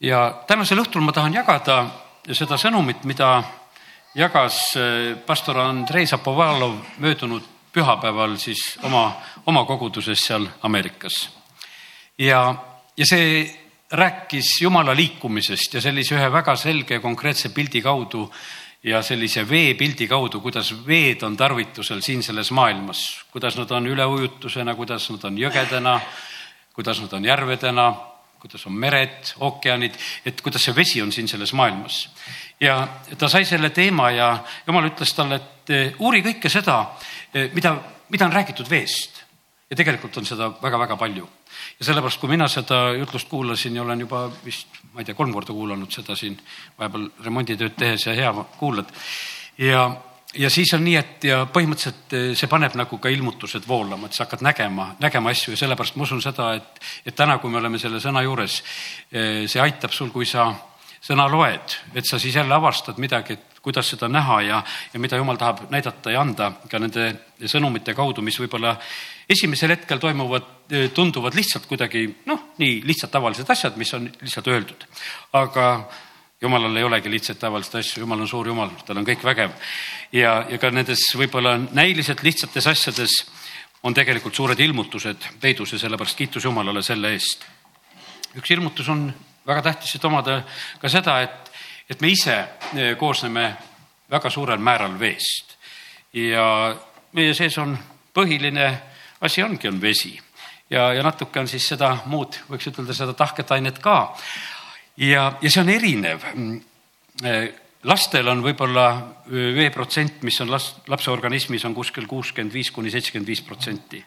ja 0.00 0.42
tänasel 0.46 0.80
õhtul 0.80 1.04
ma 1.04 1.12
tahan 1.12 1.34
jagada 1.34 1.84
seda 2.32 2.58
sõnumit, 2.60 3.04
mida 3.04 3.42
jagas 4.14 4.60
äh, 4.76 5.16
pastor 5.26 5.60
Andrei 5.62 6.06
Zapovalov 6.06 6.78
möödunud 6.98 7.44
pühapäeval 7.72 8.36
siis 8.40 8.78
oma, 8.82 9.12
oma 9.46 9.64
koguduses 9.64 10.26
seal 10.26 10.46
Ameerikas. 10.62 11.28
ja, 12.18 12.54
ja 12.96 13.06
see 13.06 13.44
rääkis 13.90 14.60
Jumala 14.62 14.94
liikumisest 14.96 15.74
ja 15.74 15.80
sellise 15.80 16.14
ühe 16.14 16.32
väga 16.32 16.56
selge 16.56 16.94
ja 16.94 17.00
konkreetse 17.00 17.48
pildi 17.54 17.82
kaudu 17.82 18.30
ja 18.82 19.02
sellise 19.02 19.44
veepildi 19.48 20.06
kaudu, 20.08 20.40
kuidas 20.40 20.72
veed 20.86 21.22
on 21.22 21.36
tarvitusel 21.36 22.00
siin 22.00 22.22
selles 22.22 22.50
maailmas, 22.50 23.24
kuidas 23.30 23.58
nad 23.58 23.70
on 23.70 23.86
üleujutusena, 23.86 24.74
kuidas 24.74 25.10
nad 25.10 25.24
on 25.24 25.38
jõgedena, 25.38 26.00
kuidas 26.74 27.00
nad 27.02 27.12
on 27.12 27.24
järvedena, 27.24 27.90
kuidas 28.40 28.66
on 28.66 28.76
mered, 28.76 29.32
ookeanid, 29.44 29.96
et 30.26 30.40
kuidas 30.40 30.64
see 30.64 30.74
vesi 30.76 31.02
on 31.02 31.12
siin 31.12 31.28
selles 31.28 31.52
maailmas. 31.52 32.08
ja 32.60 32.88
ta 33.18 33.28
sai 33.28 33.44
selle 33.44 33.70
teema 33.70 34.10
ja 34.10 34.30
jumal 34.66 34.88
ütles 34.88 35.14
talle, 35.16 35.40
et 35.40 35.70
eh, 35.70 35.94
uuri 35.98 36.22
kõike 36.24 36.48
seda, 36.52 36.80
eh, 37.34 37.50
mida, 37.54 37.76
mida 38.08 38.26
on 38.26 38.32
räägitud 38.32 38.70
veest. 38.70 39.24
ja 39.70 39.76
tegelikult 39.76 40.16
on 40.16 40.26
seda 40.26 40.50
väga-väga 40.62 40.96
palju. 40.96 41.28
ja 41.78 41.84
sellepärast, 41.84 42.20
kui 42.20 42.28
mina 42.28 42.48
seda 42.48 42.92
jutlust 42.98 43.28
kuulasin 43.28 43.76
ja 43.76 43.82
olen 43.82 44.00
juba 44.00 44.30
vist, 44.44 44.68
ma 44.92 45.00
ei 45.00 45.04
tea, 45.04 45.14
kolm 45.14 45.32
korda 45.32 45.52
kuulanud 45.52 45.92
seda 45.92 46.16
siin 46.16 46.38
vahepeal 46.78 47.10
remonditööd 47.24 47.76
tehes 47.76 48.06
ja 48.06 48.14
hea 48.14 48.32
kuulad. 48.58 48.88
ja 49.58 49.90
ja 50.34 50.50
siis 50.50 50.72
on 50.74 50.84
nii, 50.84 50.96
et 50.96 51.26
ja 51.30 51.42
põhimõtteliselt 51.50 52.14
eh, 52.14 52.30
see 52.38 52.50
paneb 52.50 52.76
nagu 52.78 52.98
ka 53.02 53.10
ilmutused 53.12 53.66
voolama, 53.68 54.06
et 54.08 54.16
sa 54.16 54.24
hakkad 54.26 54.44
nägema, 54.46 54.90
nägema 55.02 55.32
asju 55.34 55.54
ja 55.54 55.60
sellepärast 55.64 55.98
ma 55.98 56.06
usun 56.06 56.22
seda, 56.22 56.52
et, 56.58 56.82
et 57.06 57.16
täna, 57.16 57.38
kui 57.42 57.50
me 57.50 57.58
oleme 57.58 57.80
selle 57.82 58.00
sõna 58.02 58.22
juures, 58.26 58.60
eh, 59.10 59.46
see 59.50 59.62
aitab 59.62 59.94
sul, 59.96 60.12
kui 60.14 60.28
sa 60.28 60.50
sõna 61.00 61.26
loed, 61.32 61.78
et 61.96 62.06
sa 62.06 62.20
siis 62.20 62.36
jälle 62.36 62.54
avastad 62.54 63.00
midagi, 63.02 63.38
et 63.38 63.60
kuidas 63.60 63.90
seda 63.92 64.08
näha 64.08 64.40
ja, 64.44 64.58
ja 64.92 65.00
mida 65.00 65.18
jumal 65.20 65.36
tahab 65.40 65.66
näidata 65.72 66.12
ja 66.14 66.20
anda 66.22 66.52
ka 66.70 66.78
nende 66.80 67.10
sõnumite 67.50 67.92
kaudu, 67.96 68.22
mis 68.24 68.38
võib-olla 68.40 68.76
esimesel 69.30 69.74
hetkel 69.74 70.00
toimuvad, 70.00 70.46
eh, 70.70 70.90
tunduvad 70.94 71.34
lihtsalt 71.36 71.66
kuidagi 71.66 72.06
noh, 72.30 72.52
nii 72.62 72.80
lihtsalt 72.86 73.12
tavalised 73.16 73.50
asjad, 73.50 73.76
mis 73.80 73.92
on 73.98 74.06
lihtsalt 74.22 74.52
öeldud. 74.52 74.86
aga 75.32 75.66
jumalal 76.42 76.76
ei 76.76 76.84
olegi 76.84 77.10
lihtsalt 77.10 77.38
tavaliseid 77.38 77.80
asju, 77.80 78.00
jumal 78.04 78.20
on 78.20 78.28
suur 78.28 78.48
jumal, 78.48 78.70
tal 78.86 79.00
on 79.00 79.06
kõik 79.06 79.24
vägev. 79.24 79.52
ja, 80.12 80.44
ja 80.48 80.58
ka 80.58 80.70
nendes 80.70 81.04
võib-olla 81.16 81.56
näiliselt 81.72 82.22
lihtsates 82.22 82.66
asjades 82.66 83.16
on 83.82 83.94
tegelikult 83.94 84.34
suured 84.34 84.60
ilmutused 84.60 85.26
peidus 85.40 85.72
ja 85.72 85.78
sellepärast 85.78 86.16
kiitus 86.16 86.44
Jumalale 86.44 86.82
selle 86.82 87.12
eest. 87.12 87.44
üks 88.36 88.50
ilmutus 88.50 88.88
on 88.88 89.12
väga 89.46 89.62
tähtis, 89.62 89.94
et 89.94 90.04
omada 90.04 90.42
ka 90.80 90.88
seda, 90.88 91.20
et, 91.20 91.52
et 91.90 92.00
me 92.00 92.08
ise 92.08 92.36
eh, 92.74 92.96
koosneme 92.96 93.56
väga 94.10 94.30
suurel 94.30 94.58
määral 94.58 94.98
veest 94.98 95.56
ja 96.12 96.76
meie 97.12 97.34
sees 97.34 97.58
on 97.58 97.76
põhiline 98.14 98.72
asi 99.20 99.42
ongi, 99.42 99.68
on 99.68 99.80
vesi 99.80 100.18
ja, 100.70 100.92
ja 100.92 101.02
natuke 101.02 101.40
on 101.40 101.48
siis 101.48 101.68
seda 101.68 101.96
muud, 102.06 102.40
võiks 102.50 102.70
ütelda 102.70 102.96
seda 102.96 103.14
tahket 103.14 103.50
ainet 103.56 103.78
ka 103.82 104.14
ja, 105.00 105.32
ja 105.40 105.50
see 105.50 105.62
on 105.62 105.72
erinev. 105.72 106.26
lastel 107.88 108.28
on 108.28 108.42
võib-olla 108.44 108.86
veeprotsent, 109.30 110.22
mis 110.26 110.40
on 110.44 110.52
last, 110.52 110.82
lapse 110.88 111.10
organismis 111.10 111.64
on 111.64 111.74
kuskil 111.74 112.06
kuuskümmend 112.08 112.52
viis 112.52 112.70
kuni 112.70 112.92
seitsekümmend 112.92 113.28
viis 113.28 113.42
protsenti. 113.42 114.04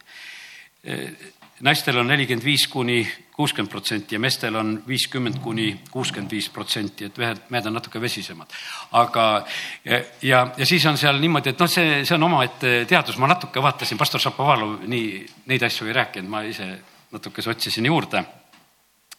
naistel 1.61 1.97
on 1.97 2.07
nelikümmend 2.07 2.45
viis 2.45 2.67
kuni 2.67 3.07
kuuskümmend 3.33 3.71
protsenti 3.71 4.15
ja 4.15 4.19
meestel 4.19 4.55
on 4.55 4.83
viiskümmend 4.87 5.39
kuni 5.41 5.79
kuuskümmend 5.91 6.31
viis 6.31 6.49
protsenti, 6.49 7.05
et 7.05 7.17
mehed, 7.17 7.41
mehed 7.49 7.65
on 7.65 7.73
natuke 7.73 8.01
vesisemad. 8.01 8.51
aga 8.91 9.45
ja, 9.85 10.01
ja, 10.21 10.47
ja 10.57 10.65
siis 10.65 10.85
on 10.85 10.97
seal 10.97 11.19
niimoodi, 11.19 11.49
et 11.49 11.59
noh, 11.59 11.69
see, 11.69 12.03
see 12.05 12.15
on 12.15 12.29
omaette 12.29 12.85
teadus, 12.85 13.17
ma 13.17 13.31
natuke 13.31 13.61
vaatasin, 13.61 13.97
pastor 13.97 14.21
Šapovalov 14.21 14.85
nii 14.85 15.25
neid 15.49 15.63
asju 15.63 15.87
ei 15.87 15.97
rääkinud, 15.97 16.29
ma 16.29 16.43
ise 16.45 16.69
natukese 17.13 17.49
otsisin 17.49 17.85
juurde 17.85 18.25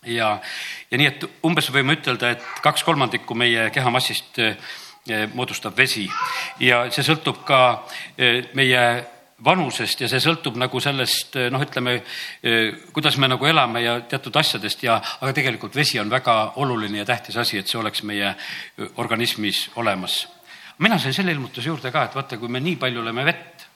ja, 0.07 0.41
ja 0.91 0.99
nii, 1.01 1.09
et 1.09 1.25
umbes 1.47 1.71
võime 1.73 1.97
ütelda, 1.99 2.35
et 2.35 2.45
kaks 2.65 2.85
kolmandikku 2.87 3.37
meie 3.39 3.69
kehamassist 3.75 4.39
eh, 4.43 4.57
moodustab 5.35 5.77
vesi. 5.77 6.07
Ja 6.65 6.85
see 6.95 7.07
sõltub 7.07 7.43
ka 7.47 7.61
eh, 8.17 8.51
meie 8.59 8.85
vanusest 9.45 10.05
ja 10.05 10.09
see 10.09 10.23
sõltub 10.23 10.59
nagu 10.61 10.81
sellest 10.81 11.37
eh, 11.41 11.49
noh, 11.53 11.63
ütleme 11.65 11.99
kuidas 12.95 13.19
me 13.19 13.29
nagu 13.29 13.47
elame 13.47 13.83
ja 13.85 13.97
teatud 14.09 14.37
asjadest. 14.41 14.85
Ja, 14.87 15.01
aga 15.21 15.33
tegelikult 15.37 15.77
vesi 15.77 16.01
on 16.01 16.13
väga 16.13 16.55
oluline 16.63 17.03
ja 17.03 17.09
tähtis 17.09 17.39
asi, 17.41 17.59
et 17.59 17.71
see 17.71 17.81
oleks 17.81 18.05
meie 18.05 18.35
organismis 18.97 19.69
olemas. 19.77 20.25
mina 20.79 20.99
sain 20.99 21.15
selle 21.15 21.33
ilmutuse 21.33 21.69
juurde 21.69 21.91
ka, 21.91 22.05
et 22.05 22.15
vaata, 22.15 22.39
kui 22.39 22.49
me 22.49 22.61
nii 22.61 22.77
palju 22.77 23.01
oleme 23.01 23.25
vett, 23.25 23.67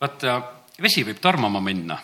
vaata 0.00 0.40
vesi 0.82 1.04
võib 1.04 1.20
tormama 1.22 1.60
minna 1.60 1.98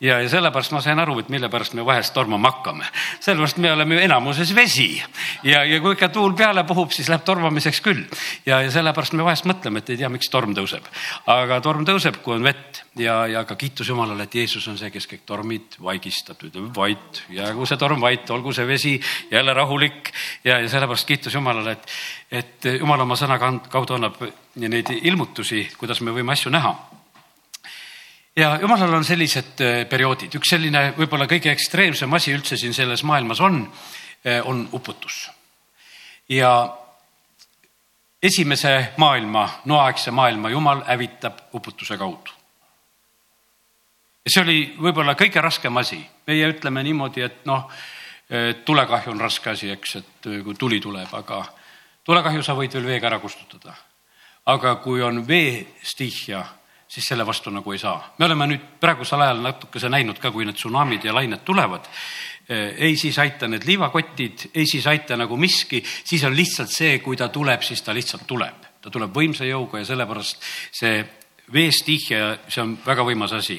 ja, 0.00 0.20
ja 0.20 0.28
sellepärast 0.28 0.72
ma 0.72 0.80
sain 0.84 0.98
aru, 0.98 1.18
et 1.20 1.28
mille 1.32 1.48
pärast 1.52 1.74
me 1.76 1.84
vahest 1.86 2.14
tormama 2.16 2.50
hakkame. 2.50 2.86
sellepärast 3.20 3.58
me 3.60 3.72
oleme 3.72 4.02
enamuses 4.04 4.54
vesi 4.54 5.02
ja, 5.44 5.64
ja 5.64 5.80
kui 5.80 5.92
ikka 5.92 6.08
tuul 6.08 6.32
peale 6.36 6.64
puhub, 6.64 6.92
siis 6.94 7.08
läheb 7.08 7.24
tormamiseks 7.24 7.80
küll. 7.84 8.04
ja, 8.46 8.62
ja 8.62 8.70
sellepärast 8.70 9.12
me 9.12 9.24
vahest 9.24 9.48
mõtleme, 9.48 9.82
et 9.82 9.90
ei 9.90 10.00
tea, 10.00 10.08
miks 10.08 10.32
torm 10.32 10.54
tõuseb. 10.56 10.86
aga 11.26 11.60
torm 11.60 11.84
tõuseb, 11.88 12.20
kui 12.24 12.34
on 12.38 12.46
vett 12.46 12.82
ja, 12.96 13.26
ja 13.26 13.44
ka 13.44 13.56
kiitus 13.60 13.88
Jumalale, 13.88 14.24
et 14.24 14.34
Jeesus 14.34 14.68
on 14.68 14.78
see, 14.80 14.90
kes 14.90 15.08
kõik 15.10 15.26
tormid 15.28 15.76
vaigistab, 15.82 16.40
ütleme 16.48 16.72
vait, 16.76 17.24
jäägu 17.28 17.66
see 17.68 17.80
torm 17.80 18.00
vait, 18.00 18.30
olgu 18.30 18.54
see 18.56 18.66
vesi 18.68 18.94
jälle 19.30 19.54
rahulik 19.54 20.12
ja, 20.44 20.58
ja 20.58 20.68
sellepärast 20.68 21.08
kiitus 21.08 21.36
Jumalale, 21.36 21.76
et, 21.76 21.92
et 22.40 22.72
Jumal 22.78 23.04
oma 23.04 23.18
sõna 23.20 23.36
kaudu 23.40 23.98
annab 23.98 24.16
neid 24.56 24.96
ilmutusi, 25.02 25.66
kuidas 25.78 26.00
me 26.00 26.16
võime 26.16 26.32
asju 26.32 26.52
näha 26.52 26.99
ja 28.36 28.58
jumalal 28.60 28.94
on 28.94 29.04
sellised 29.04 29.60
äh, 29.60 29.84
perioodid, 29.88 30.34
üks 30.38 30.54
selline 30.54 30.90
võib-olla 30.98 31.26
kõige 31.30 31.52
ekstreemsem 31.52 32.12
asi 32.14 32.34
üldse 32.34 32.58
siin 32.60 32.74
selles 32.74 33.02
maailmas 33.04 33.40
on, 33.40 33.62
äh, 34.26 34.40
on 34.46 34.68
uputus. 34.72 35.30
ja 36.28 36.76
esimese 38.22 38.92
maailma, 38.96 39.48
noaaegse 39.64 40.10
maailma 40.10 40.50
jumal 40.50 40.84
hävitab 40.86 41.38
uputuse 41.54 41.96
kaudu. 41.98 42.30
ja 44.24 44.30
see 44.30 44.42
oli 44.42 44.58
võib-olla 44.78 45.14
kõige 45.14 45.40
raskem 45.40 45.76
asi, 45.76 46.00
meie 46.26 46.52
ütleme 46.52 46.82
niimoodi, 46.82 47.22
et 47.22 47.44
noh, 47.46 47.70
tulekahju 48.64 49.10
on 49.10 49.20
raske 49.20 49.50
asi, 49.50 49.70
eks, 49.70 49.96
et 49.96 50.26
äh, 50.30 50.42
kui 50.44 50.54
tuli 50.54 50.80
tuleb, 50.80 51.10
aga 51.12 51.42
tulekahju 52.06 52.42
sa 52.46 52.54
võid 52.54 52.74
veel 52.78 52.86
veega 52.86 53.10
ära 53.10 53.18
kustutada. 53.18 53.74
aga 54.46 54.76
kui 54.76 55.02
on 55.02 55.26
veestihja 55.26 56.44
siis 56.90 57.06
selle 57.06 57.26
vastu 57.26 57.52
nagu 57.54 57.72
ei 57.72 57.78
saa. 57.78 58.14
me 58.18 58.24
oleme 58.26 58.46
nüüd 58.50 58.66
praegusel 58.80 59.22
ajal 59.22 59.42
natukese 59.44 59.88
näinud 59.88 60.18
ka, 60.18 60.32
kui 60.34 60.44
need 60.44 60.58
tsunamid 60.58 61.04
ja 61.06 61.14
lained 61.14 61.44
tulevad. 61.46 61.86
Eh, 62.50 62.74
ei 62.88 62.96
siis 62.98 63.18
aita 63.22 63.48
need 63.48 63.64
liivakotid, 63.66 64.50
ei 64.54 64.66
siis 64.66 64.86
aita 64.90 65.16
nagu 65.16 65.36
miski, 65.36 65.84
siis 66.04 66.24
on 66.26 66.34
lihtsalt 66.36 66.72
see, 66.74 66.98
kui 66.98 67.16
ta 67.16 67.28
tuleb, 67.28 67.62
siis 67.62 67.82
ta 67.82 67.94
lihtsalt 67.94 68.26
tuleb. 68.26 68.66
ta 68.80 68.90
tuleb 68.90 69.12
võimsa 69.12 69.44
jõuga 69.44 69.78
ja 69.78 69.84
sellepärast 69.84 70.46
see 70.72 71.02
veestihja, 71.52 72.38
see 72.48 72.62
on 72.62 72.78
väga 72.86 73.04
võimas 73.04 73.34
asi. 73.36 73.58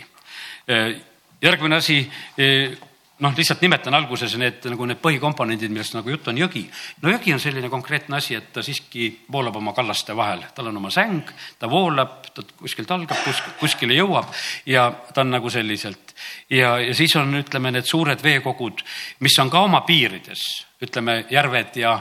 Eh, 0.67 0.95
järgmine 1.41 1.77
asi 1.77 1.99
eh, 2.37 2.73
noh, 3.21 3.33
lihtsalt 3.37 3.61
nimetan 3.61 3.95
alguses 3.95 4.33
need 4.39 4.65
nagu 4.71 4.85
need 4.89 4.99
põhikomponendid, 5.01 5.71
millest 5.73 5.95
nagu 5.97 6.09
jutt 6.13 6.29
on 6.31 6.39
jõgi. 6.41 6.63
no 7.01 7.13
jõgi 7.13 7.33
on 7.35 7.41
selline 7.41 7.69
konkreetne 7.69 8.17
asi, 8.17 8.35
et 8.37 8.51
ta 8.53 8.63
siiski 8.65 9.09
voolab 9.31 9.59
oma 9.61 9.73
kallaste 9.77 10.15
vahel, 10.17 10.43
tal 10.55 10.71
on 10.71 10.77
oma 10.81 10.91
säng, 10.93 11.29
ta 11.59 11.69
voolab, 11.69 12.19
ta 12.33 12.45
kuskilt 12.59 12.91
algab, 12.91 13.21
kuskil, 13.25 13.57
kuskile 13.59 13.97
jõuab 13.97 14.31
ja 14.65 14.89
ta 15.13 15.25
on 15.25 15.35
nagu 15.37 15.49
selliselt. 15.49 16.15
ja, 16.49 16.77
ja 16.81 16.95
siis 16.97 17.15
on, 17.15 17.35
ütleme, 17.41 17.71
need 17.71 17.89
suured 17.89 18.23
veekogud, 18.23 18.85
mis 19.19 19.37
on 19.39 19.49
ka 19.49 19.65
oma 19.67 19.83
piirides, 19.87 20.47
ütleme 20.81 21.25
järved 21.29 21.77
ja 21.83 21.99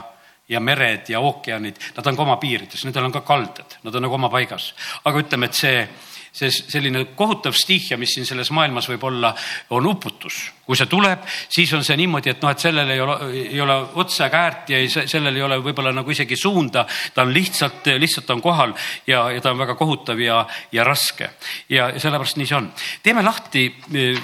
ja 0.51 0.59
mered 0.59 1.07
ja 1.07 1.21
ookeanid, 1.23 1.77
nad 1.95 2.07
on 2.07 2.15
ka 2.17 2.23
oma 2.25 2.35
piirides, 2.35 2.81
nendel 2.83 3.05
on 3.07 3.13
ka 3.15 3.21
kaldad, 3.23 3.77
nad 3.85 3.95
on 3.95 4.03
nagu 4.03 4.17
oma 4.17 4.27
paigas. 4.29 4.73
aga 5.05 5.21
ütleme, 5.23 5.47
et 5.47 5.55
see 5.55 5.85
see 6.31 6.51
selline 6.51 7.03
kohutav 7.15 7.55
stihia, 7.57 7.97
mis 7.99 8.13
siin 8.15 8.25
selles 8.27 8.51
maailmas 8.55 8.87
võib 8.87 9.03
olla, 9.09 9.33
on 9.75 9.87
uputus. 9.87 10.51
kui 10.71 10.77
see 10.79 10.87
tuleb, 10.87 11.25
siis 11.51 11.71
on 11.75 11.81
see 11.83 11.97
niimoodi, 11.99 12.31
et 12.31 12.43
noh, 12.45 12.51
et 12.53 12.61
sellel 12.63 12.87
ei 12.93 13.01
ole, 13.03 13.15
ei 13.35 13.59
ole 13.59 13.75
otsa 13.99 14.29
ega 14.29 14.43
äärt 14.45 14.69
ja 14.71 14.77
ei, 14.79 14.87
sellel 14.87 15.35
ei 15.35 15.43
ole 15.43 15.57
võib-olla 15.59 15.91
nagu 15.91 16.11
isegi 16.11 16.37
suunda. 16.39 16.85
ta 17.13 17.25
on 17.25 17.33
lihtsalt, 17.33 17.89
lihtsalt 17.99 18.29
on 18.31 18.41
kohal 18.41 18.71
ja, 19.07 19.25
ja 19.35 19.41
ta 19.41 19.51
on 19.51 19.59
väga 19.59 19.75
kohutav 19.75 20.19
ja, 20.23 20.45
ja 20.71 20.87
raske. 20.87 21.29
ja 21.69 21.91
sellepärast 21.99 22.39
nii 22.39 22.47
see 22.47 22.57
on. 22.57 22.71
teeme 23.03 23.25
lahti, 23.27 23.67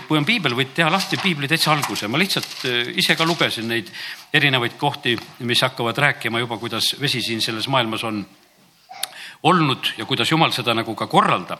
kui 0.07 0.17
on 0.17 0.25
piibel, 0.25 0.55
võid 0.55 0.71
teha 0.77 0.91
lahti 0.91 1.19
piibli 1.19 1.51
täitsa 1.51 1.73
alguse. 1.75 2.07
ma 2.07 2.21
lihtsalt 2.21 2.63
eh, 2.63 2.93
ise 3.03 3.19
ka 3.19 3.27
lugesin 3.27 3.67
neid 3.67 3.91
erinevaid 4.33 4.79
kohti, 4.79 5.17
mis 5.39 5.61
hakkavad 5.67 5.97
rääkima 5.97 6.39
juba, 6.39 6.57
kuidas 6.57 6.95
vesi 7.01 7.21
siin 7.21 7.41
selles 7.41 7.67
maailmas 7.67 8.07
on 8.07 8.23
olnud 9.43 9.93
ja 9.97 10.05
kuidas 10.05 10.31
Jumal 10.31 10.51
seda 10.51 10.73
nagu 10.73 10.95
ka 10.95 11.07
korraldab. 11.07 11.59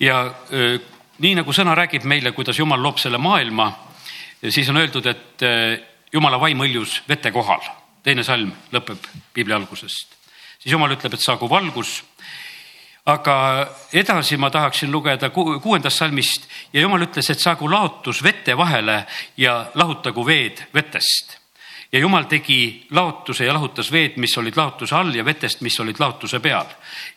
ja 0.00 0.34
nii 1.18 1.34
nagu 1.34 1.52
sõna 1.52 1.74
räägib 1.74 2.04
meile, 2.04 2.32
kuidas 2.32 2.58
Jumal 2.58 2.82
loob 2.82 2.98
selle 2.98 3.18
maailma, 3.18 3.70
siis 4.48 4.68
on 4.68 4.76
öeldud, 4.76 5.06
et 5.06 5.44
jumala 6.12 6.40
vaim 6.40 6.58
hõljus 6.58 7.02
vete 7.08 7.30
kohal. 7.32 7.62
teine 8.02 8.24
salm 8.24 8.52
lõpeb 8.72 8.98
piibli 9.32 9.54
algusest. 9.54 10.16
siis 10.58 10.72
jumal 10.72 10.92
ütleb, 10.92 11.14
et 11.14 11.20
saagu 11.20 11.48
valgus 11.48 12.02
aga 13.04 13.36
edasi 13.92 14.36
ma 14.40 14.50
tahaksin 14.50 14.92
lugeda 14.92 15.30
kuuendast 15.30 15.98
salmist 16.00 16.48
ja 16.72 16.80
jumal 16.80 17.04
ütles, 17.04 17.28
et 17.30 17.40
saagu 17.40 17.68
laotus 17.70 18.22
vete 18.24 18.56
vahele 18.56 19.04
ja 19.36 19.66
lahutagu 19.74 20.24
veed 20.26 20.64
vetest. 20.74 21.43
Ja 21.94 22.00
jumal 22.00 22.24
tegi 22.26 22.86
laotuse 22.90 23.46
ja 23.46 23.54
lahutas 23.54 23.92
veed, 23.92 24.16
mis 24.18 24.32
olid 24.38 24.56
laotuse 24.58 24.96
all 24.98 25.14
ja 25.14 25.22
vetest, 25.24 25.60
mis 25.62 25.76
olid 25.80 26.00
laotuse 26.02 26.40
peal. 26.42 26.66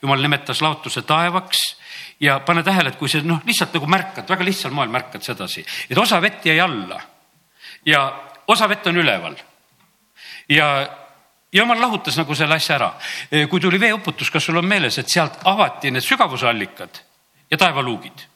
jumal 0.01 0.21
nimetas 0.21 0.62
laotuse 0.62 1.01
taevaks 1.01 1.63
ja 2.19 2.39
pane 2.45 2.63
tähele, 2.63 2.94
et 2.94 3.00
kui 3.00 3.09
see 3.09 3.25
noh, 3.25 3.41
lihtsalt 3.45 3.74
nagu 3.74 3.89
märkad, 3.89 4.29
väga 4.29 4.45
lihtsal 4.45 4.75
moel 4.77 4.94
märkad 4.94 5.25
sedasi, 5.25 5.65
et 5.89 5.97
osa 5.97 6.21
vett 6.21 6.45
jäi 6.45 6.59
alla 6.62 7.01
ja 7.85 8.06
osa 8.47 8.69
vett 8.69 8.88
on 8.88 9.01
üleval. 9.01 9.35
ja 10.50 10.69
jumal 11.51 11.81
lahutas 11.81 12.18
nagu 12.18 12.35
selle 12.35 12.56
asja 12.56 12.75
ära. 12.75 12.94
kui 13.50 13.59
tuli 13.59 13.80
veeuputus, 13.80 14.31
kas 14.31 14.45
sul 14.45 14.62
on 14.62 14.65
meeles, 14.65 14.97
et 14.97 15.09
sealt 15.09 15.41
avati 15.44 15.91
need 15.91 16.06
sügavusallikad 16.06 17.01
ja 17.51 17.57
taevaluugid 17.57 18.27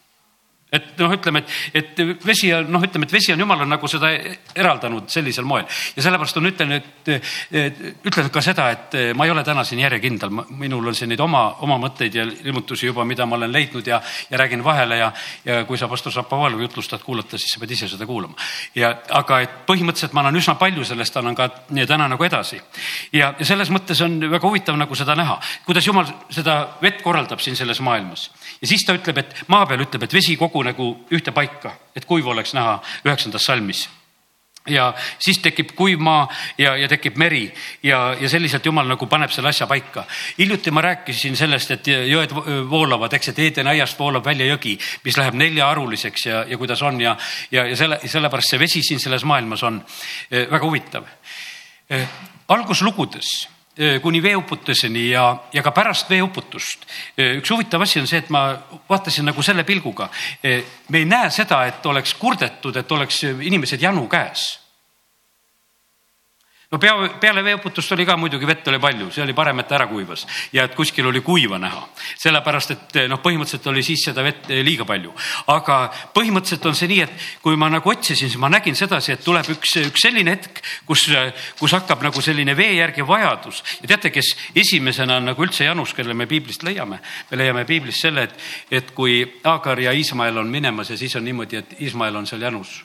et 0.72 0.94
noh, 1.02 1.12
ütleme, 1.12 1.42
et, 1.74 2.00
et 2.00 2.26
vesi 2.26 2.52
on 2.56 2.70
noh, 2.72 2.84
ütleme, 2.86 3.08
et 3.08 3.14
vesi 3.14 3.34
on 3.34 3.42
jumal 3.44 3.66
on 3.66 3.74
nagu 3.74 3.88
seda 3.92 4.12
eraldanud 4.56 5.10
sellisel 5.12 5.44
moel 5.48 5.66
ja 5.98 6.04
sellepärast 6.06 6.38
on 6.40 6.48
ütlen, 6.48 6.72
et, 6.78 7.10
et 7.52 7.82
ütlen 8.08 8.30
ka 8.32 8.44
seda, 8.46 8.70
et 8.72 8.96
ma 9.18 9.28
ei 9.28 9.34
ole 9.34 9.44
täna 9.44 9.66
siin 9.68 9.82
järjekindel, 9.84 10.32
minul 10.62 10.88
on 10.88 10.96
siin 10.96 11.12
neid 11.12 11.20
oma, 11.24 11.44
oma 11.68 11.76
mõtteid 11.82 12.16
ja 12.16 12.24
ilmutusi 12.24 12.88
juba, 12.88 13.04
mida 13.08 13.28
ma 13.28 13.36
olen 13.36 13.52
leidnud 13.52 13.88
ja, 13.88 14.00
ja 14.32 14.40
räägin 14.40 14.64
vahele 14.64 15.02
ja, 15.02 15.12
ja 15.46 15.64
kui 15.68 15.80
sa 15.80 15.92
pastor 15.92 16.16
Šapovalovi 16.16 16.64
jutlust 16.70 16.94
tahad 16.94 17.04
kuulata, 17.04 17.40
siis 17.42 17.52
sa 17.52 17.60
pead 17.60 17.76
ise 17.76 17.92
seda 17.92 18.08
kuulama. 18.08 18.40
ja 18.76 18.94
aga 19.20 19.42
et 19.44 19.60
põhimõtteliselt 19.68 20.16
ma 20.16 20.24
annan 20.24 20.40
üsna 20.40 20.56
palju 20.62 20.88
sellest, 20.88 21.20
annan 21.20 21.36
ka 21.36 21.50
täna 21.68 22.08
nagu 22.08 22.24
edasi. 22.24 22.62
ja, 23.12 23.34
ja 23.36 23.46
selles 23.46 23.74
mõttes 23.76 24.00
on 24.08 24.22
väga 24.24 24.48
huvitav 24.48 24.80
nagu 24.80 24.96
seda 24.96 25.20
näha, 25.20 25.36
kuidas 25.68 25.88
jumal 25.88 26.08
seda 26.32 26.62
vett 26.82 27.04
korraldab 27.04 27.44
siin 27.44 27.60
selles 27.60 27.84
maailmas 27.84 28.30
ja 28.62 28.72
siis 28.72 28.86
ta 28.88 28.96
ütleb, 28.96 29.20
et 29.20 29.44
maa 29.52 29.66
peal 29.68 29.84
ütleb, 29.84 30.06
et 30.06 30.14
vesi 30.14 30.38
kogunegu 30.62 31.08
ühte 31.12 31.34
paika, 31.34 31.74
et 31.96 32.06
kuiv 32.06 32.28
oleks 32.28 32.54
näha 32.54 32.80
üheksandas 33.06 33.46
salmis 33.46 33.88
ja 34.70 34.92
siis 35.18 35.40
tekib 35.42 35.72
kuiv 35.74 36.00
maa 36.00 36.28
ja, 36.58 36.76
ja 36.78 36.88
tekib 36.88 37.16
meri 37.18 37.48
ja, 37.84 38.16
ja 38.20 38.30
selliselt 38.30 38.66
jumal 38.66 38.86
nagu 38.86 39.08
paneb 39.10 39.32
selle 39.34 39.50
asja 39.50 39.66
paika. 39.68 40.04
hiljuti 40.38 40.72
ma 40.72 40.84
rääkisin 40.86 41.36
sellest, 41.36 41.72
et 41.72 41.88
jõed 41.88 42.36
voolavad, 42.70 43.14
eks, 43.18 43.32
et 43.32 43.40
Eedeni 43.40 43.74
aiast 43.74 43.98
voolab 44.00 44.26
välja 44.26 44.46
jõgi, 44.52 44.76
mis 45.04 45.18
läheb 45.18 45.34
neljaharuliseks 45.42 46.26
ja, 46.26 46.44
ja 46.48 46.60
kuidas 46.62 46.82
on 46.86 47.02
ja, 47.02 47.16
ja, 47.52 47.66
ja 47.66 47.80
selle, 47.80 47.98
sellepärast 48.06 48.54
see 48.54 48.62
vesi 48.62 48.84
siin 48.86 49.02
selles 49.02 49.26
maailmas 49.26 49.64
on 49.66 49.82
eh, 50.30 50.46
väga 50.46 50.62
huvitav. 50.62 51.10
Eh, 51.90 52.08
alguslugudes 52.54 53.34
kuni 54.02 54.20
veeuputuseni 54.24 55.10
ja, 55.10 55.26
ja 55.54 55.64
ka 55.64 55.72
pärast 55.72 56.10
veeuputust. 56.10 56.84
üks 57.18 57.52
huvitav 57.54 57.82
asi 57.82 58.02
on 58.02 58.08
see, 58.08 58.20
et 58.20 58.30
ma 58.30 58.44
vaatasin 58.90 59.26
nagu 59.26 59.42
selle 59.42 59.64
pilguga. 59.64 60.10
me 60.90 60.98
ei 60.98 61.06
näe 61.06 61.30
seda, 61.32 61.64
et 61.66 61.86
oleks 61.86 62.14
kurdetud, 62.20 62.76
et 62.76 62.92
oleks 62.92 63.24
inimesed 63.24 63.82
janu 63.82 64.08
käes 64.12 64.62
no 66.72 66.80
pea, 66.80 66.94
peale 67.20 67.44
veeuputust 67.44 67.92
oli 67.92 68.06
ka 68.08 68.16
muidugi 68.18 68.48
vett 68.48 68.68
oli 68.72 68.80
palju, 68.80 69.10
see 69.12 69.24
oli 69.26 69.34
parem, 69.36 69.60
et 69.60 69.68
ta 69.68 69.76
ära 69.76 69.88
kuivas 69.90 70.24
ja 70.56 70.64
et 70.64 70.76
kuskil 70.76 71.08
oli 71.10 71.20
kuiva 71.22 71.60
näha. 71.60 71.82
sellepärast, 72.22 72.72
et 72.72 73.00
noh, 73.12 73.20
põhimõtteliselt 73.24 73.68
oli 73.68 73.84
siis 73.84 74.06
seda 74.08 74.24
vett 74.24 74.48
liiga 74.64 74.86
palju. 74.88 75.12
aga 75.52 75.80
põhimõtteliselt 76.16 76.68
on 76.70 76.78
see 76.78 76.88
nii, 76.92 77.02
et 77.04 77.26
kui 77.44 77.60
ma 77.60 77.68
nagu 77.70 77.92
otsisin, 77.92 78.30
siis 78.30 78.40
ma 78.40 78.50
nägin 78.50 78.76
sedasi, 78.80 79.12
et 79.18 79.24
tuleb 79.24 79.50
üks, 79.52 79.76
üks 79.84 80.06
selline 80.08 80.32
hetk, 80.32 80.62
kus, 80.88 81.10
kus 81.60 81.76
hakkab 81.76 82.06
nagu 82.08 82.24
selline 82.24 82.56
vee 82.56 82.78
järgi 82.78 83.04
vajadus 83.08 83.64
ja 83.82 83.92
teate, 83.92 84.14
kes 84.16 84.32
esimesena 84.56 85.20
on 85.20 85.28
nagu 85.32 85.44
üldse 85.44 85.68
Janus, 85.68 85.96
kelle 85.98 86.16
me 86.16 86.28
piiblist 86.30 86.64
leiame, 86.64 87.02
me 87.32 87.42
leiame 87.42 87.66
piiblist 87.68 88.08
selle, 88.08 88.30
et, 88.30 88.40
et 88.72 88.96
kui 88.96 89.20
Agar 89.44 89.80
ja 89.80 89.92
Iismael 89.92 90.40
on 90.40 90.48
minemas 90.48 90.94
ja 90.94 90.98
siis 90.98 91.16
on 91.20 91.28
niimoodi, 91.28 91.60
et 91.60 91.76
Iismael 91.82 92.16
on 92.16 92.30
seal 92.30 92.48
Janus 92.48 92.80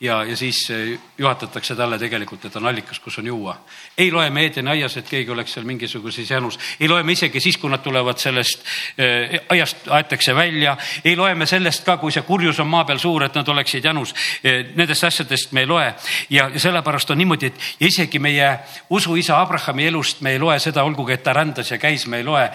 ja, 0.00 0.24
ja 0.24 0.36
siis 0.36 0.70
eh, 0.70 0.98
juhatatakse 1.18 1.76
talle 1.76 1.98
tegelikult, 1.98 2.44
et 2.44 2.56
on 2.56 2.66
allikas, 2.66 2.98
kus 3.00 3.18
on 3.18 3.26
juua. 3.26 3.56
ei 3.98 4.10
loe 4.12 4.30
me 4.30 4.42
Eedeni 4.42 4.70
aias, 4.70 4.96
et 4.96 5.08
keegi 5.08 5.30
oleks 5.30 5.52
seal 5.54 5.66
mingisuguses 5.66 6.30
jänus, 6.30 6.58
ei 6.80 6.88
loe 6.88 7.02
me 7.02 7.12
isegi 7.12 7.40
siis, 7.40 7.58
kui 7.58 7.70
nad 7.70 7.82
tulevad 7.82 8.18
sellest 8.18 8.64
äh, 8.98 9.40
aiast, 9.48 9.88
aetakse 9.88 10.34
välja, 10.34 10.76
ei 11.04 11.16
loe 11.16 11.34
me 11.34 11.46
sellest 11.46 11.84
ka, 11.84 11.96
kui 11.96 12.12
see 12.12 12.22
kurjus 12.26 12.60
on 12.60 12.70
maa 12.70 12.84
peal 12.84 12.98
suur, 12.98 13.24
et 13.24 13.34
nad 13.34 13.48
oleksid 13.48 13.84
jänus. 13.84 14.14
Eh, 14.44 14.74
nendest 14.74 15.04
asjadest 15.04 15.52
me 15.52 15.64
ei 15.64 15.70
loe. 15.70 15.86
Ja, 16.30 16.48
ja 16.48 16.60
sellepärast 16.60 17.10
on 17.10 17.18
niimoodi, 17.18 17.52
et 17.52 17.86
isegi 17.90 18.18
meie 18.18 18.50
usuisa 18.90 19.40
Abrahami 19.40 19.86
elust 19.86 20.20
me 20.20 20.34
ei 20.34 20.42
loe 20.42 20.58
seda, 20.58 20.84
olgugi 20.84 21.14
et 21.14 21.22
ta 21.22 21.32
rändas 21.32 21.70
ja 21.70 21.78
käis, 21.78 22.06
me 22.06 22.20
ei 22.22 22.26
loe. 22.26 22.50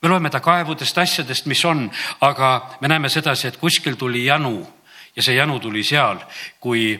Me 0.00 0.08
loeme 0.08 0.30
ta 0.32 0.40
kaevudest, 0.40 0.98
asjadest, 0.98 1.44
mis 1.46 1.60
on, 1.68 1.90
aga 2.24 2.78
me 2.80 2.88
näeme 2.88 3.08
sedasi, 3.12 3.50
et 3.50 3.58
kuskil 3.60 3.98
tuli 4.00 4.24
janu 4.24 4.62
ja 5.16 5.22
see 5.22 5.34
janu 5.34 5.58
tuli 5.60 5.84
seal, 5.84 6.22
kui 6.60 6.92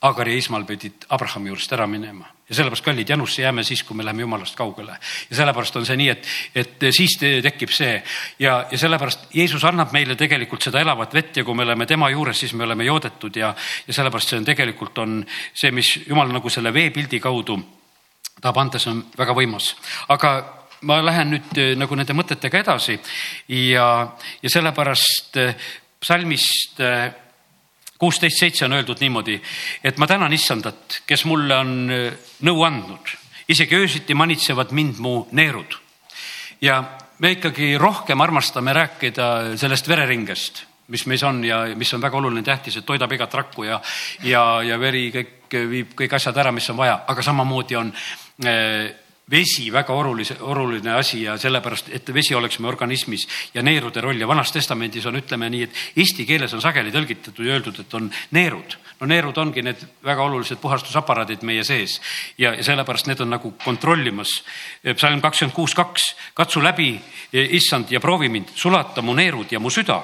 Agar 0.00 0.28
ja 0.28 0.36
Ismal 0.36 0.64
pidid 0.64 1.04
Abrahami 1.12 1.50
juurest 1.50 1.72
ära 1.76 1.86
minema 1.86 2.24
ja 2.50 2.54
sellepärast, 2.54 2.84
kallid, 2.84 3.08
janusse 3.08 3.42
jääme 3.42 3.62
siis, 3.62 3.82
kui 3.86 3.96
me 3.96 4.04
läheme 4.04 4.24
jumalast 4.24 4.56
kaugele. 4.56 4.96
ja 5.30 5.36
sellepärast 5.36 5.76
on 5.76 5.86
see 5.86 5.96
nii, 5.96 6.08
et, 6.08 6.30
et 6.54 6.86
siis 6.90 7.14
tekib 7.20 7.70
see 7.70 7.92
ja, 8.38 8.64
ja 8.70 8.78
sellepärast 8.78 9.28
Jeesus 9.34 9.64
annab 9.64 9.92
meile 9.92 10.16
tegelikult 10.18 10.62
seda 10.66 10.80
elavat 10.80 11.14
vett 11.14 11.36
ja 11.36 11.44
kui 11.44 11.54
me 11.54 11.62
oleme 11.62 11.86
tema 11.86 12.10
juures, 12.10 12.40
siis 12.40 12.54
me 12.54 12.64
oleme 12.64 12.84
joodetud 12.84 13.36
ja, 13.36 13.54
ja 13.86 13.94
sellepärast 13.94 14.32
see 14.32 14.40
on 14.40 14.48
tegelikult 14.48 14.98
on 14.98 15.20
see, 15.54 15.70
mis 15.70 15.92
jumal 16.08 16.32
nagu 16.32 16.50
selle 16.50 16.74
veepildi 16.74 17.20
kaudu 17.20 17.60
tahab 18.40 18.58
anda, 18.64 18.80
see 18.80 18.90
on 18.90 19.04
väga 19.18 19.36
võimas. 19.36 19.74
aga 20.08 20.32
ma 20.88 20.98
lähen 21.04 21.36
nüüd 21.36 21.60
eh, 21.60 21.74
nagu 21.78 21.94
nende 21.94 22.16
mõtetega 22.16 22.64
edasi 22.64 22.98
ja, 23.52 23.86
ja 24.42 24.52
sellepärast 24.56 25.38
eh, 25.38 25.70
psalmist 26.00 26.80
eh, 26.80 27.12
kuusteist 28.00 28.40
seitse 28.40 28.64
on 28.64 28.72
öeldud 28.78 29.00
niimoodi, 29.00 29.36
et 29.84 29.98
ma 30.00 30.08
tänan 30.08 30.32
issandat, 30.32 31.02
kes 31.06 31.26
mulle 31.28 31.56
on 31.56 31.74
äh, 31.92 32.32
nõu 32.48 32.64
andnud, 32.64 33.12
isegi 33.52 33.76
öösiti 33.76 34.16
manitsevad 34.16 34.72
mind 34.72 35.02
mu 35.04 35.26
neerud. 35.36 35.76
ja 36.60 36.82
me 37.18 37.32
ikkagi 37.36 37.78
rohkem 37.78 38.20
armastame 38.20 38.72
rääkida 38.72 39.56
sellest 39.60 39.88
vereringest, 39.88 40.64
mis 40.88 41.06
meis 41.06 41.22
on 41.22 41.44
ja 41.44 41.62
mis 41.76 41.92
on 41.94 42.02
väga 42.02 42.16
oluline, 42.16 42.42
tähtis, 42.42 42.76
et 42.76 42.86
toidab 42.86 43.12
igat 43.12 43.34
rakku 43.34 43.64
ja, 43.64 43.80
ja, 44.22 44.62
ja 44.62 44.80
veri 44.80 45.10
kõik 45.12 45.36
viib 45.68 45.94
kõik 45.98 46.16
asjad 46.16 46.36
ära, 46.36 46.52
mis 46.52 46.68
on 46.70 46.78
vaja, 46.80 47.02
aga 47.08 47.22
samamoodi 47.22 47.76
on 47.76 47.92
äh, 48.46 48.90
vesi 49.30 49.70
väga 49.72 49.94
olulise, 49.94 50.36
oluline 50.40 50.92
asi 50.98 51.22
ja 51.22 51.36
sellepärast, 51.38 51.90
et 51.94 52.12
vesi 52.14 52.34
oleks 52.34 52.58
meie 52.58 52.72
organismis 52.72 53.26
ja 53.54 53.62
neerude 53.62 54.00
roll. 54.00 54.20
Ja 54.20 54.28
Vanas 54.28 54.52
Testamendis 54.52 55.06
on, 55.06 55.18
ütleme 55.20 55.50
nii, 55.50 55.62
et 55.68 56.02
eesti 56.02 56.26
keeles 56.26 56.54
on 56.56 56.62
sageli 56.62 56.92
tõlgitatud 56.94 57.46
ja 57.46 57.56
öeldud, 57.56 57.80
et 57.80 57.94
on 57.94 58.10
neerud. 58.36 58.76
no 59.00 59.06
neerud 59.06 59.38
ongi 59.38 59.62
need 59.62 59.80
väga 60.04 60.22
olulised 60.22 60.58
puhastusaparaadid 60.60 61.42
meie 61.42 61.64
sees. 61.64 62.00
Ja, 62.38 62.54
ja 62.54 62.64
sellepärast 62.64 63.06
need 63.06 63.20
on 63.20 63.30
nagu 63.30 63.54
kontrollimas. 63.64 64.42
psalm 64.94 65.20
kakskümmend 65.20 65.54
kuus, 65.54 65.74
kaks, 65.74 66.14
katsu 66.34 66.62
läbi, 66.62 67.00
issand, 67.32 67.90
ja 67.90 68.00
proovi 68.00 68.28
mind, 68.28 68.48
sulata 68.54 69.02
mu 69.02 69.14
neerud 69.14 69.52
ja 69.52 69.60
mu 69.60 69.70
süda. 69.70 70.02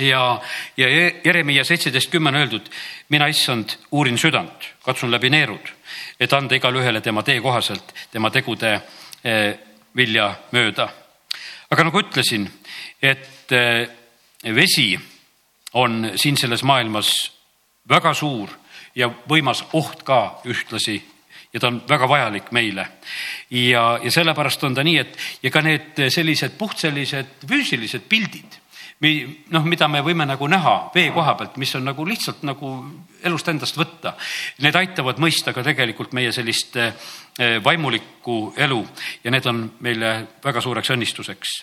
Ja, 0.00 0.40
ja 0.76 0.88
Jeremiah 1.24 1.66
seitseteist 1.68 2.10
kümme 2.10 2.30
on 2.32 2.40
öeldud, 2.40 2.68
mina 3.12 3.26
issand 3.28 3.76
uurin 3.92 4.16
südant, 4.18 4.70
katsun 4.84 5.10
läbi 5.12 5.28
neerud, 5.30 5.68
et 6.20 6.32
anda 6.32 6.56
igale 6.56 6.80
ühele 6.80 7.00
tema 7.00 7.22
tee 7.22 7.40
kohaselt, 7.40 7.94
tema 8.10 8.30
tegude 8.30 8.72
eh, 9.24 9.58
vilja 9.96 10.28
mööda. 10.52 10.88
aga 11.70 11.84
nagu 11.84 12.00
ütlesin, 12.00 12.48
et 13.02 13.52
eh, 13.52 13.88
vesi 14.54 14.98
on 15.72 16.12
siin 16.16 16.36
selles 16.36 16.62
maailmas 16.62 17.12
väga 17.88 18.14
suur 18.14 18.50
ja 18.94 19.08
võimas 19.28 19.64
oht 19.72 20.02
ka 20.04 20.42
ühtlasi 20.44 21.00
ja 21.52 21.60
ta 21.60 21.68
on 21.68 21.82
väga 21.88 22.08
vajalik 22.08 22.50
meile. 22.52 22.86
ja, 23.50 23.98
ja 24.02 24.10
sellepärast 24.10 24.64
on 24.64 24.74
ta 24.74 24.84
nii, 24.84 24.98
et 24.98 25.18
ja 25.42 25.50
ka 25.50 25.62
need 25.62 26.04
sellised 26.08 26.56
puht 26.58 26.78
sellised 26.78 27.46
füüsilised 27.48 28.08
pildid 28.08 28.61
noh, 29.02 29.64
mida 29.66 29.88
me 29.90 30.02
võime 30.04 30.26
nagu 30.28 30.46
näha 30.50 30.74
vee 30.94 31.10
koha 31.14 31.34
pealt, 31.38 31.56
mis 31.58 31.74
on 31.74 31.84
nagu 31.88 32.04
lihtsalt 32.06 32.44
nagu 32.46 32.70
elust 33.26 33.48
endast 33.50 33.78
võtta. 33.78 34.14
Need 34.62 34.78
aitavad 34.78 35.18
mõista 35.22 35.54
ka 35.54 35.64
tegelikult 35.66 36.14
meie 36.14 36.32
sellist 36.34 36.78
eh, 36.78 36.94
vaimulikku 37.64 38.54
elu 38.62 38.80
ja 39.24 39.34
need 39.34 39.48
on 39.50 39.64
meile 39.82 40.14
väga 40.44 40.62
suureks 40.62 40.94
õnnistuseks. 40.94 41.58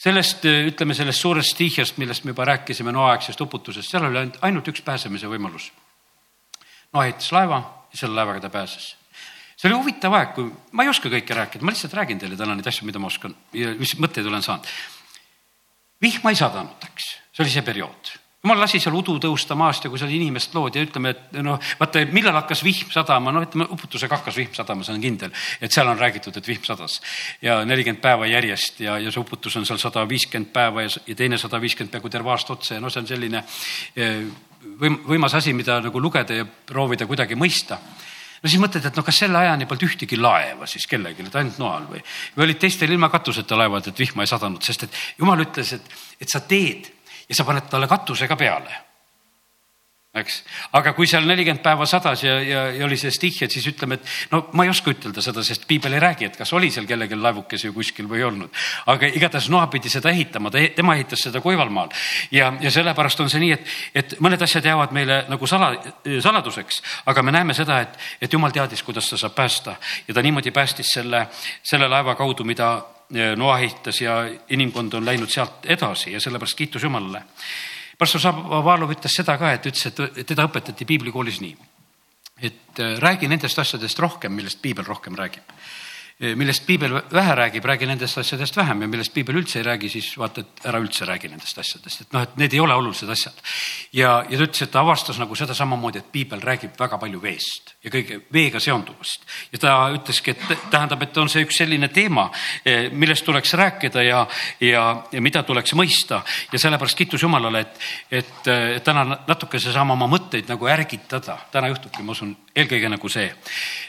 sellest, 0.00 0.44
eh, 0.44 0.66
ütleme 0.72 0.94
sellest 0.94 1.20
suurest 1.20 1.54
stiihiast, 1.54 1.98
millest 1.98 2.24
me 2.24 2.34
juba 2.34 2.44
rääkisime, 2.44 2.92
noaaegsest 2.92 3.40
uputusest, 3.40 3.90
seal 3.90 4.08
oli 4.10 4.30
ainult 4.42 4.68
üks 4.68 4.82
pääsemise 4.82 5.30
võimalus. 5.30 5.70
Noa 6.92 7.04
ehitas 7.06 7.32
laeva 7.32 7.62
ja 7.92 7.98
selle 7.98 8.18
laevaga 8.18 8.40
ta 8.40 8.50
pääses 8.50 8.96
see 9.60 9.68
oli 9.68 9.76
huvitav 9.76 10.14
aeg, 10.16 10.30
kui 10.32 10.46
ma 10.72 10.82
ei 10.82 10.88
oska 10.88 11.10
kõike 11.12 11.34
rääkida, 11.36 11.64
ma 11.64 11.70
lihtsalt 11.70 11.92
räägin 11.92 12.18
teile 12.18 12.36
täna 12.36 12.54
neid 12.56 12.66
asju, 12.66 12.86
mida 12.88 12.98
ma 12.98 13.10
oskan 13.12 13.34
ja 13.52 13.74
mis 13.76 13.92
mõtteid 14.00 14.26
olen 14.26 14.42
saanud 14.42 14.66
vihma 16.02 16.32
ei 16.32 16.38
sadanud, 16.38 16.88
eks, 16.90 17.12
see 17.30 17.44
oli 17.44 17.52
see 17.52 17.66
periood. 17.66 18.16
jumal 18.40 18.62
lasi 18.62 18.78
seal 18.80 18.94
udu 18.96 19.18
tõusta 19.20 19.52
maast 19.58 19.84
ja 19.84 19.90
kui 19.92 20.00
seal 20.00 20.12
inimest 20.16 20.54
loodi 20.56 20.80
ja 20.80 20.86
ütleme, 20.86 21.10
et 21.12 21.34
noh, 21.44 21.58
vaata, 21.76 22.06
millal 22.08 22.38
hakkas 22.38 22.62
vihm 22.64 22.88
sadama, 22.92 23.32
no 23.36 23.42
ütleme 23.44 23.66
uputusega 23.68 24.16
hakkas 24.16 24.38
vihm 24.40 24.54
sadama, 24.56 24.84
see 24.84 24.94
on 24.96 25.02
kindel. 25.02 25.34
et 25.60 25.72
seal 25.72 25.88
on 25.88 25.98
räägitud, 26.00 26.36
et 26.36 26.48
vihm 26.48 26.64
sadas 26.64 27.00
ja 27.42 27.58
nelikümmend 27.68 28.00
päeva 28.00 28.26
järjest 28.30 28.80
ja, 28.80 28.96
ja 28.98 29.12
see 29.12 29.20
uputus 29.20 29.56
on 29.60 29.68
seal 29.68 29.80
sada 29.82 30.06
viiskümmend 30.08 30.52
päeva 30.52 30.86
ja, 30.86 30.94
ja 31.06 31.16
teine 31.16 31.38
sada 31.38 31.60
viiskümmend 31.60 31.92
peaaegu 31.92 32.12
terve 32.16 32.32
aasta 32.32 32.56
otsa 32.56 32.78
ja 32.78 32.80
noh, 32.80 32.92
see 32.92 33.04
on 33.04 33.10
selline 33.12 33.44
eh, 33.96 34.24
võim-, 34.80 35.02
võimas 35.04 35.36
asi, 35.36 35.52
mida 35.52 35.80
nagu 35.84 36.00
lugeda 36.00 36.40
ja 36.40 36.46
proovida 36.46 37.06
kuidagi 37.06 37.36
mõista 37.36 37.76
no 38.42 38.48
siis 38.50 38.60
mõtled, 38.62 38.86
et 38.86 38.96
no 38.96 39.04
kas 39.06 39.22
selle 39.24 39.38
ajani 39.38 39.68
polnud 39.68 39.88
ühtegi 39.88 40.18
laeva 40.20 40.68
siis 40.70 40.86
kellelgi, 40.90 41.26
et 41.26 41.40
ainult 41.40 41.58
noal 41.62 41.88
või, 41.90 42.02
või 42.36 42.48
olid 42.48 42.60
teistel 42.62 42.92
ilma 42.92 43.10
katuseta 43.12 43.58
laevad, 43.58 43.90
et 43.90 44.04
vihma 44.04 44.24
ei 44.26 44.30
sadanud, 44.30 44.62
sest 44.64 44.86
et 44.86 45.00
jumal 45.18 45.44
ütles, 45.46 45.74
et, 45.76 45.98
et 46.20 46.30
sa 46.30 46.40
teed 46.40 46.88
ja 47.28 47.36
sa 47.36 47.46
paned 47.48 47.68
talle 47.70 47.90
katuse 47.90 48.28
ka 48.30 48.38
peale 48.40 48.89
eks, 50.10 50.40
aga 50.74 50.90
kui 50.96 51.06
seal 51.06 51.22
nelikümmend 51.22 51.62
päeva 51.62 51.86
sadas 51.86 52.24
ja, 52.24 52.32
ja, 52.42 52.64
ja 52.74 52.82
oli 52.82 52.96
see 52.98 53.12
stihh, 53.14 53.44
et 53.46 53.54
siis 53.54 53.68
ütleme, 53.70 53.94
et 54.00 54.32
no 54.32 54.40
ma 54.58 54.64
ei 54.66 54.72
oska 54.72 54.90
ütelda 54.90 55.22
seda, 55.22 55.44
sest 55.46 55.68
piibel 55.70 55.94
ei 55.94 56.02
räägi, 56.02 56.26
et 56.26 56.38
kas 56.40 56.50
oli 56.58 56.72
seal 56.74 56.88
kellelgi 56.90 57.14
laevukesi 57.14 57.70
kuskil 57.76 58.08
või 58.10 58.18
ei 58.18 58.26
olnud. 58.26 58.50
aga 58.90 59.06
igatahes 59.06 59.46
Noa 59.54 59.68
pidi 59.70 59.92
seda 59.92 60.10
ehitama, 60.10 60.50
ta, 60.50 60.64
tema 60.74 60.98
ehitas 60.98 61.22
seda 61.28 61.42
kuival 61.44 61.70
maal 61.70 61.94
ja, 62.34 62.50
ja 62.58 62.74
sellepärast 62.74 63.22
on 63.22 63.30
see 63.30 63.44
nii, 63.44 63.54
et, 63.54 63.72
et 64.02 64.18
mõned 64.18 64.42
asjad 64.42 64.66
jäävad 64.66 64.98
meile 64.98 65.22
nagu 65.30 65.46
sala, 65.46 65.72
saladuseks, 66.02 66.82
aga 67.06 67.22
me 67.22 67.38
näeme 67.38 67.54
seda, 67.54 67.78
et, 67.86 67.98
et 68.18 68.34
jumal 68.34 68.50
teadis, 68.50 68.82
kuidas 68.82 69.12
ta 69.12 69.18
saab 69.20 69.38
päästa. 69.38 69.76
Ja 70.08 70.14
ta 70.14 70.22
niimoodi 70.22 70.50
päästis 70.50 70.90
selle, 70.90 71.28
selle 71.62 71.88
laeva 71.88 72.18
kaudu, 72.18 72.44
mida 72.44 72.80
Noa 73.10 73.56
ehitas 73.58 73.98
ja 74.00 74.20
inimkond 74.54 74.94
on 74.94 75.06
läinud 75.06 75.30
sealt 75.30 75.66
edasi 75.66 76.12
ja 76.12 76.20
sellepärast 76.22 76.54
kiitus 76.58 76.82
Jumalale 76.86 77.24
pastor 78.00 78.22
Šapovalov 78.24 78.94
ütles 78.96 79.14
seda 79.20 79.36
ka, 79.40 79.52
et 79.56 79.68
ütles, 79.68 79.86
et 79.90 80.24
teda 80.32 80.48
õpetati 80.48 80.88
piiblikoolis 80.88 81.42
nii, 81.44 81.56
et 82.48 82.80
äh, 82.80 82.96
räägi 83.02 83.28
nendest 83.28 83.60
asjadest 83.60 84.00
rohkem, 84.00 84.32
millest 84.34 84.62
piibel 84.64 84.88
rohkem 84.88 85.18
räägib 85.18 85.59
millest 86.20 86.66
piibel 86.66 86.98
vähe 87.12 87.34
räägib, 87.34 87.64
räägi 87.64 87.86
nendest 87.88 88.18
asjadest 88.20 88.56
vähem 88.56 88.82
ja 88.82 88.88
millest 88.88 89.14
piibel 89.14 89.38
üldse 89.40 89.58
ei 89.58 89.64
räägi, 89.64 89.88
siis 89.88 90.10
vaata, 90.20 90.42
et 90.44 90.66
ära 90.68 90.80
üldse 90.82 91.06
räägi 91.08 91.30
nendest 91.32 91.58
asjadest, 91.58 92.02
et 92.02 92.12
noh, 92.12 92.26
et 92.26 92.34
need 92.36 92.52
ei 92.52 92.60
ole 92.60 92.74
olulised 92.76 93.08
asjad. 93.08 93.38
ja, 93.96 94.10
ja 94.28 94.38
ta 94.38 94.44
ütles, 94.44 94.62
et 94.66 94.70
ta 94.70 94.82
avastas 94.84 95.18
nagu 95.18 95.34
seda 95.38 95.56
samamoodi, 95.56 96.02
et 96.02 96.10
piibel 96.12 96.42
räägib 96.44 96.76
väga 96.80 96.98
palju 97.00 97.22
veest 97.22 97.72
ja 97.84 97.92
kõige 97.94 98.20
veega 98.32 98.60
seonduvast. 98.60 99.24
ja 99.52 99.62
ta 99.62 99.78
ütleski, 99.96 100.34
et 100.36 100.68
tähendab, 100.70 101.06
et 101.06 101.16
on 101.16 101.32
see 101.32 101.46
üks 101.46 101.62
selline 101.62 101.88
teema, 101.88 102.28
eh, 102.64 102.90
millest 102.92 103.24
tuleks 103.24 103.56
rääkida 103.56 104.04
ja, 104.04 104.26
ja, 104.60 104.84
ja 105.12 105.24
mida 105.24 105.42
tuleks 105.42 105.72
mõista 105.72 106.20
ja 106.52 106.60
sellepärast 106.60 107.00
kiitus 107.00 107.24
Jumalale, 107.24 107.64
et, 107.64 107.80
et, 108.10 108.52
et 108.76 108.84
täna 108.84 109.06
natukese 109.08 109.72
saame 109.72 109.96
oma 109.96 110.10
mõtteid 110.10 110.52
nagu 110.52 110.68
ärgitada. 110.68 111.38
täna 111.50 111.72
juhtubki, 111.72 112.04
ma 112.04 112.12
usun, 112.12 112.36
eelkõige 112.54 112.92
nagu 112.92 113.08
see 113.08 113.32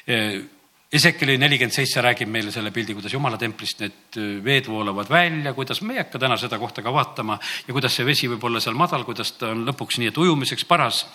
eh, 0.08 0.42
Esekeli 0.92 1.38
nelikümmend 1.40 1.72
seitse 1.72 2.02
räägib 2.04 2.28
meile 2.28 2.52
selle 2.52 2.72
pildi, 2.76 2.92
kuidas 2.98 3.14
jumala 3.14 3.38
templist 3.40 3.80
need 3.80 4.18
äh, 4.20 4.32
veed 4.44 4.68
voolavad 4.68 5.08
välja, 5.10 5.54
kuidas 5.56 5.80
me 5.88 5.96
ei 5.96 6.02
hakka 6.02 6.20
täna 6.20 6.36
seda 6.40 6.60
kohta 6.60 6.84
ka 6.84 6.92
vaatama 6.92 7.38
ja 7.68 7.76
kuidas 7.76 7.96
see 7.96 8.06
vesi 8.06 8.28
võib 8.28 8.44
olla 8.50 8.60
seal 8.60 8.76
madal, 8.76 9.06
kuidas 9.08 9.32
ta 9.40 9.54
on 9.54 9.64
lõpuks 9.70 10.02
nii, 10.02 10.12
et 10.12 10.20
ujumiseks 10.20 10.68
paras. 10.68 11.06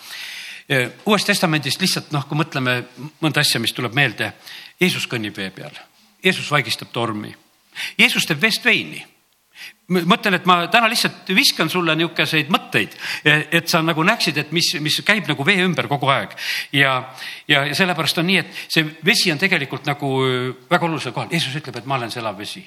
Äh, 0.73 0.89
uuest 1.05 1.29
Testamendist 1.29 1.85
lihtsalt 1.85 2.09
noh, 2.17 2.25
kui 2.25 2.41
mõtleme 2.41 2.79
mõnda 3.21 3.45
asja, 3.45 3.61
mis 3.61 3.77
tuleb 3.77 3.93
meelde. 3.97 4.33
Jeesus 4.81 5.05
kõnnib 5.13 5.37
vee 5.37 5.51
peal, 5.53 5.77
Jeesus 6.25 6.49
vaigistab 6.53 6.89
tormi, 6.93 7.35
Jeesus 8.01 8.25
teeb 8.25 8.41
veest 8.41 8.65
veini 8.65 9.05
mõtlen, 9.89 10.35
et 10.35 10.47
ma 10.49 10.59
täna 10.71 10.89
lihtsalt 10.91 11.31
viskan 11.35 11.71
sulle 11.71 11.95
niisuguseid 11.99 12.51
mõtteid, 12.53 12.95
et 13.25 13.69
sa 13.71 13.83
nagu 13.85 14.03
näeksid, 14.07 14.39
et 14.43 14.53
mis, 14.55 14.73
mis 14.83 14.99
käib 15.07 15.29
nagu 15.31 15.47
vee 15.47 15.63
ümber 15.63 15.89
kogu 15.91 16.11
aeg. 16.11 16.35
ja, 16.73 16.97
ja, 17.49 17.65
ja 17.67 17.75
sellepärast 17.75 18.19
on 18.19 18.27
nii, 18.27 18.39
et 18.43 18.65
see 18.69 18.87
vesi 19.07 19.33
on 19.33 19.39
tegelikult 19.39 19.87
nagu 19.87 20.11
väga 20.71 20.89
olulisel 20.89 21.15
kohal. 21.15 21.31
Jeesus 21.31 21.55
ütleb, 21.61 21.79
et 21.79 21.87
ma 21.87 22.01
olen 22.01 22.11
see 22.11 22.21
elav 22.21 22.39
vesi. 22.39 22.65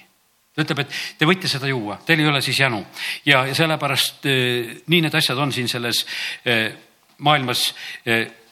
ta 0.55 0.63
ütleb, 0.63 0.83
et 0.85 0.99
te 1.19 1.27
võite 1.27 1.51
seda 1.51 1.67
juua, 1.67 1.99
teil 2.05 2.23
ei 2.23 2.27
ole 2.27 2.41
siis 2.41 2.59
janu 2.59 2.81
ja, 3.25 3.45
ja 3.47 3.55
sellepärast 3.55 4.25
nii 4.87 5.01
need 5.05 5.15
asjad 5.15 5.37
on 5.37 5.51
siin 5.55 5.67
selles 5.71 6.05
maailmas 7.19 7.73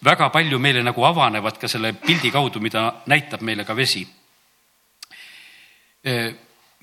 väga 0.03 0.29
palju 0.29 0.59
meile 0.59 0.83
nagu 0.83 1.03
avanevad 1.03 1.57
ka 1.57 1.67
selle 1.67 1.93
pildi 1.93 2.31
kaudu, 2.31 2.59
mida 2.59 3.01
näitab 3.07 3.41
meile 3.41 3.65
ka 3.65 3.75
vesi 3.75 4.05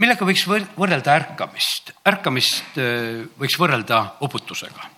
millega 0.02 0.26
võiks 0.26 0.44
võrrelda 0.48 1.14
ärkamist? 1.14 1.94
ärkamist 2.10 2.78
äh, 2.80 3.22
võiks 3.38 3.56
võrrelda 3.60 4.00
uputusega. 4.26 4.90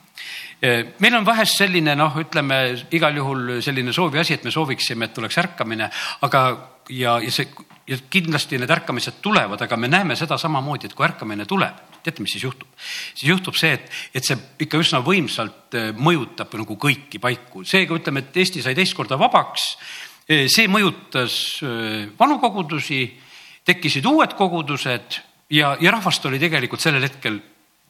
Äh, 0.64 0.94
meil 1.04 1.18
on 1.18 1.26
vahest 1.26 1.60
selline 1.60 1.96
noh, 1.98 2.16
ütleme 2.22 2.60
igal 2.96 3.16
juhul 3.20 3.58
selline 3.64 3.92
soovi 3.92 4.22
asi, 4.22 4.36
et 4.38 4.46
me 4.46 4.54
sooviksime, 4.54 5.08
et 5.08 5.16
tuleks 5.16 5.38
ärkamine, 5.42 5.90
aga 6.26 6.46
ja, 6.88 7.18
ja 7.20 7.32
see 7.32 7.50
ja 7.86 7.98
kindlasti 8.10 8.58
need 8.58 8.72
ärkamised 8.72 9.20
tulevad, 9.22 9.60
aga 9.62 9.76
me 9.78 9.86
näeme 9.86 10.16
seda 10.18 10.34
samamoodi, 10.40 10.88
et 10.88 10.94
kui 10.96 11.06
ärkamine 11.06 11.44
tuleb, 11.46 11.76
teate, 12.02 12.24
mis 12.24 12.32
siis 12.34 12.42
juhtub? 12.48 12.72
siis 12.80 13.28
juhtub 13.28 13.54
see, 13.58 13.76
et, 13.76 13.92
et 14.16 14.26
see 14.26 14.38
ikka 14.64 14.80
üsna 14.80 15.02
võimsalt 15.06 15.76
äh, 15.76 15.92
mõjutab 15.92 16.56
nagu 16.62 16.78
kõiki 16.80 17.20
paiku. 17.22 17.66
seega 17.68 18.00
ütleme, 18.00 18.24
et 18.24 18.42
Eesti 18.42 18.64
sai 18.64 18.74
teist 18.78 18.96
korda 18.96 19.20
vabaks. 19.20 19.74
see 20.26 20.66
mõjutas 20.66 21.60
vanu 22.18 22.40
kogudusi 22.42 23.04
tekkisid 23.66 24.06
uued 24.06 24.34
kogudused 24.38 25.20
ja, 25.50 25.76
ja 25.80 25.90
rahvast 25.90 26.26
oli 26.26 26.40
tegelikult 26.42 26.82
sellel 26.82 27.06
hetkel 27.06 27.40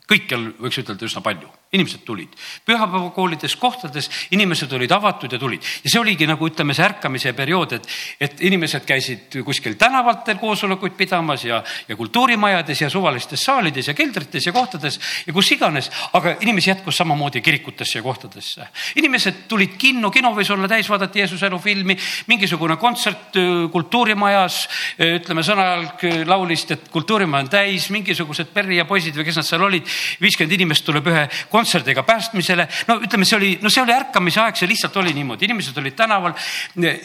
kõikjal 0.09 0.51
võiks 0.61 0.83
ütelda 0.83 1.09
üsna 1.09 1.23
palju 1.25 1.51
inimesed 1.77 2.05
tulid 2.07 2.35
pühapäevakoolides, 2.67 3.57
kohtades, 3.61 4.11
inimesed 4.35 4.73
olid 4.73 4.93
avatud 4.93 5.33
ja 5.33 5.41
tulid 5.41 5.65
ja 5.85 5.91
see 5.93 6.01
oligi 6.01 6.27
nagu 6.29 6.49
ütleme, 6.49 6.75
see 6.77 6.87
ärkamise 6.87 7.33
periood, 7.37 7.77
et, 7.79 7.89
et 8.21 8.43
inimesed 8.49 8.87
käisid 8.89 9.39
kuskil 9.47 9.77
tänavatel 9.81 10.41
koosolekuid 10.41 10.97
pidamas 10.99 11.45
ja, 11.47 11.63
ja 11.89 11.97
kultuurimajades 11.97 12.83
ja 12.83 12.91
suvalistes 12.91 13.45
saalides 13.47 13.91
ja 13.91 13.95
keldrites 13.95 14.47
ja 14.47 14.55
kohtades 14.57 14.99
ja 15.27 15.35
kus 15.37 15.51
iganes, 15.55 15.91
aga 16.17 16.37
inimesi 16.41 16.71
jätkus 16.71 16.97
samamoodi 17.03 17.41
kirikutesse 17.41 17.99
ja 17.99 18.03
kohtadesse. 18.03 18.69
inimesed 18.97 19.45
tulid 19.49 19.77
kinno, 19.79 20.11
kino 20.11 20.33
võis 20.35 20.51
olla 20.53 20.69
täis, 20.69 20.89
vaadati 20.91 21.23
Jeesuse 21.23 21.47
elu 21.47 21.59
filmi, 21.63 21.97
mingisugune 22.27 22.77
kontsert 22.81 23.37
kultuurimajas, 23.73 24.59
ütleme 25.03 25.45
sõnajalg 25.47 26.05
laulist, 26.27 26.71
et 26.75 26.89
kultuurimaja 26.93 27.47
on 27.47 27.51
täis, 27.53 27.91
mingisugused 27.95 28.53
Perri 28.55 28.79
ja 28.81 28.87
poisid 28.89 29.17
või 29.17 29.27
kes 29.29 29.41
nad 29.41 29.49
seal 29.49 29.65
olid, 29.67 29.87
viiskümmend 30.23 30.57
inimest 30.57 30.87
tuleb 30.87 31.11
ühe 31.13 31.27
kontserdiga 31.67 32.03
päästmisele. 32.03 32.69
no 32.87 33.01
ütleme, 33.03 33.25
see 33.27 33.37
oli, 33.37 33.51
no 33.63 33.71
see 33.71 33.83
oli 33.83 33.93
ärkamise 33.93 34.41
aeg, 34.41 34.57
see 34.59 34.69
lihtsalt 34.71 34.97
oli 35.03 35.13
niimoodi, 35.17 35.49
inimesed 35.49 35.79
olid 35.83 35.97
tänaval. 35.99 36.35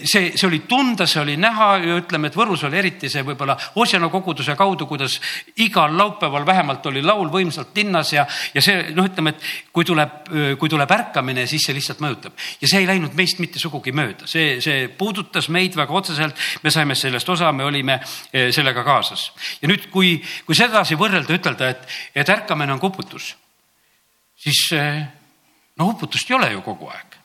see, 0.04 0.32
see 0.36 0.48
oli 0.48 0.62
tunda, 0.70 1.08
see 1.10 1.22
oli 1.22 1.38
näha 1.38 1.70
ja 1.82 1.98
ütleme, 1.98 2.30
et 2.30 2.38
Võrus 2.38 2.66
oli 2.68 2.78
eriti 2.78 3.10
see 3.10 3.26
võib-olla 3.26 3.58
Osjana 3.82 4.10
koguduse 4.14 4.56
kaudu, 4.56 4.86
kuidas 4.86 5.18
igal 5.58 5.98
laupäeval 5.98 6.46
vähemalt 6.46 6.86
oli 6.92 7.02
laul 7.02 7.32
võimsalt 7.34 7.74
linnas 7.76 8.14
ja, 8.14 8.28
ja 8.54 8.62
see 8.62 8.92
noh, 8.94 9.10
ütleme, 9.10 9.34
et 9.34 9.50
kui 9.74 9.86
tuleb, 9.88 10.30
kui 10.62 10.70
tuleb 10.70 10.94
ärkamine, 10.94 11.48
siis 11.50 11.66
see 11.66 11.76
lihtsalt 11.78 12.04
mõjutab 12.04 12.38
ja 12.62 12.70
see 12.70 12.84
ei 12.84 12.90
läinud 12.90 13.18
meist 13.18 13.42
mitte 13.42 13.60
sugugi 13.60 13.96
mööda, 13.96 14.30
see, 14.30 14.60
see 14.62 14.88
puudutas 14.98 15.50
meid 15.50 15.76
väga 15.78 15.98
otseselt. 15.98 16.38
me 16.62 16.72
saime 16.72 16.96
sellest 16.96 17.30
osa, 17.30 17.52
me 17.52 17.66
olime 17.66 18.00
eh, 18.32 18.52
sellega 18.54 18.86
kaasas 18.86 19.32
ja 19.62 19.70
nüüd, 19.72 19.90
kui, 19.90 20.20
kui 20.46 20.56
sedasi 20.58 21.00
võrrelda, 21.00 21.34
ütelda, 21.34 21.74
et, 21.74 21.88
et 22.16 22.30
ärkamine 22.30 22.74
on 22.74 22.80
kuputus 22.80 23.34
siis 24.42 24.62
eh, 24.78 25.02
no 25.78 25.92
uputust 25.94 26.30
ei 26.30 26.38
ole 26.38 26.52
ju 26.52 26.62
kogu 26.66 26.90
aeg. 26.90 27.18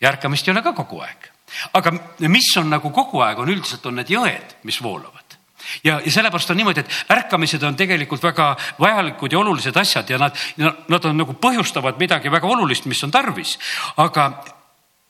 ja 0.00 0.12
ärkamist 0.12 0.48
ei 0.48 0.54
ole 0.54 0.62
ka 0.62 0.72
kogu 0.72 1.00
aeg. 1.02 1.30
aga 1.74 1.92
mis 2.28 2.50
on 2.56 2.70
nagu 2.70 2.90
kogu 2.90 3.22
aeg, 3.24 3.38
on 3.38 3.54
üldiselt 3.54 3.86
on 3.86 3.98
need 3.98 4.12
jõed, 4.12 4.58
mis 4.68 4.82
voolavad 4.82 5.38
ja, 5.84 6.00
ja 6.04 6.12
sellepärast 6.12 6.50
on 6.50 6.60
niimoodi, 6.60 6.84
et 6.84 7.12
ärkamised 7.12 7.62
on 7.66 7.76
tegelikult 7.76 8.22
väga 8.22 8.50
vajalikud 8.80 9.32
ja 9.32 9.40
olulised 9.40 9.76
asjad 9.76 10.10
ja 10.10 10.18
nad, 10.18 10.36
nad 10.88 11.04
on 11.04 11.18
nagu 11.24 11.34
põhjustavad 11.40 11.98
midagi 12.00 12.30
väga 12.32 12.46
olulist, 12.46 12.86
mis 12.86 13.02
on 13.04 13.10
tarvis. 13.10 13.58
aga 13.96 14.30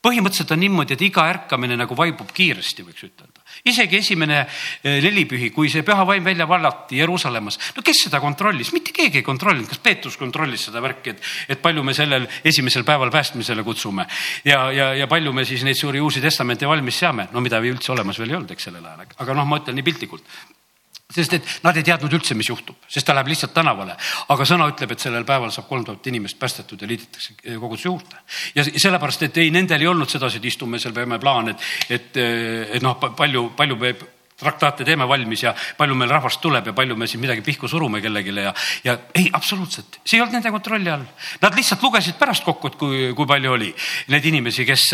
põhimõtteliselt 0.03 0.55
on 0.55 0.63
niimoodi, 0.63 0.95
et 0.95 1.03
iga 1.03 1.27
ärkamine 1.29 1.77
nagu 1.77 1.97
vaibub 1.97 2.31
kiiresti, 2.35 2.87
võiks 2.87 3.05
ütelda 3.05 3.28
isegi 3.65 3.99
esimene 3.99 4.41
eh, 4.45 4.99
nelipühi, 5.03 5.51
kui 5.55 5.71
see 5.73 5.85
püha 5.87 6.05
vaim 6.07 6.25
välja 6.25 6.47
vallati 6.49 7.01
Jeruusalemmas, 7.01 7.59
no 7.77 7.85
kes 7.87 8.05
seda 8.07 8.21
kontrollis, 8.23 8.73
mitte 8.77 8.95
keegi 8.97 9.23
ei 9.23 9.27
kontrollinud, 9.27 9.69
kas 9.71 9.83
Peetrus 9.83 10.19
kontrollis 10.21 10.69
seda 10.69 10.83
värki, 10.85 11.17
et, 11.17 11.33
et 11.57 11.63
palju 11.63 11.85
me 11.87 11.97
sellel 11.97 12.29
esimesel 12.45 12.87
päeval 12.89 13.13
päästmisele 13.15 13.65
kutsume? 13.67 14.07
Ja, 14.45 14.69
ja, 14.75 14.93
ja 14.99 15.11
palju 15.11 15.33
me 15.33 15.47
siis 15.49 15.65
neid 15.67 15.79
suuri 15.79 16.01
uusi 16.01 16.23
testamente 16.25 16.69
valmis 16.69 16.99
seame, 16.99 17.29
no 17.33 17.43
mida 17.45 17.61
üldse 17.65 17.93
olemas 17.95 18.19
veel 18.19 18.35
ei 18.35 18.41
olnud, 18.41 18.55
eks 18.55 18.71
sellel 18.71 18.87
ajal, 18.87 19.19
aga 19.19 19.37
noh, 19.37 19.49
ma 19.49 19.61
ütlen 19.63 19.79
nii 19.79 19.87
piltlikult 19.87 20.39
sest 21.09 21.33
et 21.39 21.47
nad 21.65 21.77
ei 21.77 21.87
teadnud 21.87 22.13
üldse, 22.19 22.35
mis 22.37 22.51
juhtub, 22.51 22.77
sest 22.91 23.07
ta 23.09 23.15
läheb 23.17 23.31
lihtsalt 23.33 23.55
tänavale. 23.57 23.97
aga 24.29 24.45
sõna 24.45 24.67
ütleb, 24.69 24.93
et 24.93 25.01
sellel 25.01 25.25
päeval 25.25 25.53
saab 25.55 25.69
kolm 25.71 25.87
tuhat 25.87 26.07
inimest 26.07 26.39
päästetud 26.39 26.83
ja 26.83 26.89
liidetakse 26.89 27.35
koguduse 27.47 27.89
juurde. 27.89 28.21
ja 28.55 28.65
sellepärast, 28.69 29.23
et 29.23 29.41
ei, 29.41 29.51
nendel 29.51 29.81
ei 29.81 29.89
olnud 29.89 30.11
sedasi, 30.11 30.37
et 30.37 30.45
istume 30.45 30.79
seal, 30.79 30.93
peame 30.93 31.19
plaan, 31.19 31.49
et, 31.55 31.67
et, 31.89 32.21
et 32.77 32.85
noh, 32.85 33.01
palju, 33.01 33.51
palju 33.57 33.81
peab 33.81 34.07
traktaate 34.39 34.85
teeme 34.87 35.07
valmis 35.09 35.43
ja 35.43 35.53
palju 35.77 35.97
meil 35.99 36.11
rahvast 36.13 36.41
tuleb 36.41 36.71
ja 36.71 36.75
palju 36.77 36.97
me 36.97 37.09
siin 37.11 37.21
midagi 37.23 37.43
pihku 37.43 37.69
surume 37.69 38.01
kellelegi 38.03 38.35
ja, 38.39 38.53
ja 38.85 38.95
ei, 39.15 39.27
absoluutselt, 39.35 39.99
see 40.05 40.19
ei 40.19 40.23
olnud 40.23 40.37
nende 40.37 40.53
kontrolli 40.55 40.91
all. 40.93 41.03
Nad 41.43 41.57
lihtsalt 41.59 41.83
lugesid 41.83 42.15
pärast 42.21 42.45
kokku, 42.47 42.71
et 42.71 42.77
kui, 42.79 43.01
kui 43.19 43.27
palju 43.27 43.53
oli 43.57 43.73
neid 44.15 44.29
inimesi, 44.31 44.67
kes, 44.69 44.85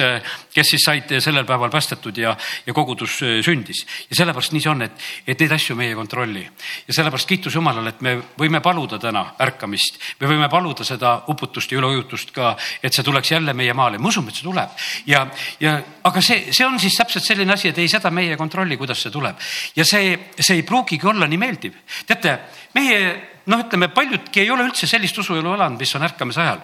kes 0.54 0.70
siis 0.74 0.86
said 0.88 1.12
sellel 1.20 1.44
päeval 1.48 1.72
päästetud 1.72 2.16
ja, 2.22 2.32
ja 2.66 2.76
kogudus 2.76 3.18
sündis. 3.44 3.84
ja 4.08 4.16
sellepärast 4.22 4.54
nii 4.54 4.64
see 4.64 4.72
on, 4.72 4.86
et, 4.86 5.04
et 5.26 5.44
neid 5.44 5.52
asju 5.58 5.76
meie 5.76 5.92
ei 5.92 5.98
kontrolli. 5.98 6.46
ja 6.88 6.96
sellepärast 6.96 7.28
kiitus 7.28 7.54
Jumalale, 7.54 7.92
et 7.92 8.00
me 8.00 8.16
võime 8.40 8.62
paluda 8.64 8.98
täna 9.02 9.26
ärkamist, 9.44 10.00
me 10.20 10.30
võime 10.30 10.48
paluda 10.48 10.88
seda 10.88 11.18
uputust 11.28 11.72
ja 11.72 11.82
üleujutust 11.82 12.32
ka, 12.32 12.54
et 12.82 12.96
see 12.96 13.04
tuleks 13.04 13.34
jälle 13.36 13.52
meie 13.52 13.76
maale, 13.76 14.00
me 14.00 14.08
usume, 14.08 14.32
et 14.32 14.40
see 14.40 14.48
tuleb. 14.48 14.72
ja, 15.06 15.26
ja 15.60 15.76
aga 16.04 16.24
see, 16.24 16.48
see 16.52 16.64
on 16.64 16.80
siis 16.80 16.96
täpselt 16.96 17.28
selline 17.28 17.52
asi, 17.52 17.68
et 17.68 17.78
ei, 17.84 17.92
seda 17.92 18.10
meie 18.10 18.32
ei 18.32 18.40
kontrolli, 18.40 18.80
kuidas 18.80 19.04
see 19.04 19.12
tuleb 19.12 19.33
tuleb 19.34 19.76
ja 19.76 19.84
see, 19.84 20.14
see 20.38 20.60
ei 20.60 20.62
pruugigi 20.62 21.06
olla 21.06 21.26
nii 21.26 21.38
meeldiv. 21.38 21.74
teate, 22.06 22.38
meie 22.74 23.00
noh, 23.46 23.60
ütleme 23.60 23.88
paljudki 23.88 24.40
ei 24.40 24.50
ole 24.50 24.64
üldse 24.64 24.86
sellist 24.86 25.18
usuelu 25.18 25.54
elanud, 25.54 25.78
mis 25.78 25.94
on 25.94 26.06
ärkamise 26.06 26.40
ajal 26.40 26.62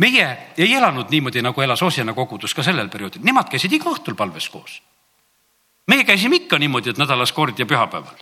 meie 0.00 0.26
ei 0.56 0.74
elanud 0.74 1.10
niimoodi, 1.12 1.42
nagu 1.44 1.62
elas 1.62 1.82
Oosiana 1.82 2.14
kogudus 2.16 2.54
ka 2.56 2.64
sellel 2.64 2.88
perioodil, 2.92 3.24
nemad 3.26 3.50
käisid 3.52 3.72
iga 3.76 3.90
õhtul 3.92 4.16
palves 4.16 4.48
koos. 4.48 4.80
meie 5.90 6.04
käisime 6.04 6.36
ikka 6.36 6.58
niimoodi, 6.58 6.90
et 6.90 6.98
nädalas 6.98 7.32
kord 7.32 7.58
ja 7.58 7.66
pühapäeval. 7.66 8.16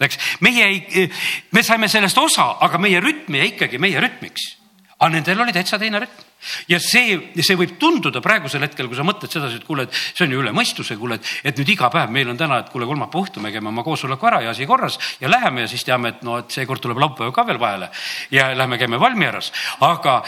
eks 0.00 0.18
meie 0.40 0.64
ei, 0.66 1.10
me 1.52 1.62
saime 1.62 1.88
sellest 1.88 2.18
osa, 2.18 2.56
aga 2.60 2.78
meie 2.78 3.00
rütm 3.00 3.34
jäi 3.34 3.48
ikkagi 3.54 3.78
meie 3.78 4.00
rütmiks. 4.00 4.56
Aga 4.96 5.12
nendel 5.12 5.40
oli 5.44 5.52
täitsa 5.52 5.78
teine 5.80 6.00
rütm. 6.00 6.24
Ja 6.70 6.78
see, 6.80 7.16
see 7.42 7.56
võib 7.58 7.74
tunduda 7.80 8.20
praegusel 8.22 8.62
hetkel, 8.64 8.86
kui 8.88 8.96
sa 8.96 9.04
mõtled 9.04 9.32
sedasi, 9.32 9.58
et 9.58 9.66
kuule, 9.66 9.86
et 9.88 9.96
see 9.96 10.24
on 10.26 10.32
ju 10.32 10.40
üle 10.40 10.52
mõistuse, 10.56 10.96
kuule, 11.00 11.18
et, 11.18 11.32
et 11.50 11.58
nüüd 11.60 11.72
iga 11.74 11.90
päev 11.92 12.12
meil 12.14 12.30
on 12.32 12.38
täna, 12.38 12.60
et 12.62 12.70
kuule, 12.72 12.88
kolmapäeva 12.88 13.24
õhtul 13.24 13.44
me 13.44 13.52
käime 13.52 13.72
oma 13.72 13.84
koosoleku 13.84 14.30
ära 14.30 14.40
ja 14.44 14.54
asi 14.54 14.68
korras 14.68 15.00
ja 15.20 15.32
läheme 15.32 15.66
ja 15.66 15.72
siis 15.72 15.84
teame, 15.84 16.14
et 16.14 16.24
no, 16.24 16.38
et 16.44 16.54
seekord 16.54 16.84
tuleb 16.84 17.02
laupäev 17.02 17.34
ka 17.34 17.44
veel 17.48 17.60
vahele 17.60 17.90
ja 18.32 18.48
lähme 18.56 18.78
käime 18.80 19.00
Valmieras. 19.00 19.52
aga, 19.84 20.22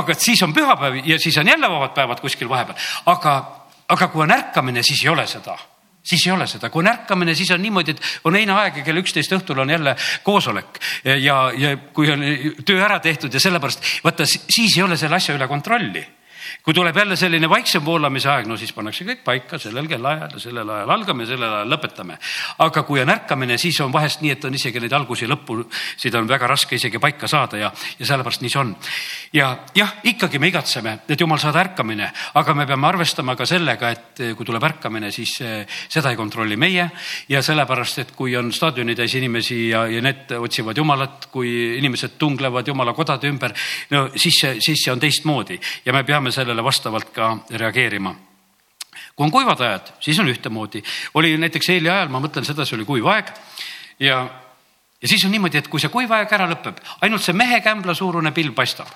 aga 0.00 0.16
siis 0.16 0.42
on 0.46 0.54
pühapäev 0.56 1.02
ja 1.04 1.18
siis 1.18 1.36
on 1.40 1.48
jälle 1.48 1.70
vabad 1.70 1.96
päevad 1.96 2.24
kuskil 2.24 2.48
vahepeal, 2.48 2.78
aga, 3.10 3.38
aga 3.88 4.12
kui 4.12 4.24
on 4.24 4.36
ärkamine, 4.36 4.84
siis 4.84 5.04
ei 5.04 5.12
ole 5.12 5.26
seda 5.26 5.58
siis 6.04 6.26
ei 6.26 6.32
ole 6.32 6.46
seda, 6.50 6.70
kui 6.70 6.84
on 6.84 6.90
ärkamine, 6.92 7.34
siis 7.34 7.50
on 7.54 7.62
niimoodi, 7.62 7.94
et 7.94 8.28
on 8.28 8.36
heinaeg 8.36 8.80
ja 8.80 8.84
kell 8.86 9.00
üksteist 9.00 9.32
õhtul 9.36 9.62
on 9.64 9.70
jälle 9.70 9.96
koosolek. 10.22 10.80
Ja, 11.04 11.38
ja 11.56 11.76
kui 11.96 12.10
on 12.12 12.24
töö 12.64 12.82
ära 12.84 13.00
tehtud 13.00 13.34
ja 13.34 13.40
sellepärast 13.40 14.04
vaata, 14.04 14.26
siis 14.28 14.76
ei 14.76 14.84
ole 14.84 14.98
selle 15.00 15.16
asja 15.16 15.36
üle 15.36 15.48
kontrolli 15.48 16.04
kui 16.62 16.74
tuleb 16.74 16.96
jälle 16.96 17.16
selline 17.16 17.48
vaiksem 17.50 17.84
voolamise 17.84 18.28
aeg, 18.30 18.48
no 18.48 18.56
siis 18.56 18.72
pannakse 18.72 19.04
kõik 19.04 19.24
paika 19.24 19.58
sellel 19.58 19.88
kellaajal 19.88 20.36
ja 20.36 20.42
sellel 20.42 20.70
ajal 20.76 20.92
algame, 20.94 21.26
sellel 21.26 21.52
ajal 21.58 21.72
lõpetame. 21.72 22.18
aga 22.58 22.82
kui 22.82 23.00
on 23.00 23.10
ärkamine, 23.10 23.58
siis 23.58 23.80
on 23.80 23.92
vahest 23.92 24.20
nii, 24.20 24.30
et 24.36 24.44
on 24.44 24.54
isegi 24.54 24.80
neid 24.80 24.92
algusi 24.92 25.28
lõppusid 25.30 26.18
on 26.18 26.28
väga 26.28 26.46
raske 26.46 26.76
isegi 26.76 26.98
paika 26.98 27.28
saada 27.28 27.58
ja, 27.58 27.72
ja 27.98 28.06
sellepärast 28.06 28.44
nii 28.44 28.52
see 28.52 28.60
on. 28.60 28.74
ja 29.32 29.50
jah, 29.74 29.94
ikkagi 30.04 30.38
me 30.38 30.48
igatseme, 30.52 30.98
et 31.08 31.20
jumal 31.20 31.38
saada 31.42 31.60
ärkamine, 31.64 32.10
aga 32.34 32.54
me 32.54 32.66
peame 32.66 32.88
arvestama 32.88 33.36
ka 33.36 33.46
sellega, 33.46 33.90
et 33.90 34.24
kui 34.36 34.46
tuleb 34.46 34.64
ärkamine, 34.64 35.10
siis 35.12 35.36
eh, 35.40 35.66
seda 35.88 36.10
ei 36.10 36.16
kontrolli 36.16 36.56
meie 36.56 36.88
ja 37.28 37.42
sellepärast, 37.42 37.98
et 38.04 38.14
kui 38.16 38.36
on 38.36 38.52
staadionitäis 38.52 39.14
inimesi 39.20 39.68
ja, 39.70 39.86
ja 39.90 40.02
need 40.04 40.36
otsivad 40.38 40.76
Jumalat, 40.76 41.28
kui 41.32 41.78
inimesed 41.78 42.18
tunglevad 42.18 42.68
Jumala 42.68 42.94
kodade 42.94 43.28
ümber, 43.30 43.54
no 43.90 44.06
siis 44.16 44.34
siis 44.58 44.84
see 44.84 44.92
on 44.92 45.00
teistmoodi 45.00 45.58
ja 45.84 45.92
me 45.92 46.04
peame 46.04 46.32
sellele 46.34 46.64
vastavalt 46.64 47.10
ka 47.14 47.32
reageerima 47.50 48.14
kui 49.16 49.24
on 49.24 49.30
kuivad 49.30 49.60
ajad, 49.60 49.92
siis 50.00 50.18
on 50.18 50.28
ühtemoodi. 50.28 50.82
oli 51.14 51.36
näiteks 51.38 51.68
eile 51.70 51.90
ajal, 51.90 52.08
ma 52.08 52.20
mõtlen 52.22 52.46
sedasi, 52.46 52.74
oli 52.74 52.84
kuiv 52.84 53.06
aeg 53.10 53.30
ja, 54.02 54.20
ja 55.02 55.08
siis 55.08 55.24
on 55.24 55.30
niimoodi, 55.34 55.58
et 55.58 55.68
kui 55.68 55.80
see 55.80 55.92
kuiv 55.92 56.12
aeg 56.12 56.32
ära 56.32 56.48
lõpeb, 56.50 56.80
ainult 57.00 57.22
see 57.22 57.36
mehe 57.36 57.60
kämbla 57.62 57.94
suurune 57.94 58.32
pilv 58.32 58.54
paistab. 58.54 58.90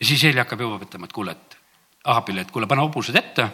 ja 0.00 0.06
siis 0.06 0.24
Eeli 0.24 0.40
hakkab 0.40 0.60
juba 0.60 0.80
ütlema, 0.84 1.08
et 1.08 1.12
kuule, 1.12 1.32
et 1.32 1.58
Ahapile, 2.04 2.42
et 2.42 2.50
kuule, 2.50 2.66
pane 2.66 2.82
hobused 2.82 3.14
ette 3.14 3.44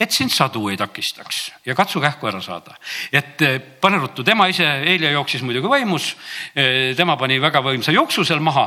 et 0.00 0.12
sind 0.16 0.32
sadu 0.32 0.62
ei 0.70 0.78
takistaks 0.80 1.40
ja 1.66 1.74
katsu 1.76 2.00
kähku 2.00 2.28
ära 2.30 2.40
saada. 2.40 2.76
et 3.12 3.42
eh, 3.42 3.58
pane 3.60 3.98
ruttu, 4.00 4.24
tema 4.24 4.46
ise, 4.48 4.64
Helja 4.64 5.10
jooksis 5.12 5.42
muidugi 5.44 5.68
vaimus, 5.68 6.14
eh, 6.54 6.96
tema 6.96 7.16
pani 7.20 7.38
väga 7.40 7.60
võimsa 7.64 7.92
jooksu 7.92 8.24
seal 8.24 8.40
maha, 8.40 8.66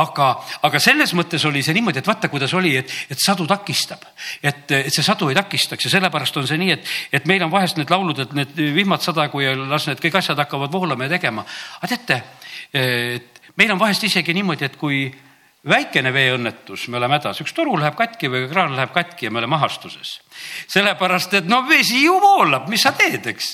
aga, 0.00 0.28
aga 0.62 0.80
selles 0.80 1.14
mõttes 1.16 1.44
oli 1.48 1.62
see 1.64 1.74
niimoodi, 1.74 2.02
et 2.02 2.06
vaata, 2.06 2.28
kuidas 2.28 2.52
oli, 2.54 2.76
et, 2.76 2.92
et 3.10 3.20
sadu 3.20 3.46
takistab. 3.48 4.04
et, 4.42 4.70
et 4.70 4.92
see 4.92 5.02
sadu 5.02 5.30
ei 5.32 5.38
takistaks 5.38 5.88
ja 5.88 5.94
sellepärast 5.96 6.36
on 6.36 6.48
see 6.48 6.60
nii, 6.60 6.76
et, 6.76 6.94
et 7.12 7.26
meil 7.26 7.42
on 7.46 7.52
vahest 7.52 7.80
need 7.80 7.90
laulud, 7.90 8.20
et 8.20 8.32
need 8.36 8.56
vihmad 8.76 9.02
sadagu 9.02 9.40
ja 9.40 9.56
las 9.56 9.88
need 9.88 10.02
kõik 10.04 10.20
asjad 10.20 10.38
hakkavad 10.44 10.72
voolama 10.72 11.08
ja 11.08 11.16
tegema. 11.16 11.46
aga 11.80 11.94
teate, 11.96 12.22
et 12.72 13.54
meil 13.56 13.72
on 13.72 13.80
vahest 13.80 14.04
isegi 14.04 14.34
niimoodi, 14.36 14.68
et 14.68 14.76
kui 14.76 15.06
väikene 15.68 16.12
veeõnnetus, 16.12 16.88
me 16.92 16.98
oleme 17.00 17.18
hädas, 17.18 17.40
üks 17.44 17.54
toru 17.56 17.76
läheb 17.80 17.96
katki 17.96 18.28
või 18.32 18.46
kraan 18.50 18.74
läheb 18.76 18.92
katki 18.94 19.28
ja 19.28 19.32
me 19.32 19.40
oleme 19.40 19.56
ahastuses. 19.56 20.18
sellepärast, 20.68 21.34
et 21.40 21.46
no 21.48 21.62
vesi 21.68 22.04
ju 22.04 22.18
voolab, 22.20 22.68
mis 22.68 22.82
sa 22.84 22.92
teed, 22.92 23.26
eks. 23.32 23.52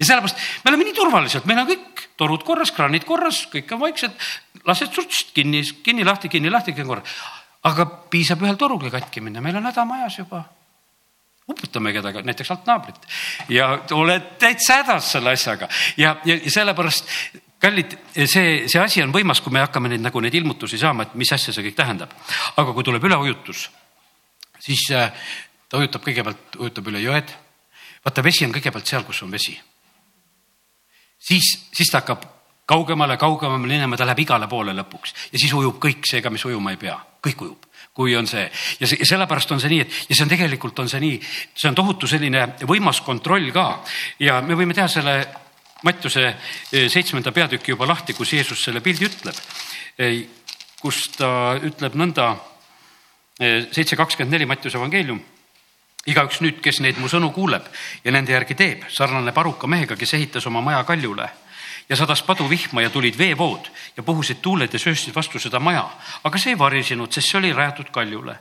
ja 0.00 0.06
sellepärast 0.06 0.46
me 0.64 0.72
oleme 0.72 0.88
nii 0.88 0.96
turvaliselt, 0.96 1.44
meil 1.48 1.60
on 1.62 1.68
kõik 1.68 2.06
torud 2.16 2.44
korras, 2.44 2.72
kraanid 2.72 3.04
korras, 3.08 3.42
kõik 3.52 3.74
on 3.76 3.82
vaiksed, 3.84 4.16
lased 4.64 4.96
surtst 4.96 5.34
kinni, 5.36 5.62
kinni 5.84 6.04
lahti, 6.08 6.32
kinni 6.32 6.52
lahti, 6.52 6.72
kõik 6.72 6.88
on 6.88 6.94
korras. 6.96 7.20
aga 7.68 7.86
piisab 8.12 8.40
ühel 8.40 8.56
torul 8.56 8.90
katki 8.90 9.20
minna, 9.20 9.44
meil 9.44 9.60
on 9.60 9.68
häda 9.68 9.84
majas 9.84 10.18
juba. 10.22 10.46
Uputame 11.50 11.92
kedagi, 11.92 12.22
näiteks 12.22 12.50
alt 12.54 12.66
naabrit. 12.68 13.06
Ja 13.50 13.72
oled 13.96 14.36
täitsa 14.38 14.84
hädas 14.84 15.08
selle 15.16 15.32
asjaga. 15.34 15.66
Ja, 15.98 16.14
ja, 16.24 16.36
ja 16.38 16.50
sellepärast 16.50 17.08
kallid, 17.60 17.96
see, 18.24 18.64
see 18.68 18.80
asi 18.80 19.02
on 19.04 19.12
võimas, 19.14 19.42
kui 19.44 19.52
me 19.52 19.62
hakkame 19.64 19.92
neid 19.92 20.02
nagu 20.04 20.22
neid 20.24 20.34
ilmutusi 20.40 20.80
saama, 20.80 21.06
et 21.06 21.14
mis 21.20 21.32
asja 21.32 21.52
see 21.52 21.66
kõik 21.68 21.76
tähendab. 21.78 22.12
aga 22.56 22.72
kui 22.72 22.86
tuleb 22.86 23.04
üleujutus, 23.04 23.68
siis 24.58 24.88
äh, 24.96 25.12
ta 25.68 25.80
ujutab 25.80 26.04
kõigepealt, 26.06 26.58
ujutab 26.58 26.90
üle 26.92 27.04
jõed. 27.04 27.32
vaata, 28.04 28.24
vesi 28.24 28.46
on 28.46 28.52
kõigepealt 28.56 28.86
seal, 28.86 29.04
kus 29.04 29.22
on 29.22 29.30
vesi. 29.30 29.58
siis, 31.18 31.56
siis 31.72 31.90
ta 31.90 32.00
hakkab 32.00 32.24
kaugemale, 32.70 33.16
kaugemale 33.18 33.66
minema, 33.66 33.96
ta 33.96 34.06
läheb 34.06 34.22
igale 34.24 34.48
poole 34.48 34.72
lõpuks 34.76 35.14
ja 35.32 35.38
siis 35.38 35.52
ujub 35.52 35.80
kõik 35.82 36.06
see 36.06 36.22
ka, 36.22 36.30
mis 36.30 36.44
ujuma 36.44 36.70
ei 36.70 36.80
pea, 36.80 36.96
kõik 37.22 37.42
ujub 37.42 37.66
kui 37.94 38.14
on 38.16 38.26
see 38.30 38.44
ja, 38.46 38.86
see, 38.86 39.00
ja 39.02 39.06
sellepärast 39.08 39.50
on 39.52 39.60
see 39.60 39.72
nii, 39.72 39.84
et 39.84 40.10
ja 40.10 40.16
see 40.16 40.24
on 40.24 40.30
tegelikult 40.30 40.78
on 40.78 40.88
see 40.88 41.00
nii, 41.02 41.18
see 41.52 41.68
on 41.68 41.76
tohutu 41.76 42.08
selline 42.08 42.44
võimas 42.68 43.02
kontroll 43.04 43.50
ka 43.54 43.66
ja 44.22 44.38
me 44.46 44.56
võime 44.58 44.76
teha 44.76 44.86
selle 44.88 45.16
Mattiuse 45.82 46.26
eh, 46.28 46.88
seitsmenda 46.92 47.32
peatüki 47.32 47.72
juba 47.72 47.88
lahti, 47.88 48.14
kus 48.16 48.34
Jeesus 48.36 48.62
selle 48.64 48.82
pildi 48.84 49.08
ütleb, 49.08 49.36
kus 50.80 51.02
ta 51.16 51.58
ütleb 51.60 51.96
nõnda, 51.96 52.34
eh, 53.40 53.68
seitse 53.72 53.96
kakskümmend 53.96 54.36
neli 54.36 54.48
Mattiuse 54.48 54.78
evangeelium. 54.78 55.22
igaüks 56.06 56.38
nüüd, 56.40 56.62
kes 56.64 56.78
neid 56.80 56.96
mu 56.96 57.10
sõnu 57.12 57.28
kuuleb 57.32 57.66
ja 58.04 58.10
nende 58.10 58.32
järgi 58.32 58.54
teeb, 58.56 58.84
sarnaneb 58.88 59.36
aruka 59.36 59.68
mehega, 59.68 59.96
kes 60.00 60.14
ehitas 60.16 60.46
oma 60.46 60.62
maja 60.64 60.80
kaljule 60.88 61.28
ja 61.88 61.96
sadas 61.96 62.22
paduvihma 62.22 62.82
ja 62.82 62.90
tulid 62.90 63.18
veevood 63.18 63.68
ja 63.96 64.02
puhusid 64.02 64.40
tuuled 64.40 64.72
ja 64.72 64.78
sööstsid 64.78 65.14
vastu 65.14 65.38
seda 65.38 65.60
maja, 65.60 65.84
aga 66.24 66.38
see 66.38 66.54
ei 66.54 66.58
varisenud, 66.58 67.12
sest 67.12 67.28
see 67.28 67.38
oli 67.38 67.52
rajatud 67.52 67.92
kaljule 67.92 68.38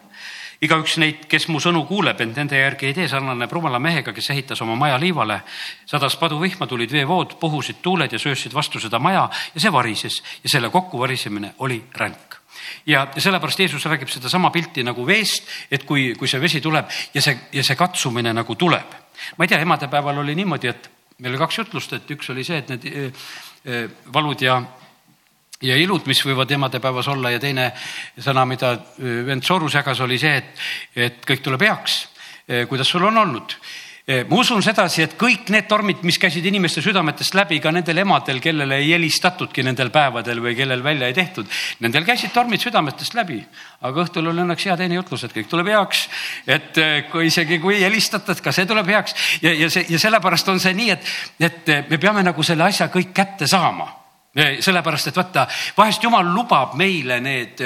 igaüks 0.62 0.98
neid, 1.00 1.24
kes 1.32 1.48
mu 1.48 1.62
sõnu 1.64 1.86
kuuleb, 1.88 2.20
ent 2.22 2.36
nende 2.38 2.60
järgi 2.60 2.90
ei 2.90 2.96
tee, 2.98 3.08
sarnaneb 3.12 3.52
rumala 3.52 3.80
mehega, 3.80 4.14
kes 4.16 4.30
ehitas 4.34 4.62
oma 4.62 4.76
maja 4.76 5.00
liivale. 5.00 5.42
sadas 5.86 6.18
paduvihma, 6.18 6.68
tulid 6.68 6.92
veevood, 6.92 7.38
puhusid 7.40 7.82
tuuled 7.82 8.12
ja 8.12 8.20
sööstsid 8.20 8.54
vastu 8.54 8.80
seda 8.80 9.00
maja 9.00 9.30
ja 9.56 9.62
see 9.62 9.72
varises 9.72 10.24
ja 10.44 10.50
selle 10.50 10.70
kokkuvarisemine 10.70 11.54
oli 11.60 11.84
ränk 11.96 12.40
ja, 12.86 13.08
ja 13.16 13.22
sellepärast 13.22 13.60
Jeesus 13.60 13.86
räägib 13.86 14.10
sedasama 14.10 14.50
pilti 14.50 14.84
nagu 14.84 15.06
veest, 15.08 15.48
et 15.72 15.84
kui, 15.84 16.14
kui 16.18 16.28
see 16.28 16.42
vesi 16.42 16.62
tuleb 16.62 16.90
ja 17.14 17.22
see, 17.22 17.38
ja 17.54 17.64
see 17.64 17.76
katsumine 17.76 18.34
nagu 18.34 18.56
tuleb. 18.56 18.98
ma 19.38 19.44
ei 19.44 19.48
tea, 19.48 19.60
emadepäeval 19.60 20.18
oli 20.18 20.36
niimoodi, 20.36 20.68
et 20.68 20.92
meil 21.20 21.34
oli 21.34 21.42
kaks 21.42 21.58
jutlust, 21.58 21.94
et 21.94 22.12
üks 22.16 22.30
oli 22.32 22.44
see, 22.44 22.60
et 22.62 22.70
need 22.70 22.86
eh, 22.92 23.26
eh, 23.66 23.90
valud 24.14 24.42
ja 24.42 24.62
ja 25.64 25.76
ilud, 25.80 26.08
mis 26.08 26.22
võivad 26.24 26.52
emadepäevas 26.56 27.10
olla 27.12 27.34
ja 27.34 27.42
teine 27.42 27.72
sõna, 28.20 28.46
mida 28.48 28.74
äh, 28.78 29.20
vend 29.28 29.44
Soorus 29.44 29.76
jagas, 29.76 30.00
oli 30.06 30.20
see, 30.22 30.40
et, 30.40 30.66
et 31.10 31.22
kõik 31.28 31.44
tuleb 31.44 31.68
heaks. 31.68 32.02
Äh, 32.48 32.66
kuidas 32.70 32.88
sul 32.88 33.04
on 33.10 33.20
olnud? 33.26 33.56
Äh, 34.08 34.24
ma 34.30 34.40
usun 34.40 34.64
sedasi, 34.64 35.04
et 35.04 35.18
kõik 35.20 35.52
need 35.52 35.68
tormid, 35.68 36.00
mis 36.08 36.16
käisid 36.22 36.48
inimeste 36.48 36.80
südametest 36.86 37.36
läbi 37.36 37.60
ka 37.60 37.74
nendel 37.76 38.00
emadel, 38.06 38.40
kellele 38.40 38.80
ei 38.80 38.94
helistatudki 38.94 39.68
nendel 39.68 39.92
päevadel 39.92 40.40
või 40.48 40.56
kellel 40.56 40.86
välja 40.86 41.12
ei 41.12 41.20
tehtud, 41.20 41.52
nendel 41.84 42.08
käisid 42.08 42.32
tormid 42.32 42.64
südametest 42.64 43.20
läbi. 43.20 43.44
aga 43.82 44.08
õhtul 44.08 44.32
oli 44.32 44.46
õnneks 44.48 44.72
hea 44.72 44.80
teine 44.80 44.96
jutlus, 44.96 45.28
et 45.28 45.36
kõik 45.36 45.52
tuleb 45.52 45.76
heaks. 45.76 46.08
et 46.48 46.84
kui 47.12 47.28
isegi 47.28 47.60
kui 47.60 47.76
ei 47.76 47.84
helistata, 47.84 48.32
et 48.32 48.42
ka 48.42 48.56
see 48.56 48.66
tuleb 48.66 48.88
heaks 48.88 49.16
ja, 49.44 49.54
ja 49.54 49.70
see 49.70 49.86
ja 49.90 50.00
sellepärast 50.00 50.56
on 50.56 50.60
see 50.60 50.74
nii, 50.74 50.92
et, 50.96 51.16
et 51.40 51.90
me 51.90 51.98
peame 52.00 52.24
nagu 52.24 52.44
selle 52.44 52.64
asja 52.64 52.88
kõik 52.88 53.12
kätte 53.12 53.48
saama 53.48 53.99
sellepärast, 54.36 55.10
et 55.10 55.18
vaata, 55.18 55.48
vahest 55.78 56.04
jumal 56.04 56.28
lubab 56.30 56.76
meile 56.78 57.18
need, 57.22 57.64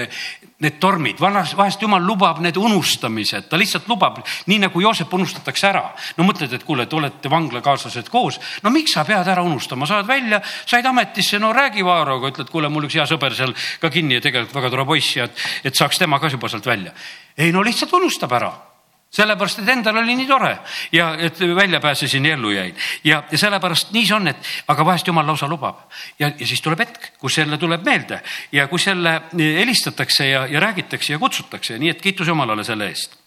need 0.63 0.77
tormid, 0.79 1.19
vahest 1.19 1.81
jumal 1.83 2.03
lubab 2.07 2.39
need 2.43 2.57
unustamised, 2.57 3.49
ta 3.51 3.59
lihtsalt 3.59 3.89
lubab, 3.91 4.21
nii 4.47 4.61
nagu 4.63 4.81
Joosep 4.81 5.11
unustatakse 5.13 5.67
ära. 5.67 5.83
no 6.17 6.23
mõtled, 6.23 6.53
et 6.55 6.63
kuule, 6.63 6.85
te 6.87 6.95
olete 6.95 7.29
vanglakaaslased 7.29 8.09
koos, 8.09 8.39
no 8.63 8.71
miks 8.71 8.95
sa 8.95 9.03
pead 9.03 9.27
ära 9.27 9.43
unustama, 9.43 9.87
saad 9.89 10.07
välja, 10.07 10.39
said 10.65 10.85
ametisse, 10.85 11.39
no 11.39 11.51
räägi 11.53 11.83
Vaaroga, 11.83 12.31
ütled, 12.31 12.49
kuule, 12.49 12.71
mul 12.71 12.87
üks 12.87 12.95
hea 12.95 13.07
sõber 13.11 13.35
seal 13.35 13.51
ka 13.81 13.91
kinni 13.91 14.21
ja 14.21 14.23
tegelikult 14.23 14.55
väga 14.61 14.71
tore 14.71 14.87
poiss 14.87 15.17
ja 15.17 15.27
et, 15.27 15.47
et 15.67 15.75
saaks 15.75 15.99
tema 15.99 16.19
ka 16.19 16.31
juba 16.31 16.47
sealt 16.47 16.65
välja. 16.65 16.95
ei 17.37 17.51
no 17.51 17.63
lihtsalt 17.63 17.93
unustab 17.99 18.31
ära 18.39 18.53
sellepärast, 19.13 19.61
et 19.61 19.69
endal 19.69 19.97
oli 20.01 20.15
nii 20.17 20.27
tore 20.27 20.57
ja 20.91 21.13
et 21.19 21.39
välja 21.55 21.79
pääsesin 21.79 22.25
ja 22.25 22.33
ellu 22.33 22.51
jäin 22.51 22.75
ja, 23.03 23.23
ja 23.31 23.37
sellepärast 23.37 23.91
nii 23.93 24.05
see 24.09 24.17
on, 24.17 24.27
et 24.27 24.53
aga 24.67 24.85
vahest 24.85 25.07
jumal 25.07 25.27
lausa 25.27 25.47
lubab. 25.47 25.85
Ja, 26.19 26.31
ja 26.39 26.47
siis 26.47 26.61
tuleb 26.61 26.79
hetk, 26.85 27.11
kus 27.19 27.37
jälle 27.37 27.57
tuleb 27.57 27.85
meelde 27.85 28.21
ja 28.51 28.67
kus 28.67 28.87
jälle 28.87 29.21
helistatakse 29.33 30.27
ja, 30.29 30.45
ja 30.47 30.59
räägitakse 30.59 31.13
ja 31.13 31.19
kutsutakse, 31.19 31.77
nii 31.79 31.93
et 31.93 32.01
kiitus 32.01 32.27
Jumalale 32.27 32.63
selle 32.63 32.89
eest 32.89 33.22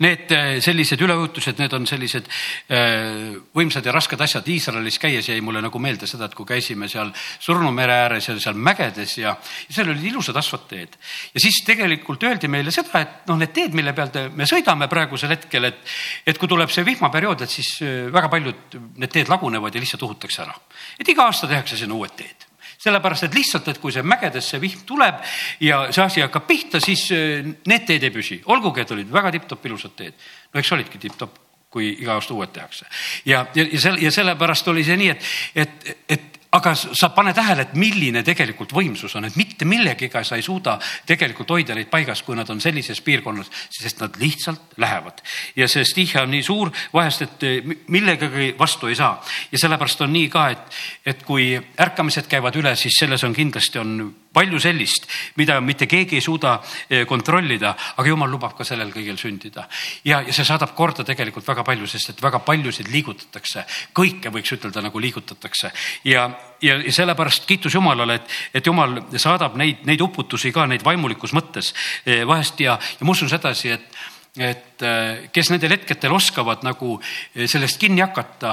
Need 0.00 0.32
äh, 0.32 0.58
sellised 0.64 1.00
üleujutused, 1.04 1.58
need 1.60 1.74
on 1.76 1.86
sellised 1.88 2.28
äh, 2.72 3.34
võimsad 3.56 3.84
ja 3.84 3.92
rasked 3.92 4.20
asjad. 4.24 4.48
Iisraelis 4.48 4.96
käies 5.02 5.28
jäi 5.28 5.40
mulle 5.44 5.60
nagu 5.64 5.82
meelde 5.82 6.08
seda, 6.08 6.30
et 6.30 6.36
kui 6.38 6.48
käisime 6.48 6.88
seal 6.88 7.12
Surnu 7.40 7.72
mere 7.74 7.98
ääres 8.06 8.30
ja 8.30 8.36
seal 8.40 8.56
mägedes 8.56 9.18
ja, 9.20 9.34
ja 9.36 9.76
seal 9.76 9.92
olid 9.92 10.06
ilusad 10.12 10.36
asfaltteed. 10.40 10.96
ja 11.34 11.44
siis 11.44 11.60
tegelikult 11.66 12.24
öeldi 12.24 12.48
meile 12.48 12.72
seda, 12.74 13.04
et 13.04 13.28
noh, 13.28 13.38
need 13.40 13.52
teed, 13.56 13.76
mille 13.76 13.92
pealt 13.96 14.16
me 14.36 14.48
sõidame 14.48 14.88
praegusel 14.88 15.34
hetkel, 15.34 15.68
et, 15.68 15.82
et 16.26 16.40
kui 16.40 16.48
tuleb 16.48 16.72
see 16.72 16.86
vihmaperiood, 16.86 17.44
et 17.44 17.58
siis 17.58 17.74
äh, 17.84 18.06
väga 18.12 18.32
paljud 18.32 18.78
need 18.96 19.12
teed 19.12 19.32
lagunevad 19.32 19.74
ja 19.74 19.84
lihtsalt 19.84 20.08
uhutakse 20.08 20.46
ära. 20.46 20.56
et 20.98 21.08
iga 21.08 21.28
aasta 21.28 21.50
tehakse 21.50 21.76
sinna 21.76 22.00
uued 22.00 22.16
teed 22.16 22.39
sellepärast 22.80 23.28
et 23.28 23.36
lihtsalt, 23.36 23.68
et 23.68 23.78
kui 23.82 23.92
see 23.92 24.04
mägedesse 24.06 24.60
vihm 24.62 24.86
tuleb 24.88 25.20
ja 25.64 25.82
see 25.92 26.04
asi 26.04 26.24
hakkab 26.24 26.48
pihta, 26.48 26.80
siis 26.82 27.06
äh, 27.16 27.52
need 27.68 27.86
teed 27.88 28.08
ei 28.08 28.14
püsi, 28.14 28.40
olgugi 28.52 28.84
et 28.84 28.96
olid 28.96 29.12
väga 29.12 29.34
tipp-topp 29.36 29.70
ilusad 29.70 29.96
teed. 29.98 30.26
no 30.54 30.60
eks 30.60 30.72
olidki 30.76 31.00
tipp-topp, 31.02 31.38
kui 31.70 31.92
iga 32.02 32.16
aasta 32.16 32.34
uued 32.34 32.50
tehakse 32.50 32.88
ja, 33.28 33.44
ja, 33.54 33.64
ja 33.64 33.80
selle 33.80 34.02
ja 34.02 34.10
sellepärast 34.10 34.68
oli 34.72 34.84
see 34.84 34.96
nii, 34.98 35.10
et, 35.14 35.32
et, 35.54 35.90
et 36.08 36.39
aga 36.52 36.72
sa 36.74 37.10
pane 37.14 37.32
tähele, 37.34 37.62
et 37.68 37.74
milline 37.78 38.22
tegelikult 38.26 38.72
võimsus 38.74 39.14
on, 39.18 39.28
et 39.28 39.36
mitte 39.38 39.66
millegiga 39.68 40.22
sa 40.26 40.38
ei 40.38 40.42
suuda 40.42 40.76
tegelikult 41.06 41.52
hoida 41.54 41.76
neid 41.78 41.90
paigas, 41.92 42.24
kui 42.26 42.34
nad 42.38 42.48
on 42.50 42.60
sellises 42.62 43.00
piirkonnas, 43.06 43.50
sest 43.70 44.02
nad 44.02 44.18
lihtsalt 44.18 44.74
lähevad. 44.82 45.22
ja 45.56 45.68
see 45.68 45.84
stiihe 45.86 46.22
on 46.22 46.30
nii 46.34 46.42
suur 46.42 46.72
vahest, 46.92 47.22
et 47.22 47.46
eh, 47.46 47.76
millegagi 47.88 48.54
vastu 48.58 48.90
ei 48.90 48.98
saa 48.98 49.20
ja 49.52 49.58
sellepärast 49.58 50.02
on 50.02 50.12
nii 50.12 50.28
ka, 50.28 50.48
et, 50.50 50.80
et 51.06 51.22
kui 51.22 51.54
ärkamised 51.54 52.26
käivad 52.26 52.56
üle, 52.58 52.74
siis 52.76 52.98
selles 52.98 53.24
on 53.24 53.34
kindlasti 53.34 53.78
on 53.78 53.94
palju 54.32 54.58
sellist, 54.62 55.06
mida 55.38 55.60
mitte 55.60 55.86
keegi 55.90 56.18
ei 56.18 56.24
suuda 56.24 56.58
eh, 56.88 57.06
kontrollida, 57.06 57.76
aga 57.96 58.08
jumal 58.08 58.30
lubab 58.30 58.56
ka 58.58 58.66
sellel 58.66 58.90
kõigil 58.90 59.18
sündida. 59.18 59.68
ja, 60.04 60.20
ja 60.26 60.34
see 60.34 60.44
saadab 60.44 60.74
korda 60.74 61.06
tegelikult 61.06 61.46
väga 61.46 61.62
palju, 61.62 61.86
sest 61.86 62.10
et 62.10 62.22
väga 62.22 62.42
paljusid 62.42 62.90
liigutatakse, 62.90 63.64
kõike 63.94 64.34
võiks 64.34 64.58
ütelda 64.58 64.82
nagu 64.82 64.98
liigutatakse 64.98 65.70
ja, 66.04 66.26
ja, 66.62 66.78
sellepärast 66.92 67.46
kiitus 67.48 67.74
Jumalale, 67.74 68.20
et, 68.20 68.38
et 68.54 68.66
Jumal 68.66 69.00
saadab 69.16 69.56
neid, 69.60 69.84
neid 69.88 70.00
uputusi 70.04 70.52
ka 70.52 70.66
neid 70.70 70.84
vaimulikus 70.84 71.34
mõttes 71.36 71.72
eh, 72.04 72.24
vahest 72.28 72.60
ja, 72.60 72.78
ja 72.78 73.06
ma 73.06 73.16
usun 73.16 73.30
sedasi, 73.32 73.76
et 73.76 74.00
et 74.38 74.82
äh, 74.86 75.24
kes 75.34 75.48
nendel 75.50 75.72
hetkedel 75.74 76.12
oskavad 76.14 76.60
nagu 76.62 76.92
äh, 77.02 77.48
sellest 77.50 77.80
kinni 77.82 77.98
hakata, 77.98 78.52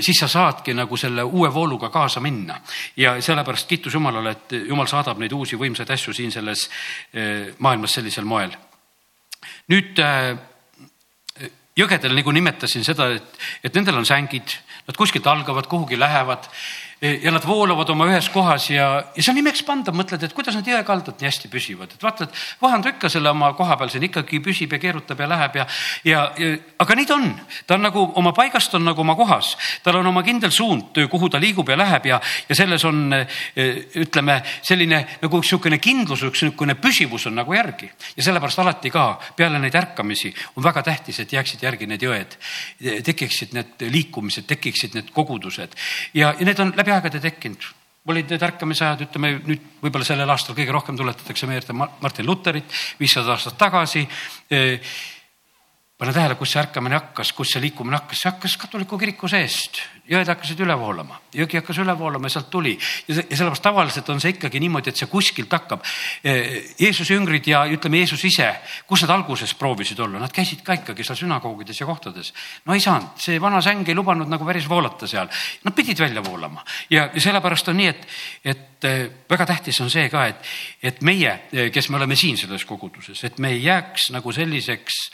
siis 0.00 0.16
sa 0.22 0.28
saadki 0.28 0.72
nagu 0.72 0.96
selle 0.96 1.20
uue 1.28 1.50
vooluga 1.52 1.90
kaasa 1.92 2.20
minna. 2.24 2.56
ja 2.96 3.18
sellepärast 3.20 3.68
kiitus 3.68 3.92
Jumalale, 3.92 4.30
et 4.30 4.54
Jumal 4.70 4.88
saadab 4.88 5.20
neid 5.20 5.34
uusi 5.36 5.58
võimsaid 5.60 5.92
asju 5.92 6.16
siin 6.16 6.32
selles 6.32 6.64
maailmas 7.58 7.92
sellisel 7.92 8.24
moel. 8.24 8.56
nüüd 9.68 10.00
jõgedel, 11.76 12.16
nagu 12.16 12.32
nimetasin 12.32 12.84
seda, 12.84 13.10
et, 13.16 13.38
et 13.64 13.74
nendel 13.76 14.00
on 14.00 14.08
sängid, 14.08 14.56
nad 14.88 14.96
kuskilt 14.96 15.26
algavad, 15.28 15.68
kuhugi 15.70 15.98
lähevad 16.00 16.48
ja 17.02 17.32
nad 17.34 17.46
voolavad 17.46 17.90
oma 17.90 18.06
ühes 18.06 18.28
kohas 18.30 18.68
ja, 18.70 18.86
ja 19.16 19.22
see 19.22 19.32
on 19.32 19.40
imekspandav, 19.40 19.96
mõtled, 19.98 20.22
et 20.22 20.34
kuidas 20.36 20.54
nad 20.54 20.68
jõekaldad 20.68 21.18
nii 21.18 21.26
hästi 21.26 21.48
püsivad, 21.50 21.96
et 21.96 22.04
vaatad, 22.04 22.30
vahendu 22.62 22.92
ikka 22.92 23.10
selle 23.10 23.32
oma 23.32 23.48
koha 23.58 23.74
peal 23.80 23.90
siin 23.90 24.06
ikkagi 24.06 24.38
püsib 24.44 24.76
ja 24.76 24.78
keerutab 24.82 25.18
ja 25.18 25.28
läheb 25.32 25.58
ja, 25.58 25.66
ja, 26.06 26.20
ja, 26.38 26.52
aga 26.84 26.96
nii 26.98 27.08
ta 27.08 27.16
on. 27.18 27.26
ta 27.66 27.74
on 27.74 27.82
nagu 27.88 28.04
oma 28.20 28.32
paigast 28.36 28.74
on 28.78 28.86
nagu 28.86 29.02
oma 29.02 29.16
kohas, 29.18 29.56
tal 29.82 29.98
on 29.98 30.06
oma 30.12 30.22
kindel 30.22 30.54
suund, 30.54 31.00
kuhu 31.10 31.30
ta 31.32 31.40
liigub 31.42 31.72
ja 31.74 31.78
läheb 31.80 32.06
ja, 32.06 32.20
ja 32.48 32.58
selles 32.58 32.84
on 32.86 33.10
ütleme 33.56 34.38
selline 34.62 35.02
nagu 35.24 35.42
niisugune 35.42 35.80
kindlus, 35.82 36.22
üks 36.28 36.44
niisugune 36.46 36.78
püsivus 36.78 37.26
on 37.26 37.34
nagu 37.40 37.54
järgi. 37.56 37.90
Ja 38.16 38.28
sellepärast 38.28 38.62
alati 38.62 38.92
ka 38.94 39.08
peale 39.36 39.58
neid 39.58 39.74
ärkamisi 39.74 40.30
on 40.56 40.64
väga 40.64 40.84
tähtis, 40.86 41.18
et 41.18 41.34
jääksid 41.34 41.66
järgi 41.66 41.90
need 41.90 42.06
jõed, 42.06 42.38
tekiksid 43.04 43.56
need 43.58 43.86
liikumised, 43.90 44.46
tekiksid 44.46 44.94
need 44.98 45.10
kogudused. 45.14 45.74
Ja, 46.14 46.32
ja 46.38 46.46
need 46.46 46.62
on 46.62 46.72
läbi 46.76 46.91
aegade 46.96 47.20
tekkinud? 47.22 47.70
Olid 48.10 48.32
need 48.34 48.42
ärkamisajad, 48.42 49.04
ütleme 49.04 49.36
nüüd 49.46 49.66
võib-olla 49.82 50.06
sellel 50.06 50.30
aastal 50.34 50.56
kõige 50.58 50.74
rohkem 50.74 50.96
tuletatakse 50.98 51.46
meelde 51.46 51.76
Martin 51.76 52.26
Lutherit 52.26 52.72
viissada 52.98 53.36
aastat 53.36 53.54
tagasi 53.60 54.02
pane 56.02 56.12
tähele, 56.16 56.34
kus 56.34 56.50
see 56.50 56.58
ärkamine 56.58 56.96
hakkas, 56.98 57.30
kus 57.36 57.52
see 57.54 57.60
liikumine 57.62 57.94
hakkas, 57.94 58.24
see 58.24 58.30
hakkas 58.32 58.56
katoliku 58.58 58.98
kiriku 58.98 59.28
seest. 59.30 59.78
jõed 60.10 60.26
hakkasid 60.26 60.58
üle 60.64 60.74
voolama, 60.74 61.20
jõgi 61.30 61.60
hakkas 61.60 61.78
üle 61.78 61.94
voolama 61.96 62.26
ja 62.26 62.34
sealt 62.34 62.48
tuli. 62.50 62.72
ja 63.06 63.14
sellepärast 63.20 63.62
tavaliselt 63.62 64.08
on 64.10 64.20
see 64.20 64.32
ikkagi 64.34 64.58
niimoodi, 64.60 64.90
et 64.90 64.98
see 64.98 65.06
kuskilt 65.06 65.54
hakkab. 65.54 65.84
Jeesuse 66.80 67.14
jüngrid 67.14 67.46
ja 67.46 67.62
ütleme, 67.70 68.02
Jeesus 68.02 68.24
ise, 68.26 68.50
kus 68.88 69.06
nad 69.06 69.14
alguses 69.14 69.54
proovisid 69.54 70.02
olla, 70.02 70.18
nad 70.18 70.34
käisid 70.34 70.66
ka 70.66 70.74
ikkagi 70.80 71.06
seal 71.06 71.20
sünagoogides 71.22 71.80
ja 71.80 71.86
kohtades. 71.86 72.32
no 72.66 72.74
ei 72.74 72.82
saanud, 72.82 73.14
see 73.22 73.38
vana 73.40 73.62
säng 73.62 73.86
ei 73.86 73.94
lubanud 73.94 74.26
nagu 74.28 74.48
päris 74.48 74.66
voolata 74.68 75.06
seal. 75.06 75.30
Nad 75.62 75.74
pidid 75.78 76.02
välja 76.02 76.24
voolama 76.24 76.64
ja, 76.90 77.10
ja 77.14 77.20
sellepärast 77.20 77.70
on 77.70 77.78
nii, 77.78 77.92
et, 77.94 78.08
et 78.44 78.90
eh, 78.90 79.04
väga 79.30 79.46
tähtis 79.54 79.78
on 79.80 79.90
see 79.90 80.10
ka, 80.10 80.26
et, 80.26 80.54
et 80.82 80.98
meie, 81.06 81.44
kes 81.70 81.88
me 81.90 82.02
oleme 82.02 82.18
siin 82.18 82.36
selles 82.36 82.66
koguduses, 82.66 83.22
et 83.22 83.38
me 83.38 83.54
ei 83.54 83.62
jääks 83.62 84.10
nagu 84.10 84.34
selliseks 84.34 85.06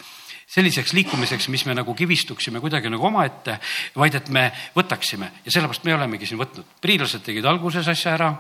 selliseks 0.49 0.95
liikumiseks, 0.97 1.49
mis 1.53 1.67
me 1.69 1.75
nagu 1.77 1.95
kivistuksime 1.95 2.61
kuidagi 2.61 2.89
nagu 2.89 3.05
omaette, 3.07 3.59
vaid 3.97 4.15
et 4.17 4.29
me 4.33 4.47
võtaksime. 4.77 5.29
Ja 5.45 5.53
sellepärast 5.53 5.85
me 5.85 5.95
olemegi 5.95 6.27
siin 6.27 6.41
võtnud. 6.41 6.65
priirlased 6.81 7.23
tegid 7.25 7.45
alguses 7.45 7.89
asja 7.89 8.15
ära, 8.17 8.31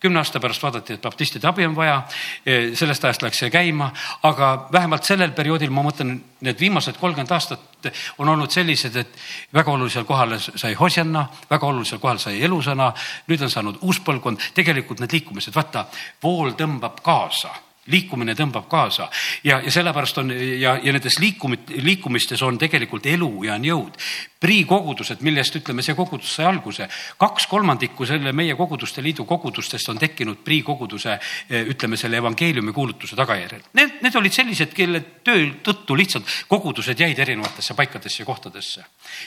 kümne 0.00 0.20
aasta 0.22 0.40
pärast 0.40 0.62
vaadati, 0.62 0.94
et 0.94 1.02
baptistide 1.02 1.48
abi 1.48 1.66
on 1.66 1.74
vaja, 1.76 2.02
e, 2.46 2.74
sellest 2.78 3.04
ajast 3.04 3.22
läks 3.22 3.42
see 3.42 3.50
käima, 3.50 3.90
aga 4.22 4.68
vähemalt 4.72 5.04
sellel 5.04 5.34
perioodil, 5.36 5.70
ma 5.74 5.82
mõtlen, 5.84 6.14
need 6.40 6.60
viimased 6.60 6.96
kolmkümmend 7.00 7.34
aastat 7.36 7.90
on 8.18 8.28
olnud 8.28 8.50
sellised, 8.50 8.96
et 8.96 9.18
väga 9.52 9.72
olulisel 9.72 10.04
kohal 10.08 10.36
sai 10.38 10.74
Hosjanna, 10.78 11.26
väga 11.50 11.66
olulisel 11.66 11.98
kohal 11.98 12.20
sai 12.22 12.40
elusõna, 12.44 12.92
nüüd 13.28 13.42
on 13.42 13.50
saanud 13.50 13.82
uus 13.82 14.00
põlvkond, 14.06 14.52
tegelikult 14.54 15.00
need 15.00 15.18
liikumised, 15.18 15.54
vaata, 15.56 15.88
vool 16.22 16.54
tõmbab 16.56 17.02
kaasa 17.04 17.52
liikumine 17.88 18.34
tõmbab 18.36 18.66
kaasa 18.68 19.08
ja, 19.44 19.60
ja 19.64 19.70
sellepärast 19.72 20.18
on 20.20 20.32
ja, 20.34 20.74
ja 20.82 20.92
nendes 20.92 21.16
liikumit-, 21.22 21.72
liikumistes 21.80 22.42
on 22.44 22.58
tegelikult 22.60 23.06
elu 23.08 23.30
ja 23.46 23.56
on 23.56 23.64
jõud. 23.64 23.96
Prii 24.40 24.62
kogudused, 24.64 25.20
millest 25.24 25.56
ütleme, 25.58 25.84
see 25.84 25.96
kogudus 25.96 26.32
sai 26.38 26.46
alguse, 26.48 26.86
kaks 27.20 27.44
kolmandikku 27.50 28.06
selle 28.08 28.32
meie 28.36 28.54
koguduste 28.56 29.02
liidu 29.04 29.26
kogudustest 29.28 29.92
on 29.92 30.00
tekkinud 30.00 30.40
Prii 30.44 30.62
koguduse 30.64 31.18
ütleme, 31.50 31.98
selle 32.00 32.20
evangeeliumi 32.20 32.72
kuulutuse 32.72 33.16
tagajärjel. 33.18 33.66
Need, 33.76 33.98
need 34.04 34.16
olid 34.16 34.36
sellised, 34.36 34.72
kelle 34.76 35.02
töö 35.24 35.46
tõttu 35.64 35.96
lihtsalt 35.96 36.28
kogudused 36.48 37.00
jäid 37.00 37.18
erinevatesse 37.20 37.76
paikadesse 37.76 38.22
ja 38.22 38.28
kohtadesse. 38.28 38.84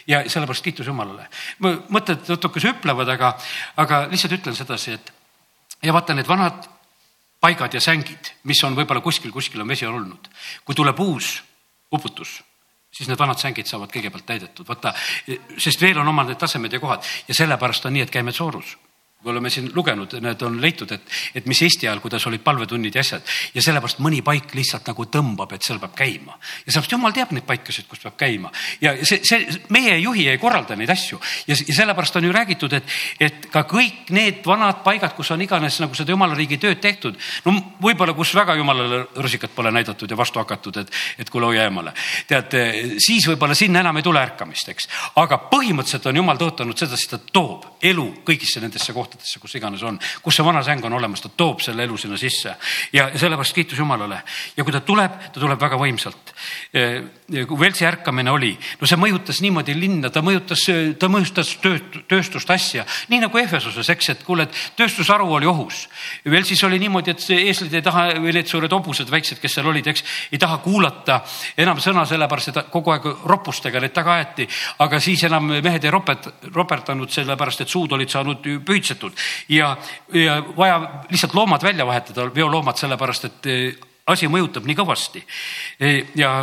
ja 0.07 0.23
sellepärast 0.29 0.63
kiitus 0.63 0.87
Jumalale. 0.87 1.27
mõtted 1.61 2.29
natukese 2.29 2.73
hüplevad, 2.73 3.09
aga, 3.09 3.35
aga 3.77 4.05
lihtsalt 4.11 4.39
ütlen 4.39 4.57
sedasi, 4.57 4.97
et 4.97 5.13
ja 5.83 5.93
vaata, 5.93 6.15
need 6.17 6.27
vanad 6.27 6.72
paigad 7.43 7.75
ja 7.75 7.81
sängid, 7.83 8.31
mis 8.47 8.63
on 8.63 8.77
võib-olla 8.77 9.03
kuskil, 9.03 9.33
kuskil 9.35 9.61
on 9.61 9.67
vesi 9.67 9.85
olnud. 9.85 10.29
kui 10.63 10.75
tuleb 10.75 10.99
uus 10.99 11.35
uputus, 11.91 12.39
siis 12.91 13.09
need 13.09 13.19
vanad 13.19 13.41
sängid 13.41 13.67
saavad 13.67 13.91
kõigepealt 13.91 14.25
täidetud, 14.25 14.67
vaata, 14.67 14.93
sest 15.57 15.81
veel 15.81 15.99
on 15.99 16.07
omad 16.07 16.31
need 16.31 16.39
tasemed 16.39 16.73
ja 16.73 16.79
kohad. 16.79 17.03
Ja 17.27 17.35
sellepärast 17.35 17.85
on 17.85 17.93
nii, 17.93 18.07
et 18.07 18.13
käime 18.13 18.31
soorus 18.31 18.77
me 19.23 19.31
oleme 19.31 19.49
siin 19.49 19.69
lugenud, 19.75 20.13
need 20.19 20.41
on 20.43 20.57
leitud, 20.61 20.91
et, 20.91 21.11
et 21.35 21.45
mis 21.47 21.61
Eesti 21.63 21.87
ajal, 21.87 22.01
kuidas 22.03 22.25
olid 22.27 22.41
palvetunnid 22.43 22.95
ja 22.95 23.03
asjad. 23.03 23.23
Ja 23.55 23.63
sellepärast 23.63 24.01
mõni 24.03 24.19
paik 24.25 24.51
lihtsalt 24.57 24.89
nagu 24.89 25.05
tõmbab, 25.07 25.53
et 25.55 25.63
seal 25.63 25.79
peab 25.79 25.93
käima. 25.95 26.35
ja 26.65 26.73
sellepärast 26.73 26.91
jumal 26.91 27.15
teab 27.15 27.31
neid 27.31 27.45
paikasid, 27.47 27.87
kus 27.87 28.03
peab 28.03 28.17
käima. 28.19 28.51
Ja 28.83 28.95
see, 29.07 29.21
see 29.23 29.61
meie 29.71 29.95
juhi 30.01 30.27
ei 30.27 30.41
korralda 30.41 30.75
neid 30.75 30.91
asju. 30.91 31.19
Ja, 31.47 31.55
ja 31.55 31.75
sellepärast 31.77 32.19
on 32.19 32.27
ju 32.27 32.33
räägitud, 32.35 32.75
et, 32.75 32.97
et 33.19 33.47
ka 33.53 33.63
kõik 33.69 34.11
need 34.11 34.43
vanad 34.45 34.83
paigad, 34.83 35.15
kus 35.15 35.31
on 35.31 35.45
iganes 35.45 35.79
nagu 35.79 35.95
seda 35.95 36.11
jumala 36.11 36.35
riigi 36.35 36.59
tööd 36.59 36.83
tehtud, 36.83 37.15
no 37.45 37.55
võib-olla, 37.83 38.15
kus 38.17 38.35
väga 38.35 38.57
jumalale 38.59 39.05
rusikat 39.15 39.55
pole 39.55 39.71
näidatud 39.71 40.11
ja 40.11 40.19
vastu 40.19 40.43
hakatud, 40.43 40.81
et, 40.83 40.91
et 41.23 41.31
kuule 41.31 41.47
hoia 41.53 41.69
eemale. 41.69 41.95
tead, 42.27 42.59
siis 42.99 43.23
võib-olla 43.31 43.55
sinna 43.55 43.79
enam 43.85 43.97
ei 43.97 44.03
tule 44.03 44.19
ärkamist, 44.19 44.75
eks, 44.75 44.91
aga 45.23 45.39
põhimõtteliselt 45.47 46.11
on 46.11 46.23
jumal 46.23 46.41
tõotanud 46.41 46.79
sedasi, 46.79 47.07
ta 47.13 47.21
toob 47.23 47.79
elu 47.83 48.09
kõigisse 48.27 48.59
nendesse 48.59 48.91
kohtadesse 48.93 49.12
kohtadesse, 49.13 49.39
kus 49.39 49.55
iganes 49.55 49.83
on, 49.85 49.99
kus 50.23 50.37
see 50.37 50.45
vana 50.45 50.63
säng 50.65 50.83
on 50.85 50.93
olemas, 50.97 51.21
ta 51.21 51.29
toob 51.29 51.61
selle 51.61 51.85
elu 51.85 51.97
sinna 51.97 52.17
sisse 52.17 52.55
ja 52.93 53.09
sellepärast 53.13 53.53
kiitus 53.53 53.77
Jumalale. 53.77 54.21
ja 54.57 54.63
kui 54.63 54.73
ta 54.73 54.81
tuleb, 54.81 55.11
ta 55.33 55.39
tuleb 55.39 55.59
väga 55.59 55.77
võimsalt. 55.77 56.33
kui 57.47 57.59
Veltsi 57.59 57.85
ärkamine 57.85 58.31
oli, 58.31 58.57
no 58.81 58.87
see 58.87 58.97
mõjutas 58.97 59.41
niimoodi 59.41 59.75
linna, 59.77 60.09
ta 60.09 60.21
mõjutas, 60.21 60.65
ta 60.99 61.09
mõjutas 61.09 61.53
tööt, 61.61 62.03
tööstust 62.09 62.49
asja, 62.49 62.85
nii 63.09 63.21
nagu 63.23 63.37
Ehvesuses, 63.37 63.89
eks, 63.89 64.09
et 64.09 64.23
kuule, 64.23 64.47
et 64.47 64.61
tööstusharu 64.77 65.29
oli 65.37 65.47
ohus. 65.49 65.87
Veltsis 66.25 66.63
oli 66.63 66.79
niimoodi, 66.81 67.13
et 67.13 67.25
eestlid 67.37 67.73
ei 67.73 67.85
taha 67.85 68.05
või 68.17 68.33
need 68.33 68.49
suured 68.49 68.71
hobused, 68.71 69.09
väiksed, 69.11 69.39
kes 69.41 69.57
seal 69.57 69.69
olid, 69.69 69.87
eks, 69.87 70.03
ei 70.31 70.41
taha 70.41 70.57
kuulata 70.63 71.21
enam 71.57 71.81
sõna, 71.83 72.05
sellepärast 72.09 72.51
et 72.51 72.61
kogu 72.73 72.93
aeg 72.93 73.07
ropustega 73.29 73.81
neid 73.83 73.93
taga 73.93 74.17
aeti. 74.19 74.47
aga 74.79 74.99
siis 74.99 75.23
enam 75.23 75.53
mehed 75.53 75.83
ei 75.83 75.91
ropet, 75.91 76.29
roperdanud, 76.53 77.11
sellepärast 77.11 77.61
et 77.61 77.69
suud 77.69 77.91
olid 77.91 78.09
saanud 78.09 78.45
pühitsetud 79.03 79.49
ja, 79.49 79.75
ja 80.13 80.43
vaja 80.57 81.03
lihtsalt 81.11 81.33
loomad 81.33 81.63
välja 81.63 81.85
vahetada, 81.85 82.29
veoloomad, 82.35 82.77
sellepärast 82.77 83.25
et 83.29 83.49
eh, 83.51 83.73
asi 84.07 84.27
mõjutab 84.27 84.65
nii 84.67 84.77
kõvasti. 84.77 85.23
Eh, 85.79 86.13
ja 86.15 86.33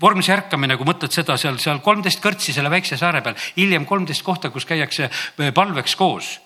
vormis 0.00 0.28
ärkamine, 0.32 0.76
kui 0.76 0.88
mõtled 0.88 1.12
seda 1.12 1.36
seal, 1.36 1.58
seal 1.62 1.80
kolmteist 1.84 2.22
kõrtsi 2.22 2.54
selle 2.54 2.70
väikse 2.70 2.98
saare 3.00 3.22
peal, 3.22 3.36
hiljem 3.56 3.86
kolmteist 3.86 4.24
kohta, 4.24 4.50
kus 4.50 4.66
käiakse 4.68 5.08
eh, 5.08 5.52
palveks 5.54 5.96
koos 5.96 6.38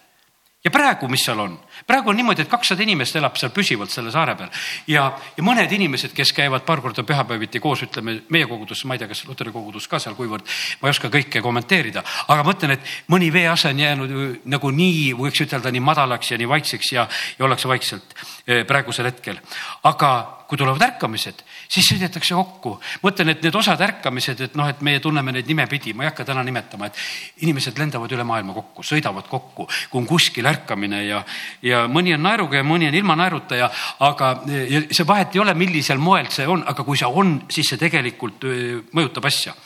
ja 0.67 0.71
praegu, 0.75 1.07
mis 1.11 1.23
seal 1.23 1.39
on, 1.41 1.55
praegu 1.87 2.11
on 2.11 2.19
niimoodi, 2.19 2.43
et 2.43 2.51
kakssada 2.51 2.83
inimest 2.83 3.17
elab 3.21 3.37
seal 3.39 3.53
püsivalt 3.55 3.93
selle 3.93 4.11
saare 4.15 4.35
peal. 4.39 4.51
Ja, 4.91 5.07
ja 5.37 5.45
mõned 5.47 5.71
inimesed, 5.73 6.11
kes 6.17 6.33
käivad 6.35 6.65
paar 6.67 6.83
korda 6.83 7.05
pühapäeviti 7.07 7.63
koos, 7.63 7.85
ütleme 7.87 8.19
meie 8.35 8.49
kogudus, 8.51 8.83
ma 8.85 8.97
ei 8.97 9.03
tea, 9.03 9.11
kas 9.13 9.23
Luteri 9.29 9.55
kogudus 9.55 9.87
ka 9.91 10.01
seal, 10.03 10.17
kuivõrd 10.19 10.47
ma 10.81 10.89
ei 10.89 10.95
oska 10.97 11.11
kõike 11.13 11.43
kommenteerida, 11.45 12.03
aga 12.27 12.47
mõtlen, 12.47 12.75
et 12.75 12.95
mõni 13.13 13.31
veease 13.33 13.71
on 13.71 13.85
jäänud 13.85 14.17
nagu 14.51 14.73
nii, 14.81 15.13
võiks 15.19 15.45
ütelda 15.47 15.71
nii 15.71 15.85
madalaks 15.87 16.33
ja 16.33 16.41
nii 16.41 16.51
vaikseks 16.51 16.93
ja, 16.97 17.07
ja 17.39 17.47
ollakse 17.47 17.71
vaikselt 17.71 18.17
eh, 18.19 18.65
praegusel 18.67 19.13
hetkel. 19.13 19.39
aga 19.87 20.11
kui 20.47 20.59
tulevad 20.59 20.83
ärkamised, 20.83 21.43
siis 21.69 21.89
sõidetakse 21.91 22.35
kokku. 22.35 22.77
mõtlen, 23.03 23.31
et 23.33 23.43
need 23.43 23.55
osad 23.55 23.81
ärkamised, 23.81 24.41
et 24.41 24.57
noh, 24.59 24.69
et 24.69 24.81
meie 24.87 25.01
tunneme 25.01 25.33
neid 25.33 25.49
nimepidi, 25.49 25.95
ma 25.95 26.05
ei 26.05 26.11
hakka 26.11 26.25
täna 26.25 26.45
nimetama, 26.47 26.87
et 26.87 27.45
inimesed 27.45 27.79
lendavad 27.79 28.13
üle 28.13 28.25
maailma 28.25 28.55
kokku, 28.57 28.85
sõidavad 28.87 29.29
kokku, 29.31 29.69
kui 29.91 30.01
on 30.01 30.09
kuskil 30.09 30.47
ärkamine 30.47 31.05
ja, 31.07 31.23
ja 31.63 31.85
mõni 31.91 32.15
on 32.15 32.23
naeruga 32.27 32.61
ja 32.61 32.67
mõni 32.67 32.89
on 32.91 32.99
ilma 32.99 33.17
naeruta 33.19 33.61
ja, 33.61 33.71
aga 34.07 34.33
ja 34.47 34.83
see 34.91 35.07
vahet 35.07 35.35
ei 35.37 35.43
ole, 35.43 35.55
millisel 35.55 35.99
moel 36.03 36.31
see 36.31 36.47
on, 36.47 36.65
aga 36.67 36.85
kui 36.85 36.99
see 36.99 37.09
on, 37.09 37.39
siis 37.51 37.73
see 37.73 37.81
tegelikult 37.81 38.47
mõjutab 38.93 39.27
asja. 39.27 39.57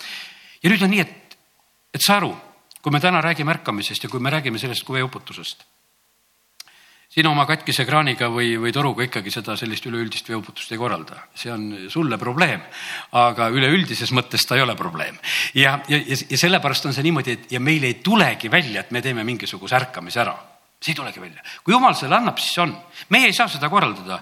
ja 0.62 0.70
nüüd 0.70 0.86
on 0.86 0.94
nii, 0.94 1.04
et, 1.04 1.36
et 1.94 2.04
saa 2.04 2.20
aru, 2.20 2.32
kui 2.80 2.92
me 2.92 3.00
täna 3.00 3.20
räägime 3.24 3.52
ärkamisest 3.58 4.04
ja 4.04 4.10
kui 4.12 4.20
me 4.20 4.32
räägime 4.32 4.58
sellest 4.58 4.84
kui 4.84 4.98
veeuputusest 5.00 5.66
sina 7.10 7.30
oma 7.32 7.46
katkise 7.48 7.84
kraaniga 7.88 8.28
või, 8.30 8.52
või 8.60 8.72
toruga 8.74 9.02
ikkagi 9.06 9.32
seda 9.34 9.56
sellist 9.58 9.86
üleüldist 9.90 10.28
veeuputust 10.30 10.70
ei 10.70 10.78
korralda, 10.78 11.24
see 11.34 11.50
on 11.52 11.66
sulle 11.90 12.18
probleem. 12.18 12.62
aga 13.18 13.48
üleüldises 13.50 14.12
mõttes 14.14 14.46
ta 14.46 14.58
ei 14.58 14.62
ole 14.62 14.76
probleem 14.78 15.18
ja, 15.54 15.80
ja, 15.88 15.98
ja 16.06 16.38
sellepärast 16.38 16.86
on 16.86 16.94
see 16.94 17.06
niimoodi, 17.06 17.36
et 17.36 17.52
ja 17.56 17.60
meil 17.60 17.84
ei 17.84 17.98
tulegi 18.04 18.50
välja, 18.50 18.84
et 18.84 18.94
me 18.94 19.02
teeme 19.02 19.26
mingisuguse 19.26 19.76
ärkamise 19.76 20.22
ära 20.22 20.36
see 20.80 20.94
ei 20.94 20.96
tulegi 20.96 21.20
välja. 21.20 21.42
kui 21.64 21.74
jumal 21.74 21.94
selle 21.94 22.16
annab, 22.16 22.38
siis 22.40 22.56
on. 22.62 22.72
Meie 23.08 23.26
ei 23.26 23.32
saa 23.32 23.48
seda 23.48 23.68
korraldada. 23.68 24.20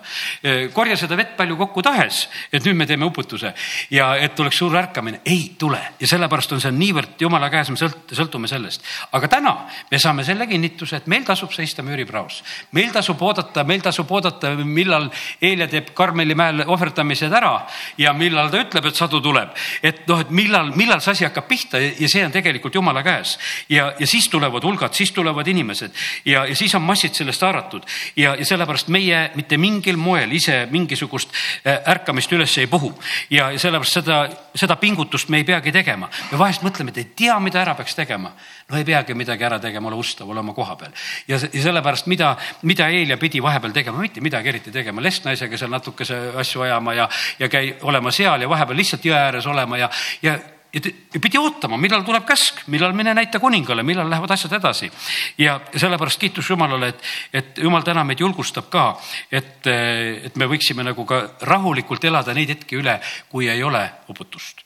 korja 0.72 0.96
seda 0.96 1.16
vett 1.16 1.36
palju 1.36 1.56
kokku 1.56 1.82
tahes, 1.82 2.28
et 2.52 2.64
nüüd 2.64 2.76
me 2.76 2.86
teeme 2.86 3.06
uputuse 3.06 3.52
ja 3.90 4.14
et 4.16 4.34
tuleks 4.34 4.58
suur 4.58 4.76
ärkamine. 4.76 5.20
ei 5.24 5.54
tule 5.58 5.80
ja 6.00 6.06
sellepärast 6.06 6.52
on 6.52 6.60
see 6.60 6.72
niivõrd 6.72 7.20
jumala 7.20 7.50
käes, 7.50 7.70
me 7.70 7.76
sõlt-, 7.76 8.14
sõltume 8.16 8.48
sellest. 8.48 8.82
aga 9.12 9.28
täna 9.28 9.54
me 9.90 9.98
saame 9.98 10.24
selle 10.24 10.46
kinnituse, 10.46 10.96
et 10.96 11.06
meil 11.06 11.24
tasub 11.24 11.52
seista 11.52 11.82
müüripraos. 11.82 12.42
meil 12.72 12.92
tasub 12.92 13.22
oodata, 13.22 13.64
meil 13.64 13.82
tasub 13.84 14.10
oodata, 14.10 14.54
millal 14.64 15.10
Eelia 15.42 15.68
teeb 15.68 15.92
Karmeli 15.94 16.34
mäel 16.34 16.64
ohverdamised 16.66 17.32
ära 17.32 17.66
ja 17.98 18.12
millal 18.12 18.50
ta 18.50 18.62
ütleb, 18.62 18.86
et 18.86 18.96
sadu 18.96 19.20
tuleb. 19.20 19.54
et 19.82 20.06
noh, 20.08 20.20
et 20.20 20.30
millal, 20.30 20.72
millal 20.76 21.00
see 21.00 21.12
asi 21.12 21.28
hakkab 21.28 21.48
pihta 21.48 21.78
ja 21.78 22.08
see 22.08 22.24
on 22.24 22.32
tegelikult 22.32 22.74
jumala 22.74 23.02
käes. 23.02 23.38
ja, 23.68 23.92
ja 23.98 24.06
siis 24.06 24.28
tulevad 24.28 24.64
hulgad, 24.64 24.94
siis 24.94 25.12
tulevad 25.12 25.46
inimesed 25.46 25.92
ja 26.24 26.38
ja 26.48 26.56
siis 26.56 26.74
on 26.74 26.82
massid 26.82 27.14
sellest 27.14 27.42
haaratud 27.42 27.82
ja, 28.16 28.34
ja 28.38 28.44
sellepärast 28.68 28.90
meie 28.92 29.30
mitte 29.34 29.56
mingil 29.56 29.96
moel 29.96 30.32
ise 30.36 30.66
mingisugust 30.70 31.32
äh, 31.64 31.80
ärkamist 31.88 32.32
üles 32.32 32.52
ei 32.60 32.66
puhu 32.68 32.90
ja 33.30 33.48
sellepärast 33.56 34.00
seda, 34.00 34.18
seda 34.54 34.76
pingutust 34.76 35.28
me 35.28 35.38
ei 35.40 35.44
peagi 35.44 35.72
tegema. 35.72 36.08
me 36.32 36.38
vahest 36.38 36.62
mõtleme, 36.62 36.92
et 36.92 36.98
ei 36.98 37.08
tea, 37.16 37.38
mida 37.40 37.62
ära 37.62 37.74
peaks 37.74 37.94
tegema. 37.94 38.32
no 38.68 38.76
ei 38.76 38.84
peagi 38.84 39.14
midagi 39.14 39.44
ära 39.44 39.58
tegema, 39.58 39.88
ole 39.88 39.96
ustav, 39.96 40.28
ole 40.28 40.40
oma 40.40 40.54
koha 40.54 40.76
peal. 40.76 40.92
ja, 41.28 41.38
ja 41.38 41.62
sellepärast, 41.62 42.06
mida, 42.06 42.36
mida 42.62 42.88
Eelia 42.88 43.16
pidi 43.16 43.40
vahepeal 43.42 43.72
tegema, 43.72 43.98
mitte 43.98 44.20
midagi 44.20 44.48
eriti 44.48 44.70
tegema, 44.70 45.02
lestnaisega 45.02 45.56
seal 45.56 45.70
natukese 45.70 46.18
asju 46.36 46.62
ajama 46.68 46.94
ja, 46.94 47.08
ja 47.38 47.48
käi 47.48 47.76
olema 47.82 48.10
seal 48.10 48.42
ja 48.42 48.48
vahepeal 48.48 48.76
lihtsalt 48.76 49.04
jõe 49.04 49.16
ääres 49.16 49.46
olema 49.46 49.78
ja, 49.78 49.90
ja 50.22 50.38
ja 50.72 51.20
pidi 51.20 51.38
ootama, 51.40 51.78
millal 51.80 52.04
tuleb 52.04 52.26
käsk, 52.28 52.60
millal 52.72 52.92
mine 52.96 53.14
näita 53.16 53.40
kuningale, 53.40 53.82
millal 53.82 54.10
lähevad 54.10 54.30
asjad 54.34 54.58
edasi. 54.58 54.90
ja 55.38 55.60
sellepärast 55.76 56.20
kiitus 56.20 56.50
Jumalale, 56.50 56.88
et, 56.88 57.02
et 57.32 57.58
Jumal 57.58 57.82
täna 57.82 58.04
meid 58.04 58.20
julgustab 58.20 58.68
ka, 58.70 58.90
et, 59.32 59.66
et 59.66 60.36
me 60.36 60.48
võiksime 60.50 60.84
nagu 60.84 61.04
ka 61.08 61.22
rahulikult 61.40 62.04
elada 62.04 62.34
neid 62.34 62.52
hetki 62.52 62.76
üle, 62.76 62.98
kui 63.28 63.48
ei 63.48 63.62
ole 63.62 63.88
uputust. 64.08 64.64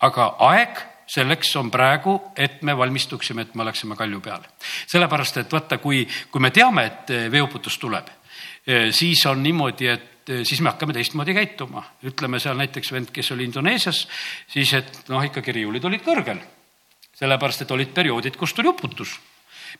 aga 0.00 0.34
aeg 0.52 0.84
selleks 1.08 1.54
on 1.56 1.70
praegu, 1.72 2.18
et 2.36 2.62
me 2.62 2.76
valmistuksime, 2.76 3.42
et 3.42 3.54
me 3.54 3.64
oleksime 3.64 3.96
kalju 3.96 4.20
peal. 4.20 4.44
sellepärast, 4.86 5.36
et 5.36 5.52
vaata, 5.52 5.78
kui, 5.78 6.06
kui 6.30 6.40
me 6.40 6.50
teame, 6.50 6.84
et 6.84 7.12
veeuputus 7.32 7.78
tuleb, 7.78 8.17
siis 8.92 9.24
on 9.26 9.42
niimoodi, 9.42 9.88
et 9.88 10.34
siis 10.44 10.60
me 10.60 10.72
hakkame 10.72 10.92
teistmoodi 10.92 11.34
käituma. 11.34 11.84
ütleme 12.04 12.40
seal 12.40 12.56
näiteks 12.56 12.92
vend, 12.92 13.10
kes 13.12 13.32
oli 13.32 13.48
Indoneesias, 13.48 14.06
siis 14.48 14.74
et 14.74 15.08
noh, 15.08 15.24
ikkagi 15.24 15.52
riiulid 15.52 15.84
olid 15.84 16.04
kõrgel. 16.04 16.38
sellepärast, 17.18 17.62
et 17.62 17.70
olid 17.74 17.90
perioodid, 17.94 18.36
kus 18.36 18.52
tuli 18.54 18.68
uputus 18.68 19.18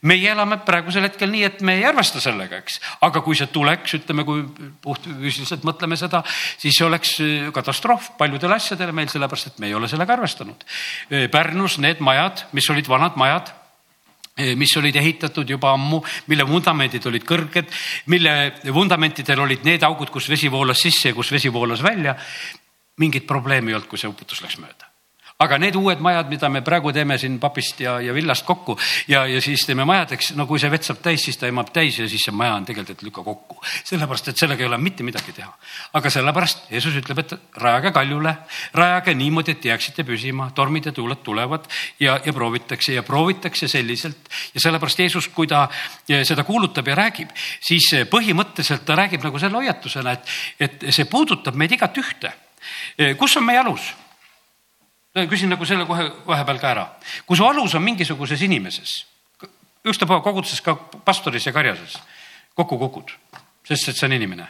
meie 0.02 0.30
elame 0.30 0.58
praegusel 0.66 1.06
hetkel 1.06 1.30
nii, 1.32 1.44
et 1.46 1.62
me 1.64 1.78
ei 1.78 1.84
arvesta 1.88 2.20
sellega, 2.20 2.60
eks, 2.62 2.78
aga 3.06 3.22
kui 3.24 3.36
see 3.38 3.48
tuleks, 3.52 3.94
ütleme, 4.00 4.24
kui 4.26 4.44
puhtfüüsiliselt 4.84 5.64
mõtleme 5.66 5.96
seda, 5.98 6.22
siis 6.60 6.76
see 6.76 6.86
oleks 6.86 7.14
katastroof 7.54 8.12
paljudele 8.20 8.58
asjadele 8.58 8.94
meil, 8.96 9.08
sellepärast 9.12 9.52
et 9.52 9.62
me 9.62 9.70
ei 9.70 9.76
ole 9.78 9.88
sellega 9.90 10.14
arvestanud. 10.18 10.66
Pärnus 11.32 11.78
need 11.82 12.02
majad, 12.04 12.44
mis 12.52 12.68
olid 12.74 12.90
vanad 12.90 13.16
majad 13.20 13.52
mis 14.56 14.76
olid 14.78 14.96
ehitatud 14.96 15.48
juba 15.50 15.72
ammu, 15.74 16.02
mille 16.30 16.46
vundamendid 16.48 17.06
olid 17.10 17.24
kõrged, 17.26 17.72
mille 18.06 18.34
vundamentidel 18.74 19.40
olid 19.46 19.64
need 19.66 19.86
augud, 19.86 20.12
kus 20.14 20.28
vesi 20.30 20.50
voolas 20.52 20.82
sisse 20.86 21.10
ja 21.10 21.16
kus 21.16 21.32
vesi 21.32 21.52
voolas 21.52 21.82
välja. 21.82 22.16
mingit 22.98 23.26
probleemi 23.26 23.70
ei 23.70 23.74
olnud, 23.74 23.88
kui 23.88 23.98
see 23.98 24.10
uputus 24.10 24.40
läks 24.42 24.58
mööda 24.58 24.87
aga 25.38 25.54
need 25.62 25.76
uued 25.78 26.00
majad, 26.02 26.26
mida 26.26 26.48
me 26.50 26.64
praegu 26.66 26.90
teeme 26.90 27.14
siin 27.18 27.36
papist 27.38 27.78
ja, 27.78 27.92
ja 28.02 28.10
villast 28.14 28.42
kokku 28.46 28.74
ja, 29.06 29.20
ja 29.30 29.38
siis 29.42 29.62
teeme 29.68 29.84
majadeks, 29.86 30.32
no 30.34 30.48
kui 30.50 30.58
see 30.58 30.70
vett 30.72 30.88
saab 30.88 30.98
täis, 31.04 31.22
siis 31.22 31.36
ta 31.38 31.46
emab 31.46 31.68
täis 31.70 32.00
ja 32.00 32.08
siis 32.10 32.24
see 32.26 32.34
maja 32.34 32.56
on 32.58 32.64
tegelikult, 32.66 32.98
et 32.98 33.04
lükka 33.06 33.22
kokku. 33.22 33.60
sellepärast, 33.86 34.32
et 34.32 34.42
sellega 34.42 34.64
ei 34.64 34.66
ole 34.66 34.80
mitte 34.82 35.06
midagi 35.06 35.36
teha. 35.36 35.52
aga 35.94 36.10
sellepärast 36.10 36.72
Jeesus 36.72 36.96
ütleb, 36.98 37.20
et 37.22 37.34
rajage 37.62 37.92
kaljule, 37.94 38.32
rajage 38.80 39.14
niimoodi, 39.20 39.54
et 39.54 39.68
jääksite 39.70 40.02
püsima, 40.08 40.48
tormid 40.58 40.90
ja 40.90 40.94
tuuled 40.96 41.22
tulevad 41.22 41.70
ja, 42.02 42.18
ja 42.24 42.34
proovitakse 42.34 42.98
ja 42.98 43.06
proovitakse 43.06 43.70
selliselt. 43.70 44.26
ja 44.58 44.64
sellepärast 44.66 45.04
Jeesus, 45.06 45.30
kui 45.30 45.46
ta 45.46 45.68
seda 46.08 46.42
kuulutab 46.42 46.90
ja 46.90 46.98
räägib, 46.98 47.30
siis 47.62 47.92
põhimõtteliselt 48.10 48.82
ta 48.82 48.98
räägib 48.98 49.22
nagu 49.30 49.38
selle 49.38 49.62
hoiatusena, 49.62 50.18
et, 50.18 50.36
et 50.58 50.90
see 50.90 51.06
puudutab 51.06 51.54
meid 51.54 51.78
igat 51.78 52.02
ühte. 52.02 52.34
kus 53.22 53.38
on 53.38 53.46
meie 53.46 53.62
alus? 53.62 53.94
Küsin 55.26 55.50
nagu 55.50 55.66
selle 55.66 55.86
kohe 55.88 56.10
vahepeal 56.26 56.60
ka 56.60 56.70
ära. 56.70 56.86
kui 57.26 57.36
su 57.36 57.46
alus 57.46 57.74
on 57.74 57.82
mingisuguses 57.82 58.42
inimeses, 58.42 59.06
ükstapuha 59.84 60.20
koguduses 60.22 60.60
ka 60.60 60.74
pastoris 61.04 61.46
ja 61.46 61.52
karjases, 61.52 61.98
kokku 62.54 62.78
kukud, 62.78 63.12
sest 63.66 63.88
et 63.88 63.96
see 63.96 64.06
on 64.06 64.16
inimene 64.20 64.48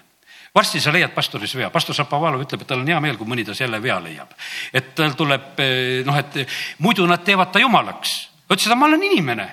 varsti 0.54 0.80
sa 0.80 0.92
leiad 0.92 1.12
pastoris 1.14 1.54
vea, 1.56 1.70
pastor 1.70 1.94
Šapovalov 1.94 2.42
ütleb, 2.42 2.62
et 2.62 2.70
tal 2.70 2.82
on 2.82 2.88
hea 2.88 2.98
meel, 3.02 3.18
kui 3.18 3.28
mõni 3.28 3.44
tas 3.46 3.60
jälle 3.60 3.80
vea 3.82 3.98
leiab. 4.02 4.32
et 4.72 4.94
tal 4.96 5.14
tuleb 5.14 5.60
eh, 5.62 6.04
noh, 6.06 6.16
et 6.18 6.40
muidu 6.78 7.06
nad 7.06 7.22
teevad 7.24 7.52
ta 7.52 7.62
jumalaks. 7.62 8.18
ütles, 8.48 8.66
et 8.66 8.78
ma 8.78 8.86
olen 8.86 9.02
inimene 9.02 9.48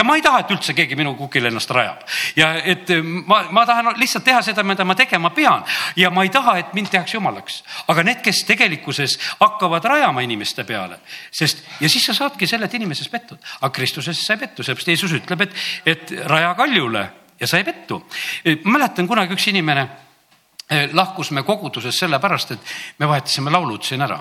ja 0.00 0.04
ma 0.04 0.16
ei 0.16 0.22
taha, 0.24 0.40
et 0.40 0.52
üldse 0.54 0.72
keegi 0.76 0.96
minu 0.96 1.12
kukil 1.18 1.50
ennast 1.50 1.70
rajab 1.76 2.06
ja 2.38 2.54
et 2.72 2.88
eh, 2.94 3.02
ma, 3.04 3.42
ma 3.52 3.66
tahan 3.68 3.92
lihtsalt 4.00 4.24
teha 4.24 4.40
seda, 4.44 4.64
mida 4.64 4.86
ma 4.88 4.96
tegema 4.96 5.30
pean 5.36 5.66
ja 5.98 6.08
ma 6.14 6.24
ei 6.24 6.32
taha, 6.32 6.56
et 6.62 6.72
mind 6.76 6.88
tehakse 6.94 7.18
jumalaks. 7.18 7.60
aga 7.92 8.04
need, 8.06 8.22
kes 8.24 8.42
tegelikkuses 8.48 9.18
hakkavad 9.42 9.84
rajama 9.92 10.24
inimeste 10.24 10.64
peale, 10.64 11.00
sest 11.30 11.60
ja 11.80 11.92
siis 11.92 12.08
sa 12.08 12.16
saadki 12.16 12.48
selle, 12.48 12.70
et 12.70 12.78
inimeses 12.80 13.12
pettud, 13.12 13.38
aga 13.60 13.72
Kristuses 13.76 14.24
sa 14.24 14.36
ei 14.36 14.44
pettu, 14.46 14.64
sellepärast 14.64 14.92
Jeesus 14.94 15.16
ütleb, 15.20 15.44
et, 15.44 15.62
et 15.84 16.16
raja 16.30 16.54
kaljule 16.56 17.04
ja 17.40 17.48
sa 17.48 17.60
ei 17.60 17.64
pettu. 17.68 18.00
Eh, 18.44 18.64
mäletan 18.64 19.08
kunagi 19.08 19.36
üks 19.36 19.50
inimene 19.52 19.84
eh, 19.84 20.88
lahkus 20.96 21.34
me 21.36 21.44
koguduses 21.44 22.00
sellepärast, 22.06 22.56
et 22.56 22.76
me 22.98 23.08
vahetasime 23.10 23.52
laulud 23.52 23.84
siin 23.84 24.08
ära 24.08 24.20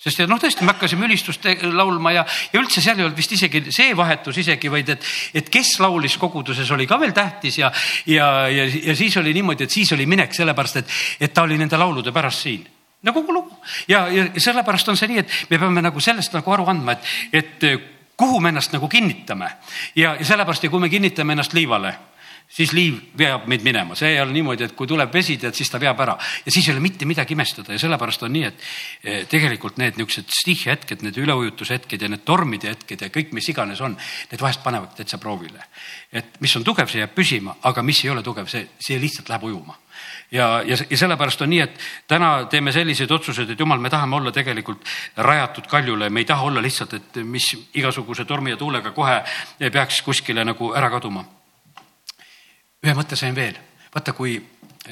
sest 0.00 0.22
noh, 0.28 0.40
tõesti, 0.40 0.64
me 0.64 0.72
hakkasime 0.72 1.04
ülistust 1.08 1.44
laulma 1.76 2.14
ja, 2.14 2.24
ja 2.52 2.60
üldse 2.60 2.80
seal 2.80 2.98
ei 2.98 3.04
olnud 3.04 3.18
vist 3.18 3.34
isegi 3.36 3.66
see 3.68 3.92
vahetus 3.96 4.40
isegi, 4.40 4.70
vaid 4.72 4.88
et, 4.96 5.06
et 5.36 5.52
kes 5.52 5.74
laulis 5.82 6.16
koguduses, 6.20 6.70
oli 6.72 6.88
ka 6.88 6.98
veel 7.00 7.12
tähtis 7.16 7.60
ja, 7.60 7.72
ja, 8.08 8.48
ja, 8.48 8.66
ja 8.66 8.96
siis 8.96 9.16
oli 9.20 9.34
niimoodi, 9.36 9.68
et 9.68 9.76
siis 9.76 9.92
oli 9.96 10.08
minek 10.08 10.34
sellepärast, 10.36 10.80
et, 10.80 10.98
et 11.20 11.34
ta 11.36 11.44
oli 11.44 11.60
nende 11.60 11.80
laulude 11.80 12.14
pärast 12.16 12.46
siin. 12.48 12.64
No 13.02 13.14
kogu 13.16 13.32
lugu. 13.32 13.56
Ja, 13.88 14.06
ja 14.12 14.26
sellepärast 14.36 14.88
on 14.92 14.98
see 15.00 15.08
nii, 15.08 15.22
et 15.22 15.52
me 15.52 15.58
peame 15.60 15.84
nagu 15.84 16.00
sellest 16.04 16.34
nagu 16.36 16.52
aru 16.52 16.66
andma, 16.68 16.96
et, 16.96 17.12
et 17.32 17.68
kuhu 18.20 18.40
me 18.40 18.52
ennast 18.52 18.72
nagu 18.76 18.88
kinnitame. 18.88 19.48
Ja, 19.96 20.14
ja 20.16 20.24
sellepärast 20.32 20.64
ja 20.64 20.72
kui 20.72 20.80
me 20.80 20.92
kinnitame 20.92 21.36
ennast 21.36 21.56
liivale 21.56 21.94
siis 22.50 22.72
liiv 22.74 22.98
veab 23.18 23.46
meid 23.50 23.62
minema, 23.64 23.94
see 23.98 24.14
ei 24.14 24.20
ole 24.20 24.34
niimoodi, 24.34 24.66
et 24.66 24.74
kui 24.76 24.88
tuleb 24.90 25.12
vesi, 25.14 25.36
tead, 25.40 25.54
siis 25.56 25.70
ta 25.70 25.78
veab 25.82 26.00
ära. 26.02 26.16
Ja 26.44 26.52
siis 26.52 26.68
ei 26.68 26.74
ole 26.74 26.82
mitte 26.84 27.06
midagi 27.08 27.36
imestada. 27.36 27.72
Ja 27.74 27.82
sellepärast 27.82 28.24
on 28.26 28.34
nii, 28.34 28.46
et 28.48 28.64
eh, 29.04 29.20
tegelikult 29.30 29.78
need 29.80 30.00
niisugused 30.00 30.32
stiihihetked, 30.40 31.04
need 31.06 31.20
üleujutuse 31.22 31.78
hetked 31.78 32.02
ja 32.02 32.10
need 32.10 32.24
tormide 32.26 32.72
hetked 32.74 33.06
ja 33.06 33.10
kõik, 33.14 33.34
mis 33.36 33.48
iganes 33.52 33.82
on, 33.86 33.94
need 34.32 34.42
vahest 34.42 34.64
panevad 34.66 34.96
täitsa 34.98 35.20
proovile. 35.22 35.62
et 36.12 36.40
mis 36.40 36.56
on 36.56 36.64
tugev, 36.66 36.90
see 36.90 37.04
jääb 37.04 37.14
püsima, 37.14 37.54
aga 37.62 37.82
mis 37.86 38.04
ei 38.04 38.10
ole 38.10 38.22
tugev, 38.26 38.48
see, 38.50 38.66
see 38.82 38.98
lihtsalt 38.98 39.28
läheb 39.30 39.46
ujuma. 39.46 39.78
Ja, 40.32 40.62
ja, 40.66 40.76
ja 40.90 40.96
sellepärast 40.96 41.42
on 41.42 41.50
nii, 41.50 41.60
et 41.60 41.78
täna 42.08 42.46
teeme 42.50 42.72
selliseid 42.72 43.10
otsuseid, 43.10 43.50
et 43.50 43.60
jumal, 43.60 43.78
me 43.78 43.90
tahame 43.90 44.16
olla 44.16 44.32
tegelikult 44.32 44.86
rajatud 45.16 45.66
kaljule, 45.70 46.10
me 46.10 46.22
ei 46.22 46.26
taha 46.26 46.46
olla 46.50 46.62
lihtsalt, 46.62 46.94
et 46.94 47.20
mis 47.22 47.50
igasuguse 47.74 48.24
tormi 48.24 48.54
ja 48.54 48.56
tuulega 48.56 48.94
kohe 48.96 49.20
peaks 49.58 50.02
kuskile 50.06 50.44
nagu 50.46 50.72
ära 50.74 50.90
kaduma 50.90 51.26
ühe 52.84 52.94
mõtte 52.96 53.18
sain 53.18 53.36
veel, 53.36 53.58
vaata, 53.94 54.16
kui 54.16 54.38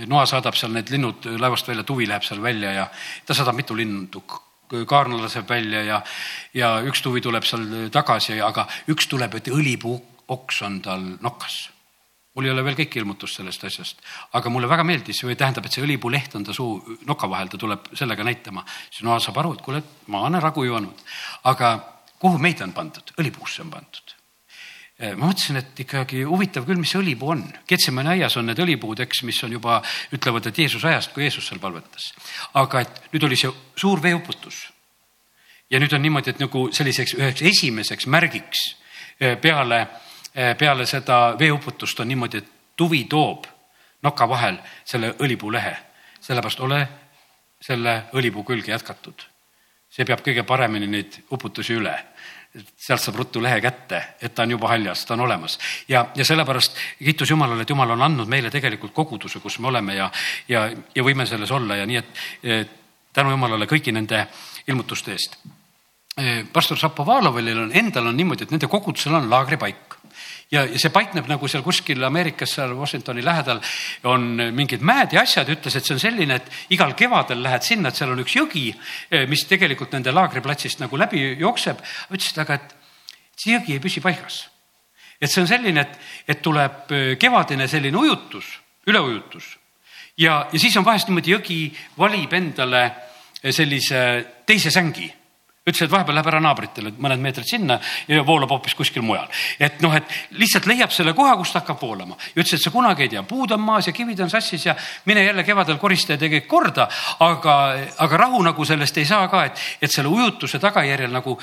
Noa 0.06 0.26
saadab 0.28 0.54
seal 0.54 0.74
need 0.74 0.90
linnud 0.92 1.24
laevast 1.40 1.66
välja, 1.66 1.82
tuvi 1.82 2.04
läheb 2.06 2.22
seal 2.22 2.42
välja 2.44 2.74
ja 2.74 2.84
ta 3.26 3.34
saadab 3.34 3.56
mitu 3.56 3.74
lindu, 3.76 4.20
kaarna 4.86 5.16
laseb 5.22 5.48
välja 5.48 5.80
ja, 5.82 6.02
ja 6.54 6.74
üks 6.84 7.00
tuvi 7.02 7.22
tuleb 7.24 7.46
seal 7.48 7.88
tagasi, 7.90 8.36
aga 8.44 8.66
üks 8.92 9.08
tuleb, 9.08 9.38
et 9.38 9.48
õlipuu-oks 9.48 10.60
on 10.68 10.78
tal 10.84 11.06
nokkas 11.24 11.56
mul 12.36 12.46
ei 12.46 12.52
ole 12.52 12.62
veel 12.62 12.76
kõik 12.78 12.98
ilmutust 13.00 13.40
sellest 13.40 13.64
asjast, 13.66 14.04
aga 14.38 14.50
mulle 14.52 14.68
väga 14.70 14.84
meeldis 14.86 15.24
või 15.26 15.34
tähendab, 15.34 15.64
et 15.66 15.74
see 15.74 15.82
õlipuuleht 15.82 16.36
on 16.38 16.44
ta 16.46 16.54
suu 16.54 16.76
noka 17.08 17.26
vahel, 17.26 17.48
ta 17.50 17.58
tuleb 17.58 17.88
sellega 17.98 18.22
näitama. 18.22 18.62
siis 18.92 19.02
Noa 19.08 19.18
saab 19.24 19.40
aru, 19.42 19.56
et 19.56 19.64
kuule, 19.64 19.82
ma 20.14 20.20
olen 20.28 20.42
ragu 20.42 20.62
joonud, 20.62 21.02
aga 21.50 21.72
kuhu 22.20 22.38
meid 22.38 22.62
on 22.62 22.76
pandud, 22.76 23.16
õlipuusse 23.18 23.64
on 23.64 23.72
pandud 23.74 24.17
ma 24.98 25.28
mõtlesin, 25.28 25.60
et 25.60 25.80
ikkagi 25.84 26.24
huvitav 26.26 26.64
küll, 26.66 26.78
mis 26.80 26.90
see 26.90 26.98
õlipuu 26.98 27.30
on. 27.30 27.44
Ketsemani 27.70 28.16
aias 28.16 28.34
on 28.40 28.48
need 28.50 28.58
õlipuud, 28.58 28.98
eks, 29.04 29.22
mis 29.28 29.38
on 29.46 29.52
juba, 29.54 29.78
ütlevad, 30.14 30.48
et 30.50 30.58
Jeesuse 30.58 30.88
ajast, 30.90 31.12
kui 31.14 31.22
Jeesus 31.22 31.46
seal 31.46 31.60
palvetas. 31.62 32.10
aga 32.58 32.80
et 32.82 33.00
nüüd 33.12 33.28
oli 33.28 33.36
see 33.38 33.52
suur 33.76 34.02
veeuputus. 34.02 34.68
ja 35.70 35.78
nüüd 35.78 35.92
on 35.92 36.02
niimoodi, 36.02 36.30
et 36.30 36.40
nagu 36.40 36.68
selliseks 36.72 37.14
üheks 37.14 37.42
esimeseks 37.42 38.06
märgiks 38.06 38.58
eh, 39.20 39.36
peale, 39.38 39.86
eh, 40.34 40.56
peale 40.56 40.86
seda 40.86 41.36
veeuputust 41.38 42.00
on 42.00 42.08
niimoodi, 42.08 42.38
et 42.38 42.50
tuvi 42.76 43.04
toob 43.04 43.46
noka 44.02 44.28
vahel 44.28 44.58
selle 44.84 45.14
õlipuulehe. 45.18 45.76
sellepärast 46.20 46.60
ole 46.60 46.88
selle 47.60 48.02
õlipuu 48.12 48.44
külge 48.44 48.72
jätkatud. 48.72 49.22
see 49.88 50.04
peab 50.04 50.20
kõige 50.20 50.42
paremini 50.42 50.86
neid 50.86 51.22
uputusi 51.30 51.74
üle 51.74 51.94
sealt 52.76 53.02
saab 53.02 53.18
ruttu 53.20 53.42
lehe 53.42 53.60
kätte, 53.60 54.00
et 54.22 54.34
ta 54.34 54.42
on 54.42 54.54
juba 54.56 54.70
haljas, 54.72 55.04
ta 55.06 55.14
on 55.14 55.20
olemas. 55.26 55.58
ja, 55.88 56.06
ja 56.14 56.24
sellepärast 56.24 56.76
kiitus 56.98 57.30
Jumalale, 57.30 57.62
et 57.62 57.70
Jumal 57.70 57.90
on 57.90 58.02
andnud 58.02 58.28
meile 58.28 58.50
tegelikult 58.50 58.92
koguduse, 58.92 59.40
kus 59.40 59.58
me 59.58 59.68
oleme 59.68 59.94
ja, 59.94 60.10
ja, 60.48 60.68
ja 60.94 61.04
võime 61.04 61.26
selles 61.26 61.50
olla 61.50 61.76
ja 61.76 61.86
nii, 61.86 62.02
et 62.42 62.70
tänu 63.12 63.30
Jumalale 63.30 63.66
kõigi 63.66 63.92
nende 63.92 64.26
ilmutuste 64.68 65.12
eest. 65.12 65.38
pastor 66.52 66.78
Šapovalovil 66.78 67.52
on 67.58 67.72
endal 67.72 68.06
on 68.06 68.16
niimoodi, 68.16 68.44
et 68.44 68.50
nende 68.50 68.66
kogudusel 68.66 69.14
on 69.14 69.30
laagripaik 69.30 69.87
ja, 70.52 70.64
see 70.80 70.92
paikneb 70.92 71.28
nagu 71.28 71.48
seal 71.50 71.62
kuskil 71.66 72.04
Ameerikas, 72.08 72.54
seal 72.56 72.72
Washingtoni 72.76 73.24
lähedal 73.24 73.60
on 74.08 74.28
mingid 74.56 74.84
mäed 74.86 75.14
ja 75.16 75.22
asjad, 75.26 75.50
ütles, 75.52 75.76
et 75.76 75.86
see 75.86 75.96
on 75.96 76.02
selline, 76.02 76.38
et 76.38 76.74
igal 76.76 76.94
kevadel 76.98 77.42
lähed 77.44 77.66
sinna, 77.66 77.90
et 77.90 78.00
seal 78.00 78.14
on 78.14 78.22
üks 78.24 78.36
jõgi, 78.38 78.68
eh, 79.10 79.26
mis 79.28 79.44
tegelikult 79.48 79.92
nende 79.96 80.14
laagriplatsist 80.14 80.80
nagu 80.84 81.00
läbi 81.00 81.24
jookseb. 81.40 81.82
ütles, 82.10 82.32
et 82.32 82.42
aga 82.44 82.54
et 82.54 82.74
see 83.36 83.54
jõgi 83.54 83.76
ei 83.76 83.84
püsi 83.84 84.00
paigas. 84.00 84.48
et 85.20 85.30
see 85.30 85.42
on 85.42 85.48
selline, 85.48 85.80
et, 85.80 85.98
et 86.28 86.42
tuleb 86.42 86.92
eh, 86.92 87.16
kevadine 87.18 87.68
selline 87.68 87.96
ujutus, 87.96 88.58
üleujutus 88.86 89.56
ja, 90.18 90.48
ja 90.52 90.58
siis 90.58 90.76
on 90.76 90.84
vahest 90.84 91.08
niimoodi 91.08 91.34
jõgi 91.34 91.60
valib 91.98 92.32
endale 92.32 92.84
eh, 93.42 93.52
sellise 93.52 94.02
teise 94.46 94.70
sängi 94.70 95.17
ütles, 95.70 95.84
et 95.86 95.92
vahepeal 95.92 96.18
läheb 96.18 96.30
ära 96.32 96.40
naabritele 96.42 96.92
mõned 96.98 97.22
meetrid 97.22 97.48
sinna 97.48 97.78
ja 98.08 98.24
voolab 98.26 98.52
hoopis 98.56 98.76
kuskil 98.78 99.02
mujal. 99.06 99.28
et 99.60 99.80
noh, 99.84 99.94
et 99.94 100.18
lihtsalt 100.38 100.66
leiab 100.70 100.92
selle 100.94 101.14
koha, 101.16 101.36
kus 101.36 101.52
ta 101.52 101.62
hakkab 101.62 101.80
voolama. 101.82 102.16
ja 102.34 102.42
ütles, 102.42 102.58
et 102.58 102.64
sa 102.64 102.74
kunagi 102.74 103.06
ei 103.06 103.14
tea, 103.14 103.22
puud 103.22 103.52
on 103.54 103.60
maas 103.60 103.86
ja 103.86 103.92
kivid 103.96 104.20
on 104.20 104.30
sassis 104.30 104.66
ja 104.66 104.76
mine 105.06 105.24
jälle 105.24 105.44
kevadel 105.44 105.78
korista 105.78 106.14
ja 106.14 106.18
tee 106.18 106.32
kõik 106.36 106.46
korda. 106.50 106.88
aga, 107.20 107.56
aga 107.98 108.22
rahu 108.26 108.42
nagu 108.42 108.64
sellest 108.64 108.98
ei 108.98 109.08
saa 109.08 109.28
ka, 109.28 109.44
et, 109.44 109.66
et 109.82 109.92
selle 109.92 110.08
ujutuse 110.08 110.58
tagajärjel 110.58 111.12
nagu 111.12 111.38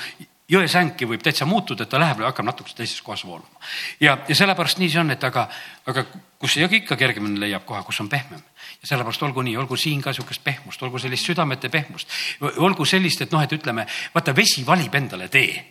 jõesänki 0.50 1.08
võib 1.10 1.22
täitsa 1.24 1.46
muutuda, 1.46 1.84
et 1.84 1.90
ta 1.90 1.98
läheb 1.98 2.20
ja 2.22 2.30
hakkab 2.30 2.46
natukese 2.46 2.76
teises 2.78 3.00
kohas 3.02 3.24
voolama. 3.26 3.60
ja, 4.00 4.18
ja 4.28 4.34
sellepärast 4.34 4.78
nii 4.78 4.90
see 4.90 5.00
on, 5.00 5.10
et 5.10 5.24
aga, 5.24 5.48
aga 5.86 6.04
kus 6.38 6.56
jõgi 6.60 6.82
ikka 6.82 6.96
kergemini 6.96 7.40
leiab 7.40 7.64
koha, 7.66 7.82
kus 7.82 8.00
on 8.00 8.08
pehmem 8.08 8.42
ja 8.82 8.90
sellepärast 8.92 9.22
olgu 9.26 9.42
nii, 9.42 9.56
olgu 9.56 9.76
siin 9.76 10.02
ka 10.02 10.12
sihukest 10.12 10.44
pehmust, 10.44 10.82
olgu 10.82 10.98
sellist 11.02 11.26
südamete 11.26 11.68
pehmust, 11.72 12.12
olgu 12.56 12.86
sellist, 12.86 13.26
et 13.26 13.34
noh, 13.34 13.42
et 13.42 13.52
ütleme, 13.58 13.86
vaata, 14.14 14.36
vesi 14.36 14.66
valib 14.66 14.94
endale 14.94 15.28
tee. 15.28 15.64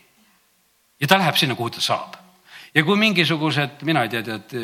ja 0.99 1.07
ta 1.07 1.17
läheb 1.17 1.39
sinna, 1.39 1.55
kuhu 1.55 1.69
ta 1.69 1.81
saab 1.81 2.24
ja 2.75 2.83
kui 2.83 2.97
mingisugused, 2.99 3.83
mina 3.87 4.03
ei 4.05 4.11
tea, 4.11 4.23
tead 4.25 4.55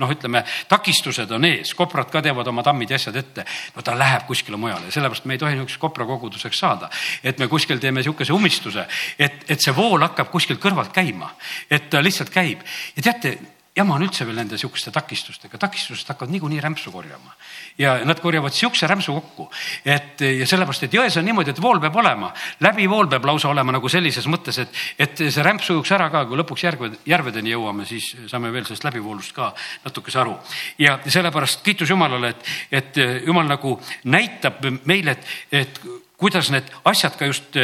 noh, 0.00 0.12
ütleme 0.14 0.44
takistused 0.70 1.30
on 1.36 1.48
ees, 1.48 1.74
koprad 1.76 2.10
ka 2.12 2.22
teevad 2.24 2.48
oma 2.50 2.64
tammid 2.66 2.90
ja 2.90 3.00
asjad 3.00 3.18
ette, 3.20 3.44
no 3.76 3.84
ta 3.84 3.96
läheb 3.98 4.26
kuskile 4.28 4.60
mujale 4.60 4.88
ja 4.88 4.96
sellepärast 4.96 5.28
me 5.28 5.36
ei 5.36 5.42
tohi 5.42 5.58
niisuguseks 5.58 5.82
koprakoguduseks 5.82 6.62
saada. 6.64 6.90
et 7.22 7.38
me 7.38 7.48
kuskil 7.48 7.80
teeme 7.82 8.00
niisuguse 8.00 8.32
umistuse, 8.32 8.86
et, 9.18 9.44
et 9.48 9.60
see 9.60 9.76
vool 9.76 10.02
hakkab 10.06 10.30
kuskilt 10.32 10.62
kõrvalt 10.62 10.92
käima, 10.94 11.34
et 11.70 11.90
ta 11.90 12.02
lihtsalt 12.02 12.32
käib 12.32 12.64
ja 12.96 13.02
teate 13.10 13.38
jama 13.76 13.96
on 13.96 14.04
üldse 14.06 14.22
veel 14.26 14.38
nende 14.38 14.58
sihukeste 14.58 14.92
takistustega, 14.94 15.58
takistused 15.58 16.06
hakkavad 16.06 16.30
niikuinii 16.30 16.60
rämpsu 16.62 16.92
korjama. 16.94 17.32
ja 17.78 17.96
nad 18.04 18.20
korjavad 18.22 18.52
sihukese 18.54 18.86
rämpsu 18.86 19.12
kokku, 19.12 19.48
et 19.84 20.20
ja 20.20 20.46
sellepärast, 20.46 20.86
et 20.86 20.94
jões 20.94 21.16
on 21.18 21.26
niimoodi, 21.26 21.50
et 21.50 21.62
vool 21.62 21.80
peab 21.82 21.96
olema, 21.98 22.30
läbivool 22.62 23.08
peab 23.10 23.26
lausa 23.26 23.48
olema 23.50 23.74
nagu 23.74 23.88
sellises 23.90 24.28
mõttes, 24.30 24.60
et, 24.62 24.78
et 24.98 25.24
see 25.26 25.42
rämps 25.42 25.72
ujuks 25.74 25.90
ära 25.96 26.06
ka, 26.12 26.22
kui 26.30 26.38
lõpuks 26.38 26.64
järve, 26.68 26.92
järvedeni 27.06 27.50
jõuame, 27.50 27.86
siis 27.88 28.12
saame 28.30 28.52
veel 28.54 28.68
sellest 28.68 28.86
läbivoolust 28.86 29.34
ka 29.34 29.50
natukese 29.84 30.22
aru. 30.22 30.36
ja 30.78 30.98
sellepärast 31.06 31.64
kiitus 31.66 31.90
Jumalale, 31.90 32.30
et, 32.30 32.54
et 32.70 33.02
Jumal 33.26 33.50
nagu 33.50 33.74
näitab 34.04 34.62
meile, 34.84 35.18
et, 35.18 35.34
et 35.50 35.82
kuidas 36.16 36.52
need 36.54 36.70
asjad 36.84 37.18
ka 37.18 37.26
just 37.26 37.58